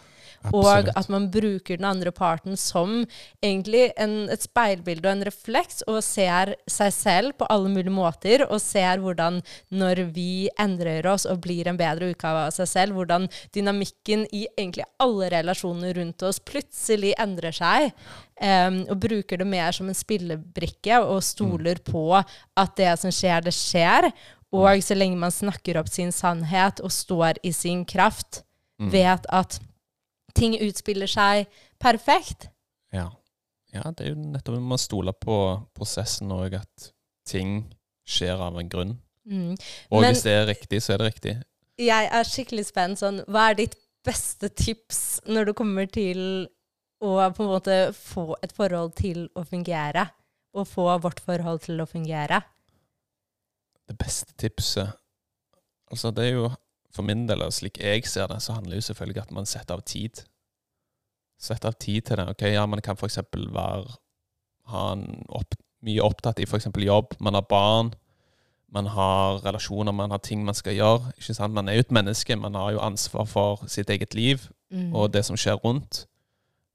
Og 0.55 0.89
at 0.95 1.09
man 1.11 1.26
bruker 1.32 1.78
den 1.78 1.86
andre 1.89 2.12
parten 2.14 2.57
som 2.59 3.03
egentlig 3.45 3.89
en, 4.01 4.28
et 4.30 4.45
speilbilde 4.45 5.09
og 5.09 5.16
en 5.16 5.26
refleks, 5.28 5.82
og 5.91 6.01
ser 6.07 6.55
seg 6.70 6.95
selv 6.95 7.36
på 7.41 7.49
alle 7.53 7.70
mulige 7.72 7.95
måter, 7.95 8.45
og 8.47 8.61
ser 8.62 9.03
hvordan 9.03 9.41
når 9.74 10.05
vi 10.14 10.49
endrer 10.61 11.07
oss 11.11 11.26
og 11.28 11.43
blir 11.45 11.68
en 11.68 11.80
bedre 11.80 12.12
utgave 12.12 12.47
av 12.49 12.55
seg 12.57 12.70
selv, 12.70 12.99
hvordan 12.99 13.28
dynamikken 13.57 14.26
i 14.30 14.47
egentlig 14.55 14.86
alle 15.03 15.30
relasjoner 15.34 15.97
rundt 15.99 16.24
oss 16.26 16.41
plutselig 16.41 17.14
endrer 17.18 17.55
seg. 17.55 17.93
Um, 18.39 18.84
og 18.86 19.01
bruker 19.03 19.41
det 19.41 19.49
mer 19.51 19.74
som 19.74 19.89
en 19.91 19.99
spillebrikke, 19.99 21.01
og 21.03 21.24
stoler 21.26 21.80
på 21.82 22.05
at 22.14 22.76
det 22.78 22.93
som 23.03 23.14
skjer, 23.14 23.43
det 23.49 23.55
skjer. 23.57 24.12
Og 24.55 24.80
så 24.80 24.97
lenge 24.97 25.18
man 25.20 25.34
snakker 25.34 25.76
opp 25.80 25.91
sin 25.93 26.12
sannhet 26.14 26.78
og 26.80 26.95
står 26.95 27.41
i 27.45 27.53
sin 27.53 27.82
kraft, 27.89 28.45
vet 28.78 29.26
at 29.34 29.59
ting 30.35 30.57
utspiller 30.61 31.11
seg 31.11 31.49
perfekt. 31.81 32.49
Ja. 32.93 33.11
ja, 33.74 33.83
det 33.93 34.07
er 34.07 34.14
jo 34.14 34.20
nettopp 34.33 34.62
Man 34.64 34.81
stoler 34.81 35.12
på 35.12 35.37
prosessen 35.76 36.33
og 36.33 36.55
at 36.57 36.91
ting 37.29 37.62
skjer 38.09 38.41
av 38.41 38.57
en 38.59 38.68
grunn. 38.72 38.97
Mm. 39.29 39.57
Og 39.91 40.01
Men- 40.01 40.14
hvis 40.14 40.24
det 40.24 40.33
er 40.33 40.47
riktig, 40.49 40.83
så 40.83 40.95
er 40.95 40.99
det 40.99 41.12
riktig. 41.12 41.43
Jeg 41.79 42.09
er 42.11 42.24
skikkelig 42.24 42.64
spent. 42.66 42.99
Sånn, 42.99 43.24
hva 43.29 43.51
er 43.51 43.55
ditt 43.55 43.76
beste 44.05 44.49
tips 44.49 45.20
når 45.26 45.51
det 45.51 45.57
kommer 45.57 45.87
til 45.87 46.49
å 47.03 47.31
på 47.35 47.45
en 47.45 47.53
måte 47.53 47.76
få 47.95 48.35
et 48.43 48.53
forhold 48.53 48.97
til 48.97 49.29
å 49.37 49.45
fungere? 49.47 50.09
Å 50.57 50.64
få 50.66 50.89
vårt 51.03 51.20
forhold 51.20 51.61
til 51.62 51.79
å 51.79 51.87
fungere? 51.87 52.43
Det 53.89 53.97
beste 53.99 54.33
tipset 54.37 54.97
Altså, 55.89 56.11
det 56.12 56.24
er 56.26 56.35
jo 56.35 56.49
For 56.95 57.03
min 57.05 57.26
del, 57.28 57.43
og 57.45 57.53
slik 57.53 57.78
jeg 57.82 58.07
ser 58.09 58.26
det, 58.30 58.41
så 58.43 58.53
handler 58.57 58.76
det 58.76 58.82
jo 58.82 58.89
selvfølgelig 58.93 59.22
at 59.22 59.32
man 59.36 59.47
setter 59.47 59.74
av 59.74 59.82
tid. 59.86 60.22
Setter 61.39 61.68
av 61.68 61.78
tid 61.78 62.03
til 62.09 62.16
det. 62.16 62.28
Ok, 62.32 62.43
ja, 62.49 62.66
man 62.66 62.80
kan 62.82 62.97
f.eks. 62.97 63.18
være 63.32 63.97
ha 64.72 64.84
en 64.93 65.24
opp, 65.28 65.55
mye 65.84 66.03
opptatt 66.03 66.41
i 66.43 66.47
f.eks. 66.49 66.66
jobb. 66.76 67.14
Man 67.20 67.34
har 67.34 67.47
barn. 67.49 67.93
Man 68.72 68.86
har 68.93 69.39
relasjoner, 69.47 69.93
man 69.93 70.11
har 70.11 70.18
ting 70.18 70.45
man 70.45 70.55
skal 70.55 70.74
gjøre. 70.76 71.12
ikke 71.16 71.34
sant? 71.34 71.55
Man 71.55 71.68
er 71.68 71.78
jo 71.78 71.86
et 71.86 71.95
menneske. 71.95 72.36
Man 72.36 72.55
har 72.55 72.72
jo 72.72 72.82
ansvar 72.84 73.24
for 73.24 73.64
sitt 73.68 73.91
eget 73.91 74.14
liv 74.14 74.49
Mm. 74.70 74.95
og 74.95 75.12
det 75.12 75.24
som 75.24 75.36
skjer 75.36 75.57
rundt. 75.64 76.07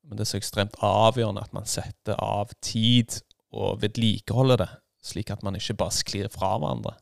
Men 0.03 0.17
det 0.17 0.23
er 0.25 0.31
så 0.31 0.37
ekstremt 0.39 0.75
avgjørende 0.81 1.41
at 1.43 1.53
man 1.53 1.65
setter 1.69 2.15
av 2.17 2.49
tid 2.61 3.19
og 3.53 3.83
vedlikeholder 3.83 4.57
det, 4.57 4.69
slik 5.03 5.29
at 5.29 5.43
man 5.43 5.55
ikke 5.55 5.75
bare 5.77 5.91
sklir 5.91 6.27
fra 6.33 6.57
hverandre. 6.57 6.95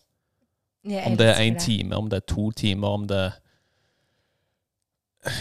Om 1.05 1.17
det 1.17 1.27
er 1.29 1.39
én 1.45 1.59
time, 1.59 1.95
om 1.95 2.09
det 2.09 2.17
er 2.17 2.33
to 2.33 2.51
timer, 2.51 2.87
om 2.87 3.07
det 3.07 3.17
er 3.21 3.33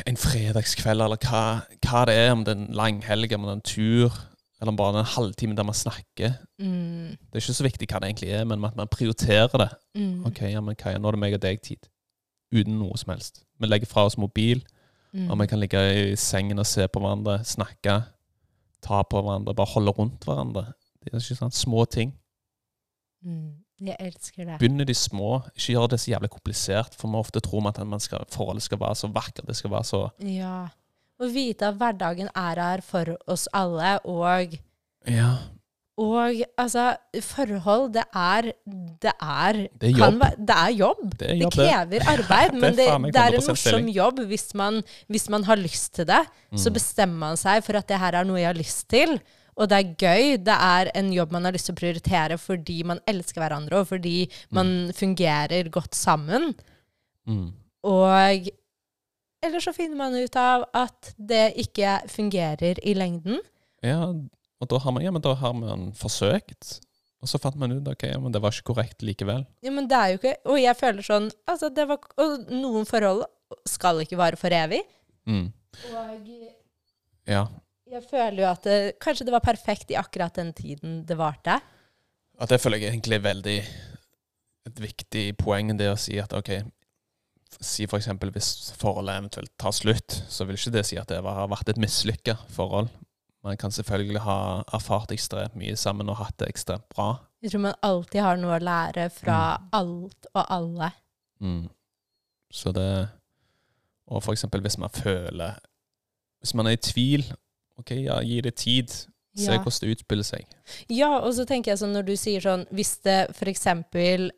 en 0.07 0.17
fredagskveld, 0.21 1.01
eller 1.01 1.17
hva, 1.25 1.45
hva 1.81 2.03
det 2.09 2.17
er, 2.21 2.33
om 2.35 2.43
det 2.45 2.53
er 2.53 2.61
en 2.61 2.75
langhelg, 2.77 3.33
om 3.33 3.47
det 3.47 3.53
er 3.53 3.59
en 3.59 3.65
tur, 3.65 4.19
eller 4.61 4.75
om 4.75 4.77
bare 4.77 5.01
en 5.01 5.09
halvtime 5.15 5.57
der 5.57 5.65
man 5.65 5.75
snakker. 5.75 6.35
Mm, 6.61 7.17
Det 7.17 7.33
er 7.39 7.41
ikke 7.41 7.57
så 7.57 7.65
viktig 7.65 7.89
hva 7.89 8.01
det 8.03 8.11
egentlig 8.11 8.33
er, 8.37 8.45
men 8.45 8.65
at 8.65 8.77
man 8.77 8.91
prioriterer 8.93 9.57
det. 9.63 9.71
mm, 9.95 10.27
Ok, 10.29 10.43
ja, 10.43 10.61
men 10.61 10.77
er, 10.77 10.99
Nå 10.99 11.09
er 11.09 11.17
det 11.17 11.23
meg 11.23 11.35
og 11.35 11.43
deg-tid. 11.43 11.89
Uten 12.53 12.77
noe 12.79 12.99
som 12.99 13.15
helst. 13.15 13.45
Vi 13.61 13.67
legger 13.67 13.87
fra 13.89 14.05
oss 14.05 14.19
mobil, 14.19 14.61
mm. 15.13 15.31
og 15.31 15.41
vi 15.41 15.47
kan 15.47 15.61
ligge 15.61 16.13
i 16.13 16.17
sengen 16.17 16.59
og 16.59 16.67
se 16.67 16.85
på 16.89 17.01
hverandre, 17.01 17.41
snakke, 17.45 18.03
ta 18.83 19.03
på 19.03 19.23
hverandre, 19.23 19.55
bare 19.55 19.73
holde 19.73 19.91
rundt 19.97 20.25
hverandre. 20.29 20.73
Det 21.01 21.15
er 21.15 21.17
ikke 21.23 21.41
sånn 21.41 21.57
små 21.57 21.87
ting. 21.89 22.13
Mm, 23.25 23.55
jeg 23.87 23.97
elsker 24.01 24.45
det. 24.45 24.59
Begynne 24.61 24.85
de 24.85 24.95
små, 24.95 25.43
ikke 25.57 25.73
gjør 25.75 25.89
det 25.89 26.01
så 26.01 26.11
jævlig 26.13 26.31
komplisert, 26.31 26.95
for 26.99 27.09
vi 27.09 27.17
ofte 27.17 27.41
tror 27.41 27.67
at 27.69 27.79
man 27.87 28.01
skal, 28.01 28.25
forholdet 28.31 28.63
skal 28.63 28.79
være 28.79 28.95
så 28.95 29.09
vakkert, 29.13 29.47
det 29.47 29.57
skal 29.57 29.71
være 29.71 29.85
så 29.85 30.11
Ja. 30.21 30.69
Å 31.21 31.29
vite 31.33 31.69
at 31.69 31.75
hverdagen 31.77 32.29
er 32.35 32.61
her 32.61 32.81
for 32.81 33.17
oss 33.29 33.49
alle, 33.53 33.99
og 34.05 34.59
Ja, 35.09 35.37
Og 36.01 36.33
altså, 36.57 36.97
forhold, 37.21 37.93
det 37.93 38.05
er 38.15 38.53
Det 39.03 39.13
er, 39.21 39.53
det 39.81 39.91
er 39.91 39.99
jobb. 39.99 40.21
være- 40.21 40.37
det 40.47 40.57
er 40.57 40.71
jobb. 40.73 41.19
Det 41.19 41.31
er 41.31 41.35
jobb, 41.35 41.53
det. 41.53 41.69
krever 41.69 42.01
arbeid, 42.09 42.53
men 42.63 42.77
det, 42.77 43.13
det 43.13 43.17
er 43.21 43.35
en 43.37 43.47
morsom 43.49 43.89
jobb 43.89 44.19
hvis 44.29 44.55
man, 44.55 44.83
hvis 45.09 45.29
man 45.29 45.45
har 45.45 45.57
lyst 45.57 45.93
til 45.95 46.07
det. 46.07 46.23
Så 46.57 46.71
Mm. 46.71 46.75
bestemmer 46.75 47.19
man 47.19 47.37
seg 47.37 47.63
for 47.65 47.77
at 47.77 47.87
det 47.87 47.99
her 47.99 48.13
er 48.15 48.25
noe 48.25 48.39
jeg 48.39 48.47
har 48.47 48.55
lyst 48.55 48.89
til. 48.89 49.21
Og 49.61 49.69
det 49.69 49.77
er 49.79 49.95
gøy. 50.01 50.37
Det 50.41 50.57
er 50.57 50.91
en 50.97 51.11
jobb 51.13 51.35
man 51.37 51.45
har 51.47 51.55
lyst 51.55 51.69
til 51.69 51.77
å 51.77 51.81
prioritere 51.81 52.39
fordi 52.41 52.79
man 52.89 53.03
elsker 53.11 53.43
hverandre, 53.43 53.83
og 53.83 53.91
fordi 53.93 54.25
man 54.57 54.91
fungerer 54.97 55.69
godt 55.73 55.99
sammen. 55.99 56.55
Mm. 57.29 57.51
Og 57.87 58.51
eller 59.41 59.63
så 59.65 59.73
finner 59.73 59.97
man 59.97 60.17
ut 60.17 60.37
av 60.37 60.67
at 60.77 61.15
det 61.17 61.55
ikke 61.63 62.01
fungerer 62.13 62.81
i 62.85 62.93
lengden. 62.97 63.41
Ja, 63.85 64.03
og 64.11 64.69
da 64.69 64.81
har 64.83 64.93
man, 64.93 65.05
ja, 65.05 65.13
men 65.15 65.25
da 65.25 65.33
har 65.41 65.55
man 65.57 65.91
forsøkt. 65.97 66.81
Og 67.21 67.29
så 67.29 67.41
fant 67.41 67.57
man 67.61 67.73
ut 67.73 67.89
ok, 67.89 68.05
ja, 68.09 68.19
men 68.21 68.33
det 68.33 68.41
var 68.41 68.53
ikke 68.53 68.73
korrekt 68.73 69.05
likevel. 69.05 69.47
Ja, 69.65 69.73
men 69.77 69.89
det 69.89 69.97
er 69.97 70.13
jo 70.13 70.21
ikke 70.21 70.37
Og 70.49 70.57
jeg 70.57 70.77
føler 70.79 71.05
sånn 71.05 71.27
altså 71.45 71.69
det 71.77 71.85
var, 71.91 72.07
Og 72.17 72.47
noen 72.49 72.87
forhold 72.89 73.27
skal 73.69 74.01
ikke 74.01 74.17
vare 74.17 74.41
for 74.41 74.55
evig. 74.57 74.81
Mm. 75.29 75.51
Og 75.93 76.31
Ja. 77.29 77.45
Jeg 77.91 78.05
føler 78.11 78.43
jo 78.43 78.49
at 78.51 78.67
det, 78.67 78.79
kanskje 79.03 79.27
det 79.29 79.35
var 79.35 79.45
perfekt 79.45 79.91
i 79.91 79.99
akkurat 79.99 80.35
den 80.39 80.53
tiden 80.57 81.01
det 81.07 81.17
varte. 81.19 81.59
At 82.41 82.49
det 82.53 82.61
føler 82.63 82.79
jeg 82.81 82.95
egentlig 82.95 83.19
er 83.19 83.27
veldig 83.27 83.57
et 84.71 84.81
viktig 84.81 85.25
poeng, 85.41 85.73
det 85.79 85.91
å 85.93 85.99
si 85.99 86.19
at 86.21 86.33
ok 86.37 86.61
Si 87.61 87.83
for 87.91 87.99
hvis 87.99 88.71
forholdet 88.79 89.17
eventuelt 89.19 89.51
tar 89.59 89.73
slutt, 89.75 90.15
så 90.31 90.45
vil 90.47 90.55
ikke 90.55 90.71
det 90.71 90.85
si 90.87 90.97
at 91.01 91.09
det 91.11 91.19
har 91.19 91.49
vært 91.51 91.73
et 91.73 91.81
mislykka 91.83 92.37
forhold. 92.55 92.89
Man 93.43 93.57
kan 93.59 93.73
selvfølgelig 93.75 94.23
ha 94.23 94.63
erfart 94.73 95.11
ekstremt 95.11 95.57
mye 95.59 95.75
sammen 95.77 96.09
og 96.13 96.21
hatt 96.21 96.37
det 96.39 96.49
ekstremt 96.49 96.87
bra. 96.95 97.09
Jeg 97.43 97.51
tror 97.51 97.65
man 97.65 97.79
alltid 97.83 98.21
har 98.23 98.39
noe 98.39 98.55
å 98.55 98.63
lære 98.63 99.09
fra 99.11 99.59
Mm. 99.59 99.69
alt 99.73 100.27
og 100.35 100.47
alle. 100.49 100.93
Mm. 101.41 101.69
Så 102.53 102.73
det 102.73 103.09
Og 104.11 104.23
for 104.23 104.33
eksempel 104.33 104.61
hvis 104.61 104.79
man 104.79 104.91
føler 104.91 105.59
Hvis 106.41 106.55
man 106.55 106.67
er 106.67 106.71
i 106.71 106.77
tvil, 106.77 107.25
ok, 107.81 107.97
ja, 108.05 108.21
gi 108.23 108.41
det 108.47 108.57
tid. 108.61 109.01
Se 109.39 109.47
Ja. 109.53 109.61
hvordan 109.63 109.85
det 109.87 109.91
utspiller 109.95 110.27
seg. 110.27 110.43
Ja, 110.91 111.21
og 111.23 111.31
så 111.37 111.45
tenker 111.47 111.71
jeg 111.71 111.79
sånn 111.79 111.93
når 111.95 112.03
du 112.09 112.17
sier 112.19 112.41
sånn 112.43 112.65
Hvis 112.75 112.97
det 113.07 113.29
f.eks. 113.31 113.63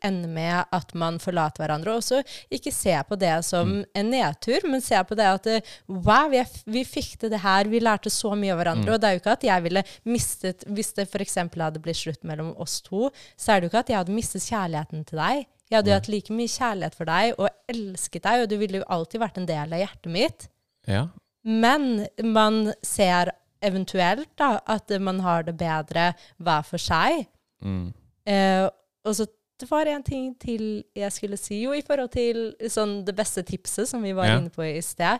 ender 0.05 0.29
med 0.29 0.65
at 0.71 0.93
man 0.93 1.17
forlater 1.19 1.63
hverandre, 1.63 1.95
også 1.97 2.19
ikke 2.53 2.71
se 2.71 2.93
på 3.09 3.17
det 3.17 3.31
som 3.43 3.71
Mm. 3.81 3.85
en 3.95 4.11
nedtur, 4.11 4.61
men 4.69 4.81
se 4.85 4.95
på 5.03 5.15
det 5.17 5.25
at 5.25 5.47
eh, 5.47 5.61
wow, 5.89 6.29
vi, 6.29 6.37
er, 6.37 6.47
vi 6.67 6.83
fikk 6.85 7.17
til 7.19 7.31
det 7.33 7.39
her, 7.41 7.65
vi 7.65 7.79
lærte 7.81 8.11
så 8.13 8.35
mye 8.37 8.53
av 8.53 8.59
hverandre. 8.61 8.85
Mm. 8.85 8.93
Og 8.93 9.01
det 9.01 9.09
er 9.09 9.13
jo 9.17 9.19
ikke 9.23 9.33
at 9.33 9.47
jeg 9.49 9.63
ville 9.63 9.83
mistet 10.05 10.63
Hvis 10.69 10.93
det 10.93 11.07
f.eks. 11.09 11.35
hadde 11.35 11.81
blitt 11.81 11.97
slutt 11.97 12.23
mellom 12.23 12.53
oss 12.61 12.79
to, 12.85 13.09
så 13.35 13.53
er 13.57 13.59
det 13.61 13.65
jo 13.65 13.73
ikke 13.73 13.79
at 13.87 13.89
jeg 13.89 13.97
hadde 13.97 14.13
mistet 14.19 14.45
kjærligheten 14.45 15.05
til 15.09 15.17
deg. 15.17 15.45
Jeg 15.71 15.77
hadde 15.79 15.89
jo 15.89 15.97
hatt 15.97 16.07
like 16.13 16.29
mye 16.37 16.47
kjærlighet 16.53 16.93
for 16.93 17.05
deg 17.09 17.33
og 17.39 17.49
elsket 17.67 18.21
deg, 18.29 18.43
og 18.45 18.49
du 18.53 18.57
ville 18.61 18.77
jo 18.77 18.89
alltid 18.93 19.19
vært 19.25 19.37
en 19.41 19.45
del 19.49 19.73
av 19.73 19.79
hjertet 19.87 20.11
mitt. 20.13 20.47
Ja. 20.85 21.07
Men 21.43 22.07
man 22.23 22.73
ser 22.85 23.31
eventuelt 23.63 24.29
da, 24.39 24.57
at 24.67 24.89
man 24.99 25.19
har 25.23 25.43
det 25.47 25.55
bedre 25.59 26.09
hver 26.43 26.65
for 26.67 26.81
seg. 26.81 27.25
Mm. 27.63 27.93
Eh, 28.27 28.65
og 29.03 29.15
så 29.15 29.27
det 29.59 29.69
var 29.69 29.87
en 29.87 30.03
ting 30.03 30.33
til 30.41 30.83
jeg 30.97 31.11
skulle 31.15 31.37
si, 31.39 31.61
jo 31.63 31.71
i 31.77 31.83
forhold 31.85 32.11
til 32.11 32.39
sånn 32.71 33.03
det 33.07 33.13
beste 33.15 33.43
tipset 33.47 33.87
som 33.87 34.01
vi 34.03 34.11
var 34.15 34.27
Ja. 34.27 34.37
inne 34.39 34.49
på 34.51 34.63
i 34.65 34.81
sted. 34.83 35.19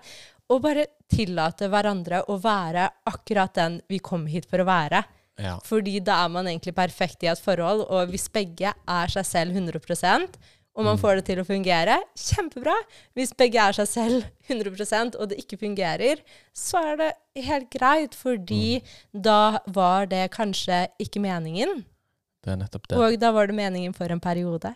Å 0.52 0.58
bare 0.60 0.88
tillate 1.08 1.70
hverandre 1.72 2.24
å 2.28 2.36
være 2.42 2.90
akkurat 3.08 3.54
den 3.56 3.82
vi 3.88 4.00
kom 4.00 4.26
hit 4.28 4.46
for 4.50 4.60
å 4.60 4.66
være. 4.68 5.04
ja. 5.40 5.58
Fordi 5.64 6.00
da 6.04 6.26
er 6.26 6.30
man 6.30 6.46
egentlig 6.46 6.76
perfekt 6.76 7.24
i 7.24 7.28
et 7.28 7.40
forhold, 7.40 7.86
og 7.90 8.10
hvis 8.12 8.28
begge 8.30 8.74
er 8.88 9.08
seg 9.08 9.26
selv 9.26 9.56
100 9.56 10.28
og 10.76 10.84
man 10.86 10.96
Mm. 10.98 11.02
får 11.02 11.16
det 11.16 11.26
til 11.26 11.40
å 11.40 11.46
fungere, 11.46 12.00
kjempebra. 12.18 12.74
Hvis 13.16 13.34
begge 13.38 13.60
er 13.62 13.72
seg 13.74 13.88
selv 13.88 14.24
100% 14.50 15.16
og 15.20 15.30
det 15.30 15.38
ikke 15.44 15.60
fungerer, 15.60 16.18
så 16.54 16.82
er 16.94 16.96
det 16.98 17.14
helt 17.46 17.70
greit, 17.70 18.16
fordi 18.16 18.82
Mm. 18.82 19.22
da 19.22 19.60
var 19.68 20.06
det 20.08 20.32
kanskje 20.32 20.88
ikke 21.00 21.22
meningen. 21.22 21.86
Det 22.44 22.52
er 22.52 22.58
nettopp 22.58 22.88
det. 22.88 22.98
Og 22.98 23.20
da 23.20 23.32
var 23.32 23.48
det 23.48 23.56
meningen 23.56 23.94
for 23.96 24.06
en 24.12 24.20
periode. 24.20 24.76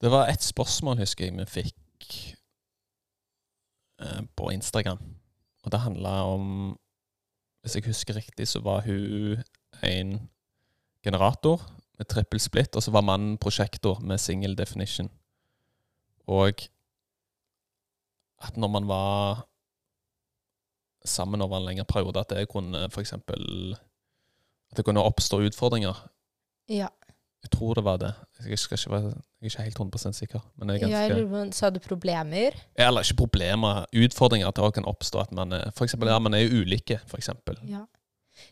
Det 0.00 0.10
var 0.10 0.28
et 0.28 0.40
spørsmål, 0.40 0.98
husker 0.98 1.24
jeg, 1.26 1.36
vi 1.36 1.44
fikk 1.44 2.34
eh, 4.00 4.20
på 4.36 4.52
Instagram. 4.52 4.98
Og 5.64 5.70
det 5.70 5.80
handla 5.80 6.22
om 6.34 6.78
Hvis 7.64 7.74
jeg 7.74 7.84
husker 7.88 8.14
riktig, 8.14 8.46
så 8.46 8.60
var 8.62 8.80
hun 8.82 9.42
en 9.82 10.28
generator 11.04 11.60
med 11.98 12.08
trippel 12.08 12.40
split, 12.40 12.76
og 12.76 12.82
så 12.82 12.92
var 12.94 13.06
mannen 13.06 13.38
prosjektor 13.38 14.00
med 14.00 14.20
single 14.22 14.54
definition. 14.56 15.10
Og 16.28 16.52
at 18.42 18.56
når 18.56 18.68
man 18.68 18.88
var 18.88 19.46
sammen 21.04 21.42
over 21.42 21.58
en 21.58 21.66
lengre 21.66 21.84
periode, 21.84 22.20
at 22.20 22.30
det 22.30 22.48
kunne 22.48 22.84
eksempel 22.84 23.74
At 24.70 24.76
det 24.76 24.84
kunne 24.84 25.00
oppstå 25.00 25.40
utfordringer. 25.40 25.96
Ja. 26.68 26.88
Jeg 27.42 27.50
tror 27.50 27.74
det 27.74 27.84
var 27.84 27.96
det. 27.96 28.12
Jeg, 28.44 28.58
skal 28.58 28.76
ikke 28.78 28.90
være, 28.90 29.02
jeg 29.40 29.46
er 29.46 29.46
ikke 29.46 29.62
helt 29.62 29.78
100 29.78 30.12
sikker. 30.12 30.40
Men 30.56 30.70
jeg 30.70 30.82
er 30.82 31.08
ganske, 31.08 31.52
Sa 31.56 31.70
du 31.70 31.78
problemer? 31.78 32.50
eller 32.76 33.00
ikke 33.00 33.16
problemer, 33.16 33.86
utfordringer 33.96 34.48
at 34.48 34.56
det 34.56 34.74
kan 34.74 34.84
oppstå. 34.84 35.20
At 35.20 35.32
man 35.32 35.54
for 35.74 35.84
eksempel, 35.84 36.08
ja, 36.08 36.18
man 36.18 36.34
er 36.34 36.50
ulike, 36.52 37.00
for 37.06 37.16
eksempel. 37.16 37.56
Ja. 37.68 37.84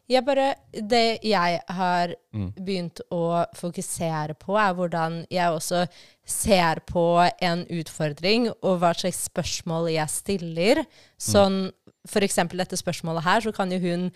Jeg 0.09 0.24
bare, 0.26 0.55
det 0.72 1.20
jeg 1.24 1.61
har 1.68 2.14
Mm. 2.37 2.53
begynt 2.61 3.01
å 3.11 3.47
fokusere 3.57 4.34
på, 4.39 4.59
er 4.61 4.74
hvordan 4.74 5.26
jeg 5.30 5.49
også 5.49 5.87
ser 6.24 6.80
på 6.84 7.05
en 7.41 7.64
utfordring, 7.66 8.51
og 8.62 8.80
hva 8.82 8.93
slags 8.95 9.24
spørsmål 9.30 9.89
jeg 9.95 10.09
stiller. 10.12 10.84
Sånn, 11.18 11.72
for 12.07 12.20
eksempel 12.20 12.59
dette 12.59 12.76
spørsmålet 12.76 13.24
her, 13.24 13.41
så 13.41 13.55
kan 13.55 13.70
jo 13.72 13.78
hun, 13.78 14.12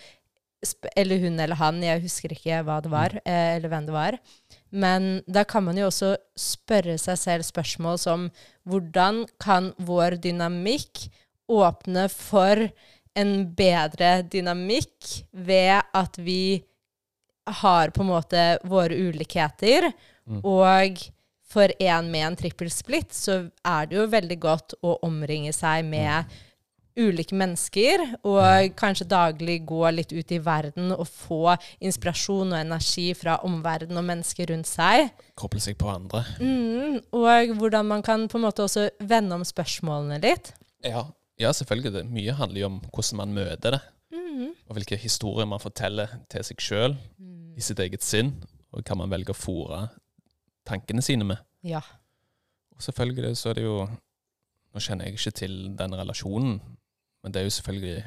eller 0.95 1.19
hun 1.19 1.41
eller 1.41 1.57
han, 1.57 1.81
jeg 1.83 2.03
husker 2.03 2.29
ikke 2.35 2.63
hva 2.67 2.83
det 2.83 2.91
var, 2.93 3.17
eh, 3.25 3.57
eller 3.57 3.69
hvem 3.73 3.87
det 3.87 3.95
var, 3.95 4.19
men 4.71 5.23
da 5.27 5.45
kan 5.45 5.65
man 5.65 5.77
jo 5.77 5.87
også 5.89 6.17
spørre 6.37 6.99
seg 7.01 7.17
selv 7.17 7.43
spørsmål 7.49 7.99
som, 7.99 8.31
hvordan 8.69 9.25
kan 9.41 9.73
vår 9.79 10.21
dynamikk 10.21 11.09
åpne 11.49 12.11
for 12.13 12.69
en 13.19 13.33
bedre 13.57 14.21
dynamikk 14.31 15.15
ved 15.33 15.81
at 15.97 16.19
vi 16.19 16.63
har 17.51 17.91
på 17.91 18.05
en 18.05 18.13
måte 18.13 18.45
våre 18.69 18.95
ulikheter. 18.95 19.91
Mm. 20.29 20.43
Og 20.47 21.03
for 21.51 21.73
en 21.83 22.13
med 22.13 22.27
en 22.27 22.39
trippelsplitt 22.39 23.15
så 23.17 23.43
er 23.67 23.91
det 23.91 23.99
jo 23.99 24.07
veldig 24.13 24.39
godt 24.43 24.77
å 24.87 25.01
omringe 25.07 25.53
seg 25.57 25.83
med 25.89 26.31
ulike 27.01 27.37
mennesker, 27.39 28.03
og 28.27 28.75
kanskje 28.79 29.07
daglig 29.09 29.61
gå 29.69 29.83
litt 29.95 30.11
ut 30.13 30.33
i 30.35 30.41
verden 30.43 30.91
og 30.93 31.07
få 31.09 31.55
inspirasjon 31.79 32.51
og 32.51 32.59
energi 32.59 33.07
fra 33.17 33.39
omverdenen 33.47 34.01
og 34.03 34.09
mennesker 34.09 34.51
rundt 34.51 34.69
seg. 34.69 35.09
Koble 35.39 35.63
seg 35.63 35.79
på 35.81 35.89
hverandre. 35.89 36.25
Mm, 36.43 36.99
og 37.17 37.55
hvordan 37.61 37.89
man 37.95 38.05
kan 38.07 38.27
på 38.29 38.41
en 38.41 38.47
måte 38.49 38.67
også 38.67 38.89
vende 39.01 39.39
om 39.39 39.47
spørsmålene 39.47 40.21
litt. 40.27 40.53
Ja. 40.85 41.07
Ja, 41.41 41.51
selvfølgelig. 41.57 41.93
Det. 41.95 42.05
Mye 42.11 42.33
handler 42.37 42.61
jo 42.61 42.67
om 42.71 42.81
hvordan 42.91 43.17
man 43.23 43.35
møter 43.35 43.77
det, 43.77 43.81
Mm. 44.13 44.51
og 44.69 44.75
hvilke 44.77 44.97
historier 44.99 45.47
man 45.47 45.61
forteller 45.63 46.09
til 46.31 46.43
seg 46.45 46.57
sjøl 46.61 46.97
Mm. 47.19 47.55
i 47.57 47.61
sitt 47.61 47.79
eget 47.79 48.03
sinn, 48.03 48.35
og 48.73 48.83
hva 48.85 48.97
man 48.97 49.11
velger 49.11 49.35
å 49.35 49.39
fòre 49.39 49.81
tankene 50.67 51.03
sine 51.03 51.25
med. 51.25 51.39
Ja. 51.63 51.81
Og 52.77 52.83
selvfølgelig 52.83 53.37
så 53.37 53.51
er 53.51 53.55
det 53.55 53.65
jo 53.65 53.89
Nå 54.73 54.79
kjenner 54.79 55.05
jeg 55.09 55.15
ikke 55.19 55.31
til 55.35 55.55
den 55.77 55.91
relasjonen, 55.99 56.61
men 57.25 57.33
det 57.33 57.41
er 57.41 57.45
jo 57.49 57.51
selvfølgelig 57.51 58.05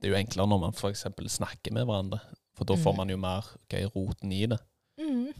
det 0.00 0.08
er 0.08 0.10
jo 0.10 0.16
enklere 0.18 0.48
når 0.48 0.58
man 0.60 0.72
f.eks. 0.74 1.04
snakker 1.30 1.72
med 1.72 1.84
hverandre. 1.86 2.18
For 2.56 2.64
da 2.64 2.74
får 2.74 2.92
Mm. 2.92 2.96
man 2.96 3.08
jo 3.10 3.16
mer 3.16 3.46
okay, 3.62 3.84
roten 3.84 4.32
i 4.32 4.46
det. 4.46 4.58
Mm. 4.98 5.32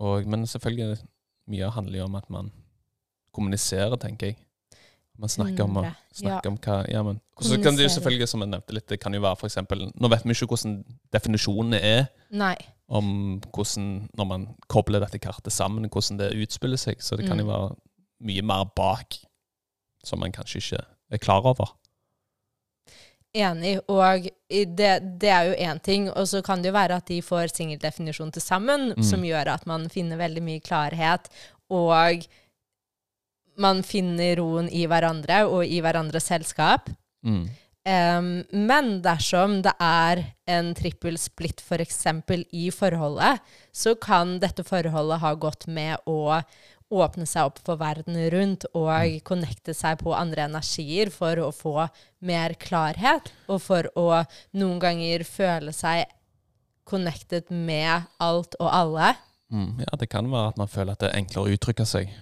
Og, 0.00 0.26
men 0.26 0.46
selvfølgelig, 0.46 0.98
mye 1.48 1.70
handler 1.70 1.98
jo 1.98 2.04
om 2.04 2.14
at 2.14 2.30
man 2.30 2.50
kommuniserer, 3.34 3.96
tenker 4.00 4.26
jeg. 4.28 4.36
Man 5.18 5.28
snakker 5.28 5.64
om, 5.64 5.74
snakker 6.16 6.48
ja. 6.48 6.50
om 6.50 6.56
hva 6.58 6.76
ja, 6.88 7.02
men, 7.02 7.20
Så 7.40 7.58
kan 7.62 7.76
det 7.76 7.84
jo 7.84 7.90
selvfølgelig, 7.92 8.28
som 8.28 8.40
jeg 8.40 8.48
nevnte 8.48 8.72
litt, 8.74 8.86
det 8.88 8.98
kan 9.00 9.12
jo 9.14 9.20
være 9.20 9.36
for 9.38 9.46
eksempel 9.46 9.84
Nå 9.94 10.08
vet 10.08 10.24
vi 10.24 10.32
ikke 10.34 10.48
hvordan 10.54 10.78
definisjonene 11.12 11.78
er 11.84 12.06
Nei. 12.30 12.56
om 12.88 13.38
hvordan, 13.52 14.08
når 14.16 14.24
man 14.30 14.46
kobler 14.72 15.00
dette 15.04 15.20
kartet 15.22 15.52
sammen, 15.52 15.88
hvordan 15.88 16.18
det 16.18 16.32
utspiller 16.42 16.80
seg. 16.80 16.96
Så 17.04 17.16
det 17.16 17.28
kan 17.28 17.38
jo 17.38 17.44
Mm. 17.44 17.52
være 17.52 17.76
mye 18.22 18.42
mer 18.42 18.64
bak 18.76 19.18
som 20.04 20.18
man 20.20 20.32
kanskje 20.32 20.58
ikke 20.62 20.84
er 21.12 21.18
klar 21.18 21.44
over. 21.46 21.74
Enig. 23.34 23.78
Og 23.88 24.26
det, 24.76 24.90
det 25.20 25.30
er 25.32 25.46
jo 25.48 25.54
én 25.56 25.78
ting. 25.80 26.10
Og 26.10 26.26
så 26.28 26.42
kan 26.44 26.60
det 26.62 26.68
jo 26.68 26.76
være 26.76 26.98
at 27.00 27.06
de 27.08 27.22
får 27.24 27.54
singeldefinisjon 27.56 28.32
til 28.32 28.42
sammen, 28.44 28.92
Mm. 28.96 29.02
som 29.02 29.22
gjør 29.24 29.54
at 29.54 29.66
man 29.66 29.88
finner 29.88 30.16
veldig 30.20 30.42
mye 30.42 30.60
klarhet. 30.60 31.28
Og 31.70 32.26
man 33.60 33.82
finner 33.86 34.36
roen 34.40 34.68
i 34.72 34.86
hverandre 34.88 35.44
og 35.48 35.66
i 35.66 35.80
hverandres 35.84 36.30
selskap. 36.30 36.90
Mm. 37.26 37.44
Um, 37.82 38.28
men 38.54 38.92
dersom 39.02 39.56
det 39.64 39.72
er 39.82 40.20
en 40.46 40.70
trippel 40.78 41.16
splitt 41.18 41.64
f.eks. 41.64 42.04
i 42.54 42.68
forholdet, 42.70 43.42
så 43.74 43.96
kan 43.98 44.36
dette 44.42 44.62
forholdet 44.62 45.18
ha 45.24 45.34
gått 45.34 45.66
med 45.66 45.98
å 46.06 46.38
åpne 46.92 47.26
seg 47.26 47.48
opp 47.48 47.58
for 47.64 47.80
verden 47.80 48.18
rundt 48.30 48.66
og 48.76 49.18
connecte 49.26 49.74
seg 49.74 49.98
på 50.02 50.12
andre 50.14 50.46
energier 50.50 51.10
for 51.10 51.40
å 51.40 51.50
få 51.56 51.88
mer 52.22 52.54
klarhet, 52.60 53.32
og 53.48 53.62
for 53.64 53.88
å 53.98 54.22
noen 54.60 54.78
ganger 54.82 55.24
føle 55.26 55.74
seg 55.74 56.04
connected 56.88 57.50
med 57.50 58.10
alt 58.22 58.54
og 58.60 58.68
alle. 58.68 59.14
Mm. 59.52 59.82
Ja, 59.84 59.96
det 59.98 60.10
kan 60.12 60.30
være 60.30 60.52
at 60.52 60.60
man 60.60 60.70
føler 60.70 60.94
at 60.94 61.02
det 61.02 61.10
er 61.10 61.18
enklere 61.18 61.48
å 61.48 61.56
uttrykke 61.56 61.88
seg. 61.88 62.12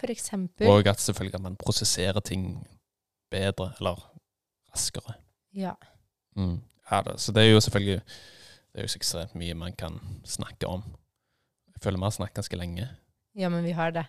For 0.00 0.10
eksempel. 0.10 0.66
Og 0.68 0.86
at 0.86 1.00
selvfølgelig 1.00 1.34
at 1.34 1.42
man 1.44 1.56
prosesserer 1.60 2.20
ting 2.20 2.66
bedre, 3.30 3.72
eller 3.78 4.00
raskere. 4.72 5.14
ja. 5.54 5.72
Mm. 6.36 6.60
Ja, 6.90 7.02
det, 7.06 7.20
så 7.20 7.32
det 7.32 7.42
er 7.42 7.52
jo 7.52 7.60
selvfølgelig 7.60 8.00
Det 8.72 8.78
er 8.78 8.82
jo 8.82 8.88
så 8.88 8.98
ekstremt 8.98 9.34
mye 9.34 9.54
man 9.54 9.72
kan 9.78 10.00
snakke 10.24 10.66
om. 10.66 10.82
Jeg 11.74 11.82
føler 11.82 11.98
vi 11.98 12.04
har 12.04 12.10
snakket 12.10 12.34
ganske 12.34 12.56
lenge. 12.56 12.88
ja, 13.36 13.48
men 13.48 13.64
vi 13.64 13.70
har 13.70 13.90
det. 13.90 14.04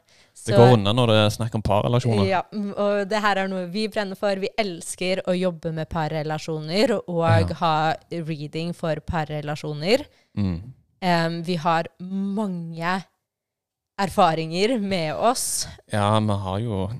Det 0.47 0.55
går 0.57 0.73
unna 0.73 0.93
når 0.93 1.07
det 1.07 1.15
er 1.17 1.29
snakk 1.29 1.55
om 1.55 1.61
parrelasjoner. 1.61 2.25
Ja, 2.25 2.41
mm, 2.53 2.71
og 2.77 3.09
det 3.09 3.21
her 3.21 3.37
er 3.37 3.47
noe 3.47 3.67
vi 3.73 3.87
brenner 3.87 4.15
for. 4.15 4.35
Vi 4.41 4.49
elsker 4.57 5.21
å 5.27 5.33
jobbe 5.37 5.71
med 5.73 5.89
parrelasjoner 5.89 6.93
og 7.07 7.49
Ja. 7.49 7.53
ha 7.61 7.93
reading 8.11 8.73
for 8.75 8.95
parrelasjoner. 8.95 10.05
Mm. 10.37 10.73
Um, 11.01 11.43
vi 11.43 11.55
har 11.55 11.87
mange 11.99 13.03
erfaringer 13.99 14.79
med 14.79 15.15
oss. 15.15 15.67
Ja, 15.91 16.19
vi 16.19 16.37
har 16.45 16.59
jo 16.59 16.91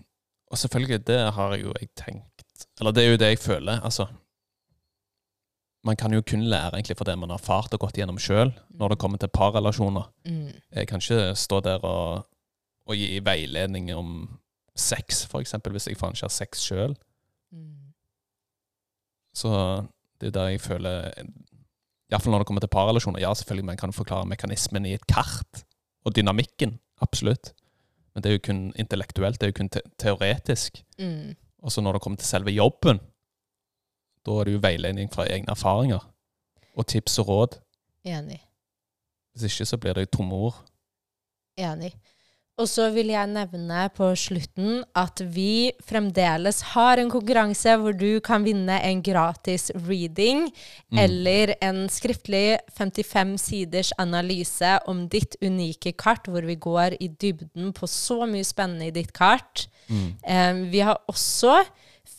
Og 0.51 0.57
selvfølgelig, 0.57 1.07
det 1.07 1.33
har 1.33 1.55
jo 1.55 1.73
jeg 1.79 1.89
tenkt 1.95 2.67
Eller 2.79 2.91
det 2.91 3.03
er 3.03 3.11
jo 3.11 3.17
det 3.17 3.29
jeg 3.29 3.39
føler. 3.39 3.79
Altså 3.83 4.07
Man 5.83 5.95
kan 5.95 6.13
jo 6.13 6.21
kun 6.21 6.43
lære 6.43 6.73
egentlig 6.73 6.97
for 6.97 7.05
det 7.05 7.17
man 7.17 7.29
har 7.29 7.39
erfart 7.39 7.73
og 7.73 7.79
gått 7.79 7.97
gjennom 7.97 8.19
sjøl, 8.19 8.51
når 8.69 8.89
det 8.89 8.99
kommer 8.99 9.17
til 9.17 9.31
parrelasjoner. 9.33 10.11
Mm. 10.25 10.51
Jeg 10.71 10.87
kan 10.87 11.01
ikke 11.01 11.35
stå 11.35 11.59
der 11.59 11.81
og, 11.85 12.27
og 12.85 12.95
gi 12.95 13.19
veiledning 13.25 13.89
om 13.95 14.39
sex, 14.77 15.25
eksempel, 15.39 15.71
hvis 15.71 15.87
jeg 15.87 15.97
faen 15.97 16.13
ikke 16.13 16.27
har 16.27 16.35
sex 16.35 16.61
sjøl. 16.61 16.93
Mm. 17.51 17.93
Så 19.33 19.49
det 20.21 20.27
er 20.27 20.35
der 20.37 20.53
jeg 20.53 20.61
føler 20.61 21.09
Iallfall 22.11 22.35
når 22.35 22.43
det 22.43 22.47
kommer 22.47 22.61
til 22.61 22.71
parrelasjoner. 22.71 23.21
Ja, 23.23 23.33
selvfølgelig 23.33 23.65
man 23.65 23.77
kan 23.79 23.93
forklare 23.95 24.27
mekanismen 24.27 24.85
i 24.85 24.93
et 24.93 25.07
kart, 25.07 25.63
og 26.06 26.16
dynamikken. 26.16 26.80
Absolutt. 27.02 27.54
Men 28.14 28.24
det 28.24 28.30
er 28.30 28.38
jo 28.38 28.45
kun 28.45 28.62
intellektuelt, 28.76 29.39
det 29.39 29.47
er 29.47 29.52
jo 29.54 29.60
kun 29.62 29.72
te 29.72 29.82
teoretisk. 29.99 30.84
Mm. 30.99 31.36
Og 31.64 31.72
så 31.72 31.82
når 31.82 31.97
det 31.97 32.02
kommer 32.02 32.20
til 32.20 32.28
selve 32.28 32.52
jobben, 32.52 32.99
da 34.26 34.32
er 34.32 34.47
det 34.47 34.54
jo 34.54 34.64
veiledning 34.64 35.12
fra 35.14 35.26
egne 35.30 35.52
erfaringer. 35.52 36.04
Og 36.76 36.88
tips 36.88 37.20
og 37.20 37.28
råd. 37.28 37.60
Enig. 38.04 38.41
Hvis 39.32 39.43
ikke 39.43 39.66
så 39.66 39.78
blir 39.78 39.93
det 39.93 40.08
jo 40.08 40.18
tomme 40.18 40.36
ord. 40.36 40.60
Enig. 41.58 41.93
Og 42.60 42.68
så 42.70 42.89
vil 42.93 43.08
jeg 43.14 43.30
nevne 43.32 43.86
på 43.95 44.10
slutten 44.20 44.84
at 44.99 45.22
vi 45.34 45.72
fremdeles 45.88 46.60
har 46.74 46.99
en 47.02 47.10
konkurranse 47.10 47.74
hvor 47.80 47.95
du 47.97 48.20
kan 48.22 48.43
vinne 48.45 48.76
en 48.86 49.02
gratis 49.02 49.70
reading 49.88 50.52
Mm. 50.91 50.97
eller 50.99 51.54
en 51.64 51.88
skriftlig 51.89 52.60
55 52.76 53.38
siders 53.39 53.93
analyse 53.97 54.74
om 54.86 55.08
ditt 55.08 55.38
unike 55.41 55.93
kart, 55.97 56.28
hvor 56.28 56.43
vi 56.45 56.56
går 56.56 56.97
i 56.99 57.08
dybden 57.08 57.72
på 57.74 57.88
så 57.88 58.26
mye 58.28 58.43
spennende 58.43 58.88
i 58.88 58.91
ditt 58.91 59.14
kart. 59.14 59.68
Mm. 59.88 60.10
Eh, 60.28 60.54
vi 60.72 60.80
har 60.84 60.99
også 61.08 61.64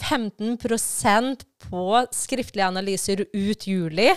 15% 0.00 1.44
på 1.68 2.06
skriftlige 2.12 2.66
analyser 2.66 3.24
ut 3.34 3.66
juli. 3.68 4.10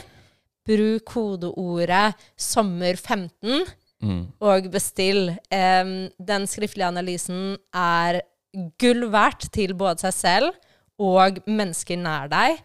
Bruk 0.66 1.04
kodeordet 1.06 2.16
sommer15 2.40 3.66
Mm. 4.06 4.24
og 4.40 4.70
bestill. 4.74 5.34
Um, 5.50 5.96
den 6.22 6.48
skriftlige 6.50 6.92
analysen 6.92 7.58
er 7.74 8.22
gull 8.80 9.08
verdt 9.12 9.50
til 9.56 9.74
både 9.78 10.06
seg 10.06 10.16
selv 10.16 10.54
og 11.02 11.42
mennesker 11.50 12.00
nær 12.00 12.30
deg. 12.32 12.62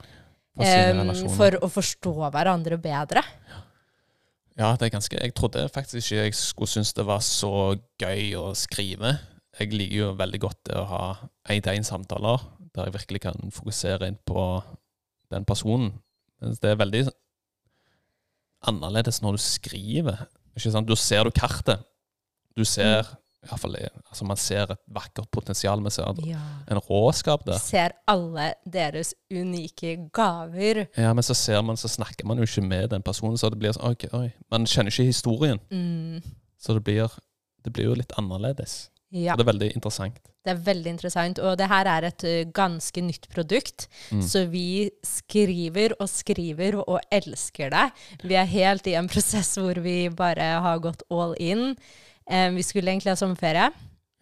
Relasjoner. 0.60 1.32
for 1.32 1.56
å 1.64 1.68
forstå 1.72 2.12
hverandre 2.34 2.76
bedre. 2.76 3.22
Ja, 4.58 4.74
det 4.76 4.88
er 4.88 4.92
ganske 4.92 5.16
Jeg 5.16 5.32
trodde 5.34 5.68
faktisk 5.72 6.12
ikke 6.12 6.24
jeg 6.26 6.34
skulle 6.36 6.68
synes 6.68 6.92
det 6.92 7.06
var 7.06 7.22
så 7.24 7.78
gøy 8.02 8.34
å 8.36 8.50
skrive. 8.54 9.14
Jeg 9.58 9.72
liker 9.72 9.96
jo 9.96 10.10
veldig 10.18 10.40
godt 10.40 10.60
det 10.68 10.76
å 10.76 10.84
ha 10.90 11.04
én-til-én-samtaler, 11.48 12.44
der 12.74 12.90
jeg 12.90 12.96
virkelig 12.98 13.22
kan 13.24 13.54
fokusere 13.54 14.10
inn 14.10 14.18
på 14.26 14.62
den 15.32 15.46
personen. 15.48 15.94
Mens 16.42 16.60
det 16.60 16.70
er 16.74 16.80
veldig 16.80 17.06
annerledes 18.68 19.22
når 19.22 19.38
du 19.38 19.42
skriver. 19.42 20.26
Ikke 20.56 20.72
sant? 20.72 20.88
Da 20.88 20.98
ser 20.98 21.24
du 21.24 21.30
kartet. 21.34 21.82
Du 22.56 22.64
ser 22.66 23.06
mm. 23.06 23.56
fall, 23.56 23.76
altså 24.08 24.26
Man 24.28 24.36
ser 24.40 24.74
et 24.74 24.82
vakkert 24.92 25.30
potensial. 25.32 25.82
Vi 25.84 25.90
ser 25.90 26.10
Ja. 26.26 26.40
en 26.68 26.78
råskap 26.78 27.46
der. 27.46 27.58
Ser 27.58 27.92
alle 28.08 28.54
deres 28.66 29.14
unike 29.30 30.10
gaver. 30.12 30.86
Ja, 30.96 31.12
Men 31.14 31.22
så 31.22 31.34
ser 31.34 31.62
man, 31.62 31.76
så 31.76 31.88
snakker 31.88 32.26
man 32.26 32.36
jo 32.38 32.42
ikke 32.42 32.62
med 32.62 32.90
den 32.90 33.02
personen, 33.02 33.38
så 33.38 33.50
det 33.50 33.58
blir 33.58 33.72
sånn 33.72 33.92
ok, 33.92 34.08
oi. 34.12 34.32
Man 34.50 34.66
kjenner 34.66 34.90
ikke 34.90 35.04
historien. 35.04 35.58
Mm. 35.70 36.22
Så 36.58 36.74
det 36.74 36.84
blir, 36.84 37.08
det 37.64 37.72
blir 37.72 37.84
jo 37.84 37.94
litt 37.94 38.12
annerledes. 38.18 38.90
Ja, 39.10 39.32
Og 39.34 39.40
det 39.40 39.42
er 39.42 39.50
veldig 39.52 39.68
interessant. 39.74 40.18
det 40.44 40.52
er 40.52 40.58
veldig 40.66 40.90
interessant. 40.92 41.38
Og 41.42 41.56
det 41.58 41.66
her 41.68 41.88
er 41.90 42.04
et 42.06 42.24
ganske 42.54 43.02
nytt 43.02 43.26
produkt. 43.32 43.88
Mm. 44.14 44.22
Så 44.22 44.44
vi 44.48 44.90
skriver 45.02 45.96
og 45.98 46.08
skriver 46.08 46.78
og 46.84 47.00
elsker 47.10 47.70
det. 47.74 47.88
Vi 48.22 48.34
er 48.38 48.46
helt 48.46 48.86
i 48.86 48.94
en 48.94 49.08
prosess 49.10 49.56
hvor 49.58 49.80
vi 49.82 50.08
bare 50.14 50.46
har 50.62 50.78
gått 50.78 51.02
all 51.10 51.34
in. 51.42 51.74
Um, 52.30 52.54
vi 52.54 52.62
skulle 52.62 52.92
egentlig 52.92 53.10
ha 53.10 53.16
sommerferie. 53.18 53.70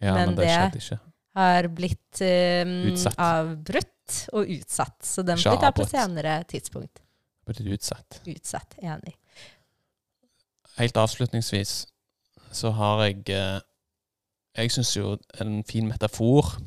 Ja, 0.01 0.15
Men 0.15 0.33
men, 0.33 0.41
det 0.41 0.79
det-. 0.79 0.99
Har 1.37 1.67
blitt 1.67 2.21
um, 2.25 2.97
avbrutt 3.21 4.17
og 4.33 4.49
utsatt. 4.49 4.97
Så 5.05 5.21
den 5.21 5.37
blir 5.37 5.43
får 5.51 5.59
vi 5.59 5.61
ta 5.61 5.71
på 5.71 5.85
senere 5.85 6.43
tidspunkt. 6.49 7.03
Blitt 7.45 7.61
utsatt. 7.77 8.21
Utsatt. 8.25 8.73
Enig. 8.81 9.13
Helt 10.79 10.97
avslutningsvis 10.97 11.85
så 12.51 12.71
har 12.73 13.03
jeg 13.05 13.29
eh, 13.35 13.59
Jeg 14.59 14.71
syns 14.75 14.91
jo 14.97 15.13
en 15.39 15.61
fin 15.63 15.87
metafor 15.87 16.57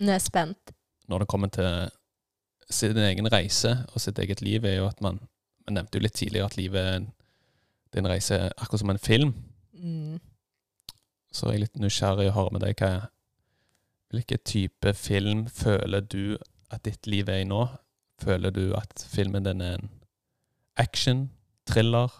Nå 0.00 0.08
er 0.08 0.16
jeg 0.16 0.24
spent. 0.24 0.72
når 1.08 1.18
det 1.18 1.28
kommer 1.28 1.48
til 1.52 1.90
sin 2.70 2.96
egen 2.96 3.28
reise 3.32 3.74
og 3.92 4.00
sitt 4.00 4.18
eget 4.18 4.40
liv, 4.40 4.64
er 4.64 4.78
jo 4.80 4.86
at 4.88 5.00
man 5.00 5.20
Man 5.66 5.74
nevnte 5.74 5.98
jo 5.98 6.02
litt 6.02 6.16
tidligere 6.18 6.46
at 6.46 6.56
livet 6.56 6.80
er 6.80 6.96
en, 6.96 7.04
det 7.92 7.98
er 7.98 8.02
en 8.02 8.08
reise 8.10 8.34
akkurat 8.58 8.80
som 8.80 8.90
en 8.90 8.98
film. 8.98 9.34
Mm. 9.72 10.18
Så 11.32 11.46
jeg 11.46 11.54
er 11.54 11.62
litt 11.62 11.78
nysgjerrig 11.78 12.26
å 12.30 12.34
høre 12.34 12.52
med 12.56 12.64
deg 12.64 12.82
hva 12.82 13.06
Hvilken 14.10 14.42
type 14.44 14.94
film 14.98 15.46
føler 15.46 16.00
du 16.00 16.36
at 16.74 16.82
ditt 16.84 17.06
liv 17.06 17.30
er 17.30 17.44
i 17.44 17.46
nå? 17.46 17.62
Føler 18.20 18.50
du 18.50 18.74
at 18.74 19.06
filmen 19.14 19.46
din 19.46 19.62
er 19.62 19.78
en 19.78 19.88
action, 20.76 21.30
thriller, 21.70 22.10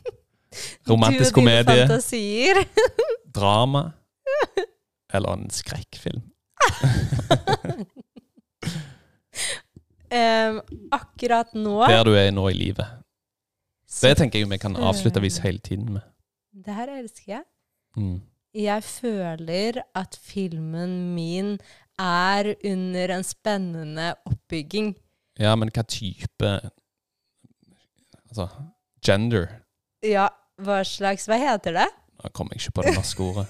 romantisk 0.88 1.34
komedie? 1.34 1.62
du 1.62 1.70
og 1.70 1.76
dine 1.76 1.84
komedie, 1.84 1.86
fantasier. 1.86 2.64
drama 3.34 3.92
eller 5.14 5.32
en 5.32 5.50
skrekkfilm? 5.50 6.22
um, 10.12 10.60
akkurat 10.92 11.54
nå 11.54 11.86
Der 11.88 12.04
du 12.06 12.12
er 12.14 12.30
nå 12.30 12.48
i 12.50 12.56
livet. 12.56 12.86
så 13.88 14.08
Det 14.08 14.16
tenker 14.22 14.38
jeg 14.38 14.50
vi 14.50 14.58
kan 14.58 14.76
avslutte 14.76 15.20
vis 15.20 15.38
hele 15.44 15.58
tiden 15.58 15.92
med. 15.92 16.02
Det 16.52 16.74
her 16.74 16.88
elsker 16.98 17.32
jeg. 17.32 17.44
Mm. 17.96 18.20
Jeg 18.54 18.84
føler 18.84 19.80
at 19.96 20.18
filmen 20.20 21.14
min 21.14 21.58
er 21.98 22.54
under 22.64 23.16
en 23.16 23.24
spennende 23.24 24.14
oppbygging. 24.28 24.94
Ja, 25.40 25.54
men 25.56 25.70
hva 25.72 25.82
type 25.88 26.60
Altså, 28.32 28.48
gender. 29.04 29.46
Ja, 30.04 30.28
hva 30.56 30.78
slags 30.88 31.26
Hva 31.28 31.36
heter 31.40 31.76
det? 31.76 31.88
Jeg 32.22 32.32
ikke 32.56 32.74
på 32.76 32.86
det 32.86 32.94
norske 32.96 33.24
ordet. 33.26 33.46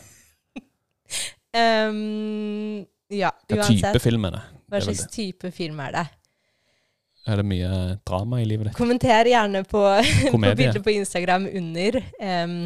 um, 1.62 2.86
ja, 3.12 3.30
Hva 3.48 3.60
uansett. 3.60 3.92
type 3.92 4.00
film 4.00 4.24
er 4.28 4.36
det? 4.38 4.42
Hva 4.72 4.80
slags 4.86 5.04
type 5.12 5.50
film 5.52 5.80
er 5.84 5.96
det? 5.98 6.06
Er 7.28 7.38
det 7.38 7.44
mye 7.46 7.98
drama 8.08 8.40
i 8.42 8.46
livet 8.48 8.70
ditt? 8.70 8.76
Kommenter 8.78 9.28
gjerne 9.30 9.62
på, 9.68 9.82
på 10.32 10.40
bildet 10.40 10.80
på 10.82 10.94
Instagram 10.96 11.44
under 11.52 12.00
um, 12.18 12.56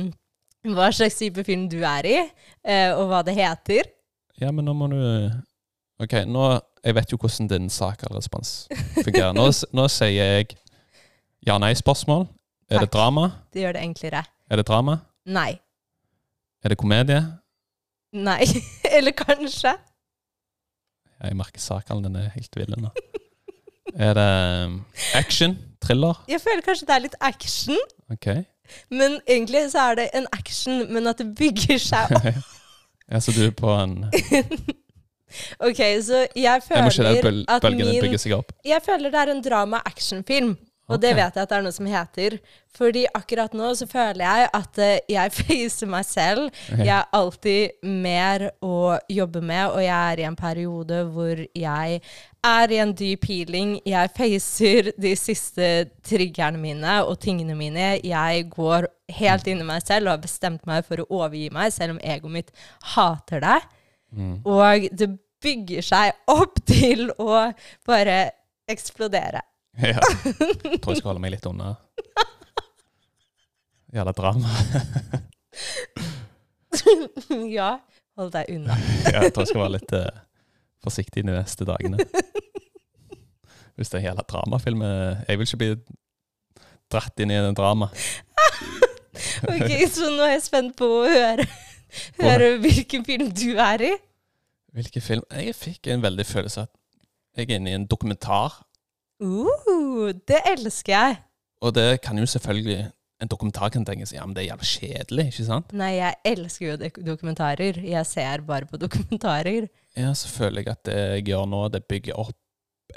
hva 0.76 0.88
slags 0.94 1.18
type 1.18 1.44
film 1.46 1.66
du 1.70 1.80
er 1.84 2.08
i, 2.08 2.16
uh, 2.22 2.92
og 2.96 3.10
hva 3.10 3.24
det 3.26 3.36
heter. 3.36 3.90
Ja, 4.40 4.52
men 4.54 4.64
nå 4.68 4.76
må 4.76 4.88
du 4.92 5.00
OK, 5.96 6.12
nå 6.28 6.42
Jeg 6.84 6.94
vet 6.94 7.12
jo 7.12 7.16
hvordan 7.16 7.48
din 7.48 7.70
sak 7.72 8.02
eller 8.04 8.20
respons 8.20 8.68
fungerer. 9.00 9.32
Nå, 9.34 9.48
nå 9.78 9.86
sier 9.90 10.12
jeg 10.12 10.56
ja-nei-spørsmål. 11.46 12.28
Er 12.70 12.82
det 12.84 12.92
drama? 12.94 13.30
Det 13.54 13.64
gjør 13.64 13.74
det 13.74 13.82
enklere. 13.82 14.22
Er 14.50 14.60
det 14.60 14.66
drama? 14.68 15.00
Nei. 15.26 15.56
Er 16.66 16.72
det 16.74 16.78
komedie? 16.78 17.20
Nei. 18.12 18.42
Eller 18.96 19.12
kanskje. 19.14 19.70
Jeg 21.22 21.36
merker 21.38 21.62
sakene 21.62 22.02
den 22.02 22.16
er 22.18 22.32
helt 22.34 22.58
vill 22.58 22.74
nå. 22.82 22.90
Er 23.94 24.16
det 24.18 24.64
um, 24.66 24.80
action? 25.14 25.54
Thriller? 25.84 26.24
Jeg 26.26 26.42
føler 26.42 26.64
kanskje 26.66 26.88
det 26.88 26.96
er 26.96 27.04
litt 27.04 27.14
action, 27.22 27.78
OK. 28.10 28.26
men 28.90 29.14
egentlig 29.28 29.62
så 29.70 29.84
er 29.92 30.00
det 30.00 30.08
en 30.18 30.26
action, 30.34 30.82
men 30.90 31.06
at 31.06 31.22
det 31.22 31.28
bygger 31.38 31.78
seg 31.78 32.16
opp. 32.18 32.26
ja, 33.12 33.22
så 33.22 33.36
du 33.36 33.44
er 33.46 33.54
på 33.54 33.70
en 33.70 34.00
Ok, 35.68 35.78
så 36.02 36.26
jeg 36.34 36.42
Jeg 36.42 36.62
føler 36.66 37.22
bøl 37.22 37.44
at 37.46 37.62
min. 37.62 38.50
Jeg 38.64 38.82
føler 38.82 39.14
det 39.14 39.22
er 39.22 39.32
en 39.36 39.44
drama-actionfilm. 39.44 40.56
Og 40.86 41.00
det 41.02 41.16
vet 41.16 41.34
jeg 41.34 41.42
at 41.42 41.50
det 41.50 41.56
er 41.56 41.64
noe 41.64 41.74
som 41.74 41.88
heter. 41.90 42.36
Fordi 42.76 43.02
akkurat 43.16 43.54
nå 43.56 43.72
så 43.78 43.88
føler 43.90 44.22
jeg 44.22 44.50
at 44.58 44.80
eh, 44.82 44.98
jeg 45.10 45.32
facer 45.40 45.90
meg 45.90 46.06
selv. 46.06 46.60
Jeg 46.70 46.92
har 46.92 47.08
alltid 47.16 47.82
mer 47.82 48.48
å 48.64 48.96
jobbe 49.10 49.42
med, 49.42 49.64
og 49.72 49.82
jeg 49.82 49.96
er 49.96 50.22
i 50.22 50.28
en 50.28 50.38
periode 50.38 51.02
hvor 51.14 51.42
jeg 51.42 52.00
er 52.46 52.74
i 52.74 52.80
en 52.82 52.94
dyp 52.96 53.26
healing. 53.26 53.76
Jeg 53.88 54.12
facer 54.16 54.92
de 54.94 55.14
siste 55.18 55.70
triggerne 56.06 56.60
mine 56.62 57.00
og 57.06 57.18
tingene 57.24 57.58
mine. 57.58 57.96
Jeg 58.06 58.46
går 58.54 58.86
helt 59.18 59.50
inn 59.50 59.62
i 59.62 59.66
meg 59.66 59.82
selv 59.86 60.06
og 60.06 60.16
har 60.16 60.22
bestemt 60.22 60.66
meg 60.70 60.86
for 60.86 61.02
å 61.02 61.08
overgi 61.22 61.48
meg, 61.54 61.74
selv 61.74 61.96
om 61.96 62.02
egoet 62.02 62.38
mitt 62.38 62.54
hater 62.94 63.42
det. 63.42 63.58
Mm. 64.14 64.34
Og 64.46 64.88
det 64.94 65.10
bygger 65.42 65.90
seg 65.90 66.30
opp 66.30 66.62
til 66.70 67.10
å 67.18 67.48
bare 67.88 68.20
eksplodere. 68.70 69.42
Ja. 69.76 70.00
Jeg 70.00 70.78
tror 70.82 70.94
jeg 70.94 71.02
skal 71.02 71.10
holde 71.10 71.22
meg 71.22 71.34
litt 71.34 71.46
unna. 71.48 71.74
Jævla 73.92 74.12
drama. 74.16 74.52
ja, 77.58 77.70
hold 78.18 78.32
deg 78.34 78.50
unna. 78.56 78.78
Ja, 79.12 79.22
jeg 79.26 79.34
tror 79.34 79.44
jeg 79.44 79.52
skal 79.52 79.62
være 79.62 79.74
litt 79.76 79.94
uh, 79.96 80.22
forsiktig 80.84 81.24
de 81.24 81.34
neste 81.34 81.68
dagene. 81.68 82.00
Hvis 83.76 83.92
det 83.92 83.98
er 83.98 84.02
en 84.02 84.08
jævla 84.10 84.24
dramafilm 84.24 84.82
eh, 84.86 85.18
Jeg 85.28 85.36
vil 85.36 85.46
ikke 85.46 85.58
bli 85.60 85.68
dratt 86.92 87.20
inn 87.20 87.32
i 87.34 87.36
en 87.36 87.56
drama. 87.56 87.90
Ok, 89.44 89.68
Så 89.92 90.08
nå 90.14 90.24
er 90.24 90.32
jeg 90.38 90.44
spent 90.46 90.72
på 90.78 90.88
å 91.02 91.02
høre, 91.04 91.44
høre 92.16 92.48
hvilken 92.62 93.04
film 93.04 93.28
du 93.36 93.58
er 93.60 93.84
i. 93.84 93.92
Hvilken 94.76 95.04
film? 95.04 95.26
Jeg 95.32 95.56
fikk 95.56 95.90
en 95.92 96.04
veldig 96.04 96.24
følelse 96.28 96.64
av 96.64 96.70
at 96.70 97.42
jeg 97.42 97.50
er 97.50 97.60
inne 97.60 97.74
i 97.74 97.76
en 97.76 97.84
dokumentar. 97.88 98.62
Uh, 99.22 100.12
det 100.28 100.42
elsker 100.50 100.92
jeg. 100.92 101.16
Og 101.64 101.72
det 101.74 102.00
kan 102.04 102.18
jo 102.20 102.26
selvfølgelig 102.28 102.90
En 103.16 103.30
dokumentar 103.32 103.70
kan 103.72 103.84
tenkes 103.88 104.10
ja, 104.12 104.26
men 104.26 104.34
det 104.36 104.42
er 104.42 104.50
jævlig 104.50 104.66
kjedelig, 104.68 105.24
ikke 105.30 105.44
sant? 105.46 105.70
Nei, 105.72 105.94
jeg 105.96 106.18
elsker 106.28 106.66
jo 106.66 107.04
dokumentarer. 107.06 107.78
Jeg 107.80 108.06
ser 108.06 108.42
bare 108.44 108.68
på 108.68 108.76
dokumentarer. 108.84 109.70
Ja, 109.96 110.10
så 110.12 110.28
føler 110.28 110.60
jeg 110.60 110.74
at 110.74 110.82
det 110.84 110.98
jeg 110.98 111.24
gjør 111.30 111.46
nå, 111.48 111.62
det 111.72 111.86
bygger 111.88 112.18
opp 112.20 112.36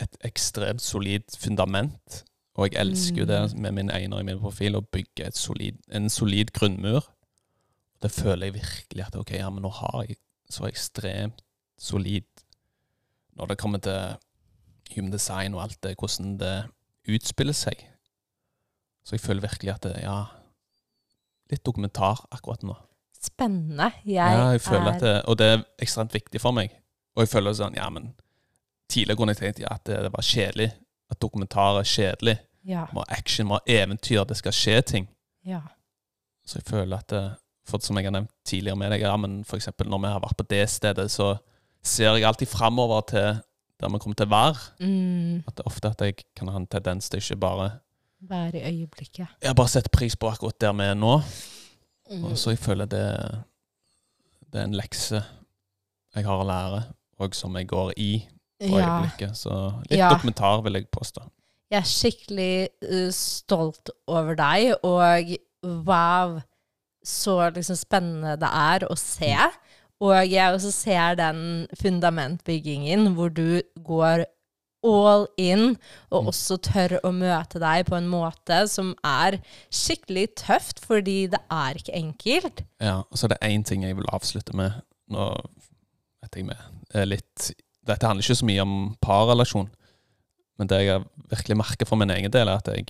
et 0.03 0.17
ekstremt 0.28 0.84
solid 0.84 1.24
fundament. 1.39 2.26
Og 2.59 2.67
jeg 2.67 2.82
elsker 2.82 3.22
jo 3.24 3.30
det 3.30 3.39
med 3.55 3.78
min 3.78 3.91
einer 3.95 4.20
i 4.20 4.28
min 4.28 4.41
profil, 4.43 4.76
å 4.76 4.84
bygge 4.84 5.30
et 5.32 5.39
solid, 5.39 5.80
en 5.88 6.11
solid 6.11 6.51
grunnmur. 6.51 7.07
Det 8.03 8.11
føler 8.11 8.49
jeg 8.49 8.59
virkelig 8.59 9.05
at 9.05 9.15
ok, 9.15 9.38
ja, 9.39 9.47
men 9.49 9.63
nå 9.63 9.72
har 9.80 10.03
jeg 10.03 10.20
så 10.51 10.67
ekstremt 10.67 11.43
solid 11.80 12.26
Når 13.39 13.53
det 13.53 13.57
kommer 13.61 13.80
til 13.80 14.17
human 14.96 15.14
design 15.14 15.56
og 15.56 15.64
alt 15.64 15.80
det, 15.84 15.96
hvordan 16.00 16.36
det 16.40 16.56
utspiller 17.10 17.56
seg. 17.58 17.82
Så 19.06 19.16
jeg 19.16 19.24
føler 19.24 19.48
virkelig 19.48 19.74
at 19.74 19.88
det, 19.88 19.96
ja 20.04 20.20
Litt 21.50 21.64
dokumentar 21.66 22.20
akkurat 22.30 22.62
nå. 22.62 22.76
Spennende. 23.18 23.88
Jeg, 24.06 24.22
ja, 24.22 24.52
jeg 24.54 24.62
føler 24.62 24.92
er 24.92 24.94
at 24.94 25.02
det, 25.02 25.14
Og 25.26 25.38
det 25.40 25.48
er 25.50 25.64
ekstremt 25.82 26.14
viktig 26.14 26.42
for 26.42 26.54
meg. 26.54 26.76
Og 27.18 27.24
jeg 27.26 27.32
føler 27.32 27.56
sånn, 27.58 27.74
ja, 27.80 27.88
men 27.90 28.12
Tidligere 28.90 29.18
kunne 29.18 29.34
jeg 29.34 29.42
tenkt 29.42 29.64
ja, 29.64 29.74
at 29.74 29.86
det, 29.90 30.12
var 30.14 30.26
kjedelig. 30.26 30.70
At 31.10 31.20
dokumentar 31.22 31.80
er 31.80 31.90
kjedelig. 31.90 32.38
Ja. 32.70 32.86
Må 32.94 33.02
ha 33.02 33.18
action, 33.18 33.48
må 33.50 33.58
ha 33.58 33.66
eventyr, 33.66 34.24
det 34.30 34.38
skal 34.38 34.54
skje 34.56 34.80
ting. 34.82 35.10
ja. 35.46 35.62
Så 36.50 36.58
jeg 36.58 36.66
føler 36.66 36.98
at 36.98 37.10
det, 37.14 37.26
for 37.70 37.78
Som 37.86 37.98
jeg 37.98 38.08
har 38.08 38.14
nevnt 38.16 38.32
tidligere 38.46 38.78
med 38.78 38.90
deg, 38.92 39.04
ja, 39.06 39.14
men 39.18 39.44
for 39.46 39.60
eksempel 39.60 39.90
når 39.90 40.00
vi 40.02 40.10
har 40.10 40.22
vært 40.24 40.38
på 40.38 40.46
det 40.50 40.64
stedet, 40.70 41.12
så 41.12 41.36
ser 41.86 42.16
jeg 42.18 42.26
alltid 42.26 42.50
framover 42.50 43.02
til 43.02 43.42
der 43.80 43.89
vi 43.93 43.99
kommer 43.99 44.15
til 44.19 44.27
å 44.27 44.34
være. 44.34 44.63
Mm, 44.80 45.43
At 45.47 45.55
det 45.55 45.63
er 45.65 45.69
ofte 45.71 45.88
at 45.93 46.01
jeg 46.01 46.15
kan 46.36 46.47
ha 46.51 46.57
en 46.59 46.67
tendens 46.67 47.09
til 47.09 47.19
ikke 47.21 47.39
bare 47.39 47.69
være 48.30 48.59
i 48.59 48.63
øyeblikket. 48.73 49.27
Jeg 49.41 49.47
har 49.47 49.55
bare 49.55 49.71
setter 49.71 49.89
pris 49.93 50.15
på 50.19 50.27
akkurat 50.32 50.59
der 50.59 50.73
vi 50.75 50.84
er 50.91 50.97
nå. 50.99 51.21
Mm. 52.11 52.23
Og 52.25 52.38
så 52.41 52.49
jeg 52.55 52.59
føler 52.59 52.86
det 52.89 53.05
Det 54.51 54.59
er 54.59 54.63
en 54.65 54.73
lekse 54.75 55.23
jeg 56.15 56.25
har 56.25 56.39
å 56.41 56.45
lære, 56.47 56.80
og 57.21 57.36
som 57.38 57.53
jeg 57.55 57.67
går 57.69 57.91
i 58.01 58.27
på 58.59 58.80
Ja. 58.80 58.88
øyeblikket. 58.97 59.38
Så 59.38 59.73
litt 59.89 59.99
Ja. 59.99 60.09
dokumentar, 60.09 60.61
vil 60.63 60.73
jeg 60.73 60.88
påstå. 60.91 61.21
Jeg 61.71 61.77
er 61.77 61.86
skikkelig 61.86 62.67
uh, 62.91 63.11
stolt 63.11 63.89
over 64.07 64.34
deg, 64.36 64.73
og 64.84 65.38
wow, 65.86 66.41
så 67.05 67.51
liksom 67.53 67.75
spennende 67.77 68.36
det 68.41 68.49
er 68.49 68.88
å 68.89 68.97
se. 68.97 69.36
Og 70.00 70.16
jeg 70.32 70.54
også 70.56 70.72
ser 70.72 71.16
den 71.20 71.68
fundamentbyggingen 71.76 73.14
hvor 73.18 73.30
du 73.36 73.62
går 73.84 74.26
all 74.88 75.26
in, 75.38 75.76
og 76.10 76.24
Mm. 76.24 76.28
også 76.32 76.58
tør 76.64 77.00
å 77.04 77.12
møte 77.12 77.60
deg 77.60 77.86
på 77.86 77.97
en 77.97 78.08
måte 78.08 78.62
som 78.72 78.93
er 79.04 79.41
skikkelig 79.70 80.36
tøft, 80.39 80.80
fordi 80.80 81.28
det 81.28 81.39
er 81.52 81.76
ikke 81.76 81.93
enkelt. 82.00 82.62
Ja, 82.80 83.02
og 83.02 83.18
så 83.18 83.26
er 83.28 83.34
det 83.36 83.41
én 83.50 83.66
ting 83.66 83.84
jeg 83.84 83.97
vil 83.97 84.08
avslutte 84.08 84.56
med. 84.56 84.72
Nå 85.10 85.36
vet 86.24 86.36
jeg 86.36 86.45
med 86.45 87.08
litt 87.08 87.52
Dette 87.86 88.06
handler 88.06 88.22
ikke 88.22 88.36
så 88.36 88.45
mye 88.45 88.62
om 88.62 88.95
parrelasjon, 89.02 89.70
men 90.60 90.68
det 90.68 90.86
jeg 90.86 91.04
virkelig 91.32 91.58
merker 91.58 91.86
for 91.88 91.95
min 91.97 92.10
egen 92.12 92.30
del, 92.32 92.47
er 92.47 92.58
at 92.58 92.68
jeg, 92.68 92.86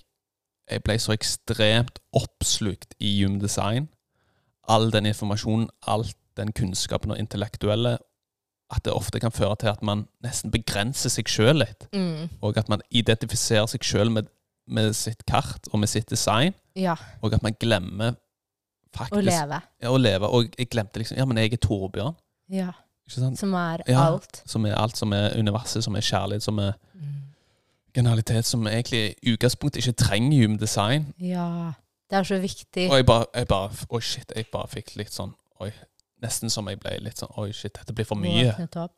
jeg 0.70 0.84
ble 0.84 0.98
så 1.00 1.14
ekstremt 1.16 2.00
oppslukt 2.14 2.94
i 3.00 3.24
Hume 3.24 3.40
Design. 3.40 3.88
All 4.68 4.92
den 4.92 5.06
informasjonen, 5.06 5.70
all 5.88 6.04
den 6.40 6.52
kunnskapen 6.56 7.12
og 7.14 7.20
intellektuelle, 7.22 7.98
at 8.72 8.84
det 8.86 8.94
ofte 8.94 9.20
kan 9.20 9.32
føre 9.34 9.56
til 9.60 9.72
at 9.72 9.82
man 9.86 10.04
nesten 10.24 10.52
begrenser 10.54 11.10
seg 11.10 11.30
sjøl 11.32 11.58
litt. 11.64 11.88
Mm. 11.94 12.30
Og 12.46 12.58
at 12.62 12.70
man 12.70 12.82
identifiserer 12.92 13.66
seg 13.72 13.82
sjøl 13.88 14.12
med, 14.14 14.28
med 14.70 14.94
sitt 14.98 15.24
kart 15.26 15.68
og 15.74 15.80
med 15.82 15.90
sitt 15.90 16.10
design, 16.12 16.54
Ja, 16.78 16.94
og 17.22 17.34
at 17.34 17.42
man 17.44 17.56
glemmer 17.60 18.14
faktisk 18.96 19.18
å 19.18 19.24
leve. 19.26 19.58
ja, 19.82 19.90
å 19.90 19.98
leve. 19.98 20.30
Og 20.30 20.54
jeg 20.58 20.70
glemte 20.70 21.02
liksom 21.02 21.18
Ja, 21.18 21.26
men 21.26 21.38
jeg 21.42 21.54
er 21.54 21.58
Torbjørn. 21.66 22.16
Ja, 22.50 22.72
som 23.10 23.54
er 23.58 23.82
Ja. 23.88 24.06
alt. 24.06 24.44
Som 24.46 24.66
er 24.66 24.76
alt 24.78 24.96
som 24.98 25.12
er 25.14 25.34
universet, 25.38 25.84
som 25.84 25.96
er 25.96 26.02
kjærlighet, 26.02 26.44
som 26.44 26.60
er 26.60 26.74
Mm. 26.94 27.34
generalitet, 27.94 28.46
som 28.46 28.68
egentlig 28.68 29.16
i 29.24 29.34
utgangspunktet 29.34 29.82
ikke 29.82 29.98
trenger 30.06 30.42
human 30.44 30.58
design. 30.58 31.14
Ja, 31.20 31.74
det 32.10 32.18
er 32.20 32.24
så 32.24 32.40
viktig. 32.40 32.90
Og 32.90 32.96
jeg 32.98 33.06
bare, 33.06 33.26
jeg 33.36 33.48
bare 33.48 33.72
Oi, 33.90 34.00
shit. 34.02 34.32
Jeg 34.36 34.46
bare 34.52 34.68
fikk 34.68 34.96
litt 34.96 35.10
sånn 35.12 35.34
Oi. 35.60 35.72
Nesten 36.20 36.52
som 36.52 36.68
jeg 36.68 36.80
ble 36.84 36.98
litt 37.00 37.22
sånn 37.22 37.32
Oi, 37.40 37.52
shit, 37.56 37.72
dette 37.78 37.94
blir 37.96 38.04
for 38.08 38.20
mye. 38.20 38.50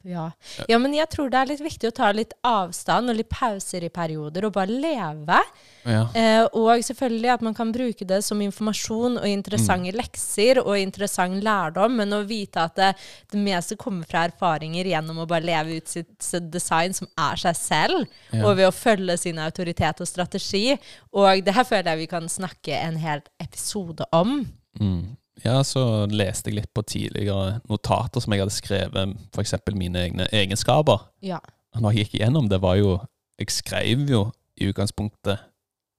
Ja. 0.09 0.32
ja, 0.72 0.78
men 0.82 0.95
jeg 0.97 1.05
tror 1.13 1.30
det 1.30 1.38
er 1.38 1.49
litt 1.51 1.61
viktig 1.61 1.91
å 1.91 1.93
ta 1.93 2.07
litt 2.15 2.34
avstand 2.47 3.11
og 3.13 3.19
litt 3.19 3.30
pauser 3.30 3.86
i 3.86 3.91
perioder, 3.93 4.47
og 4.47 4.55
bare 4.55 4.74
leve. 4.74 5.38
Ja. 5.86 6.07
Eh, 6.17 6.45
og 6.57 6.82
selvfølgelig 6.86 7.30
at 7.36 7.45
man 7.45 7.53
kan 7.57 7.72
bruke 7.76 8.07
det 8.09 8.24
som 8.26 8.41
informasjon 8.41 9.19
og 9.22 9.28
interessante 9.30 9.93
lekser 9.93 10.63
og 10.63 10.74
interessant 10.82 11.43
lærdom, 11.45 11.99
men 12.01 12.17
å 12.17 12.24
vite 12.26 12.65
at 12.65 12.76
det, 12.80 12.89
det 13.34 13.43
meste 13.45 13.78
kommer 13.78 14.09
fra 14.09 14.26
erfaringer 14.30 14.89
gjennom 14.89 15.22
å 15.22 15.28
bare 15.30 15.45
leve 15.45 15.78
ut 15.78 15.88
sitt, 15.93 16.11
sitt 16.22 16.49
design 16.53 16.93
som 16.97 17.07
er 17.17 17.38
seg 17.38 17.55
selv, 17.55 18.07
Ja. 18.32 18.45
og 18.47 18.57
ved 18.57 18.65
å 18.69 18.74
følge 18.74 19.17
sin 19.19 19.38
autoritet 19.38 20.01
og 20.01 20.07
strategi. 20.09 20.78
Og 21.13 21.45
det 21.45 21.53
her 21.53 21.63
føler 21.67 21.91
jeg 21.93 22.01
vi 22.05 22.11
kan 22.17 22.26
snakke 22.30 22.74
en 22.82 22.97
hel 22.97 23.22
episode 23.43 24.05
om. 24.11 24.39
Mm. 24.80 25.17
Ja, 25.43 25.63
så 25.63 26.05
leste 26.11 26.49
jeg 26.51 26.59
litt 26.59 26.73
på 26.73 26.83
tidligere 26.85 27.61
notater 27.69 28.21
som 28.21 28.33
jeg 28.33 28.43
hadde 28.43 28.53
skrevet, 28.53 29.15
f.eks. 29.33 29.53
mine 29.73 30.03
egne 30.05 30.27
egenskaper. 30.31 31.07
Ja. 31.25 31.39
Når 31.79 31.91
jeg 31.95 32.05
gikk 32.05 32.19
igjennom 32.19 32.49
det, 32.51 32.61
var 32.61 32.75
jo 32.75 32.99
Jeg 33.39 33.49
skrev 33.49 34.03
jo 34.09 34.31
i 34.59 34.67
utgangspunktet 34.69 35.39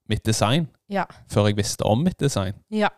mitt 0.09 0.23
design 0.25 0.69
Ja. 0.89 1.05
før 1.29 1.47
jeg 1.49 1.57
visste 1.57 1.83
om 1.85 2.05
mitt 2.05 2.19
design. 2.21 2.55
ja. 2.71 2.89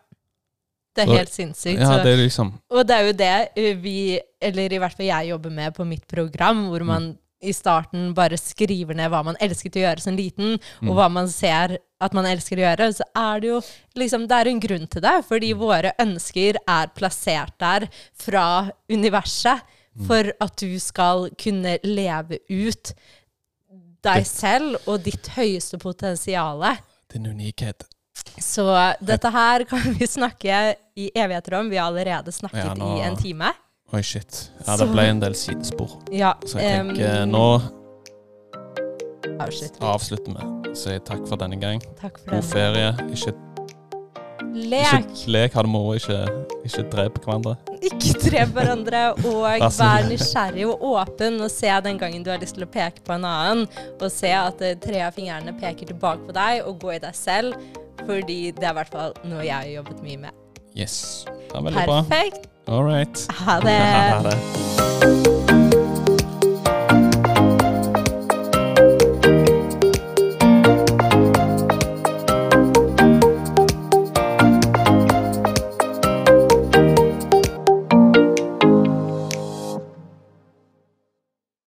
Det 0.94 1.02
er 1.02 1.06
Så- 1.06 1.16
helt 1.16 1.32
sinnssykt. 1.32 1.80
Ja, 1.80 2.02
det 2.04 2.12
er 2.12 2.16
liksom 2.22 2.52
Og 2.70 2.86
det 2.86 2.94
er 2.96 3.06
jo 3.06 3.12
det 3.12 3.48
uh, 3.58 3.82
vi, 3.82 4.20
eller 4.40 4.72
i 4.72 4.78
hvert 4.78 4.92
fall 4.96 5.06
jeg 5.06 5.28
jobber 5.30 5.50
med 5.50 5.74
på 5.74 5.84
mitt 5.84 6.06
program, 6.06 6.68
hvor 6.68 6.84
man 6.84 7.18
i 7.44 7.52
starten 7.52 8.12
bare 8.16 8.38
skriver 8.40 8.96
ned 8.98 9.10
hva 9.12 9.22
man 9.26 9.36
elsket 9.44 9.76
å 9.76 9.84
gjøre 9.84 10.00
som 10.04 10.16
liten, 10.16 10.56
og 10.82 10.94
hva 10.96 11.06
man 11.12 11.28
ser 11.28 11.76
at 12.04 12.12
man 12.16 12.26
elsker 12.28 12.58
å 12.60 12.64
gjøre, 12.66 12.88
så 12.96 13.04
er 13.16 13.40
det 13.40 13.48
jo 13.52 13.60
liksom 14.00 14.26
Det 14.28 14.36
er 14.40 14.50
en 14.50 14.60
grunn 14.60 14.86
til 14.90 15.04
det, 15.04 15.14
fordi 15.28 15.52
våre 15.56 15.92
ønsker 16.02 16.58
er 16.68 16.90
plassert 16.96 17.54
der 17.62 17.86
fra 18.12 18.46
universet 18.90 19.62
for 20.06 20.32
at 20.42 20.56
du 20.58 20.72
skal 20.82 21.28
kunne 21.38 21.76
leve 21.86 22.40
ut 22.50 22.94
deg 24.04 24.24
selv 24.28 24.76
og 24.90 25.04
ditt 25.06 25.30
høyeste 25.36 25.78
potensiale. 25.80 26.74
din 27.12 27.26
unikhet. 27.30 27.84
Så 28.42 28.64
dette 29.00 29.30
her 29.30 29.64
kan 29.70 29.84
vi 29.98 30.06
snakke 30.06 30.74
i 30.98 31.10
evigheter 31.14 31.54
om. 31.60 31.70
Vi 31.70 31.76
har 31.78 31.86
allerede 31.92 32.32
snakket 32.34 32.64
Ja, 32.64 32.74
nå- 32.74 32.96
i 32.98 33.00
en 33.06 33.16
time. 33.16 33.52
Oi, 33.92 34.02
shit. 34.02 34.50
Ja, 34.66 34.76
det 34.76 34.86
Så- 34.86 34.92
ble 34.92 35.02
en 35.10 35.20
del 35.20 35.34
sidespor. 35.34 35.90
Ja, 36.12 36.34
Så 36.46 36.58
jeg 36.58 36.80
tenker 36.88 37.22
um, 37.22 37.30
nå 37.30 37.60
avslutter. 39.40 39.80
avslutter 39.82 40.32
vi. 40.38 40.74
Sier 40.74 40.98
takk 41.00 41.26
for 41.28 41.36
denne 41.36 41.60
gang. 41.60 41.80
Takk 42.00 42.18
for 42.18 42.30
God 42.34 42.44
ferie. 42.44 42.94
Ikke, 43.12 43.34
Lek, 44.54 45.08
ikke 45.10 45.30
lek, 45.34 45.52
ha 45.54 45.62
det 45.62 45.70
moro. 45.70 45.94
Ikke, 45.94 46.18
ikke 46.64 46.84
drep 46.90 47.18
hverandre. 47.24 47.56
ikke 47.82 48.12
drep 48.30 48.48
hverandre, 48.54 49.00
og 49.26 49.42
Vær 49.42 49.68
så 49.74 49.88
nysgjerrig 50.08 50.66
og 50.70 50.82
åpen, 50.82 51.40
og 51.42 51.50
se 51.50 51.66
den 51.82 51.98
gangen 51.98 52.22
du 52.22 52.30
har 52.30 52.38
lyst 52.38 52.54
til 52.54 52.62
å 52.64 52.70
peke 52.70 53.02
på 53.04 53.14
en 53.16 53.24
annen, 53.24 53.66
og 54.00 54.10
se 54.12 54.30
at 54.30 54.62
eh, 54.62 54.74
tre 54.76 55.02
av 55.02 55.12
fingrene 55.12 55.52
peker 55.58 55.86
tilbake 55.90 56.26
på 56.28 56.32
deg, 56.32 56.62
og 56.66 56.78
gå 56.80 56.94
i 56.94 56.98
deg 57.02 57.14
selv, 57.14 57.54
fordi 58.06 58.52
det 58.54 58.62
er 58.64 58.70
i 58.70 58.78
hvert 58.78 58.88
fall 58.94 59.12
noe 59.24 59.42
jeg 59.42 59.54
har 59.54 59.70
jobbet 59.82 60.02
mye 60.06 60.18
med. 60.18 60.32
Yes. 60.76 61.24
Det 61.26 61.54
er 61.58 61.62
veldig 61.62 61.86
bra. 61.86 62.02
Perfekt. 62.02 62.46
All 62.66 62.84
right. 62.84 63.26
Ha 63.30 63.60
det. 63.60 63.70
Ha 63.70 64.22
det. 64.22 65.33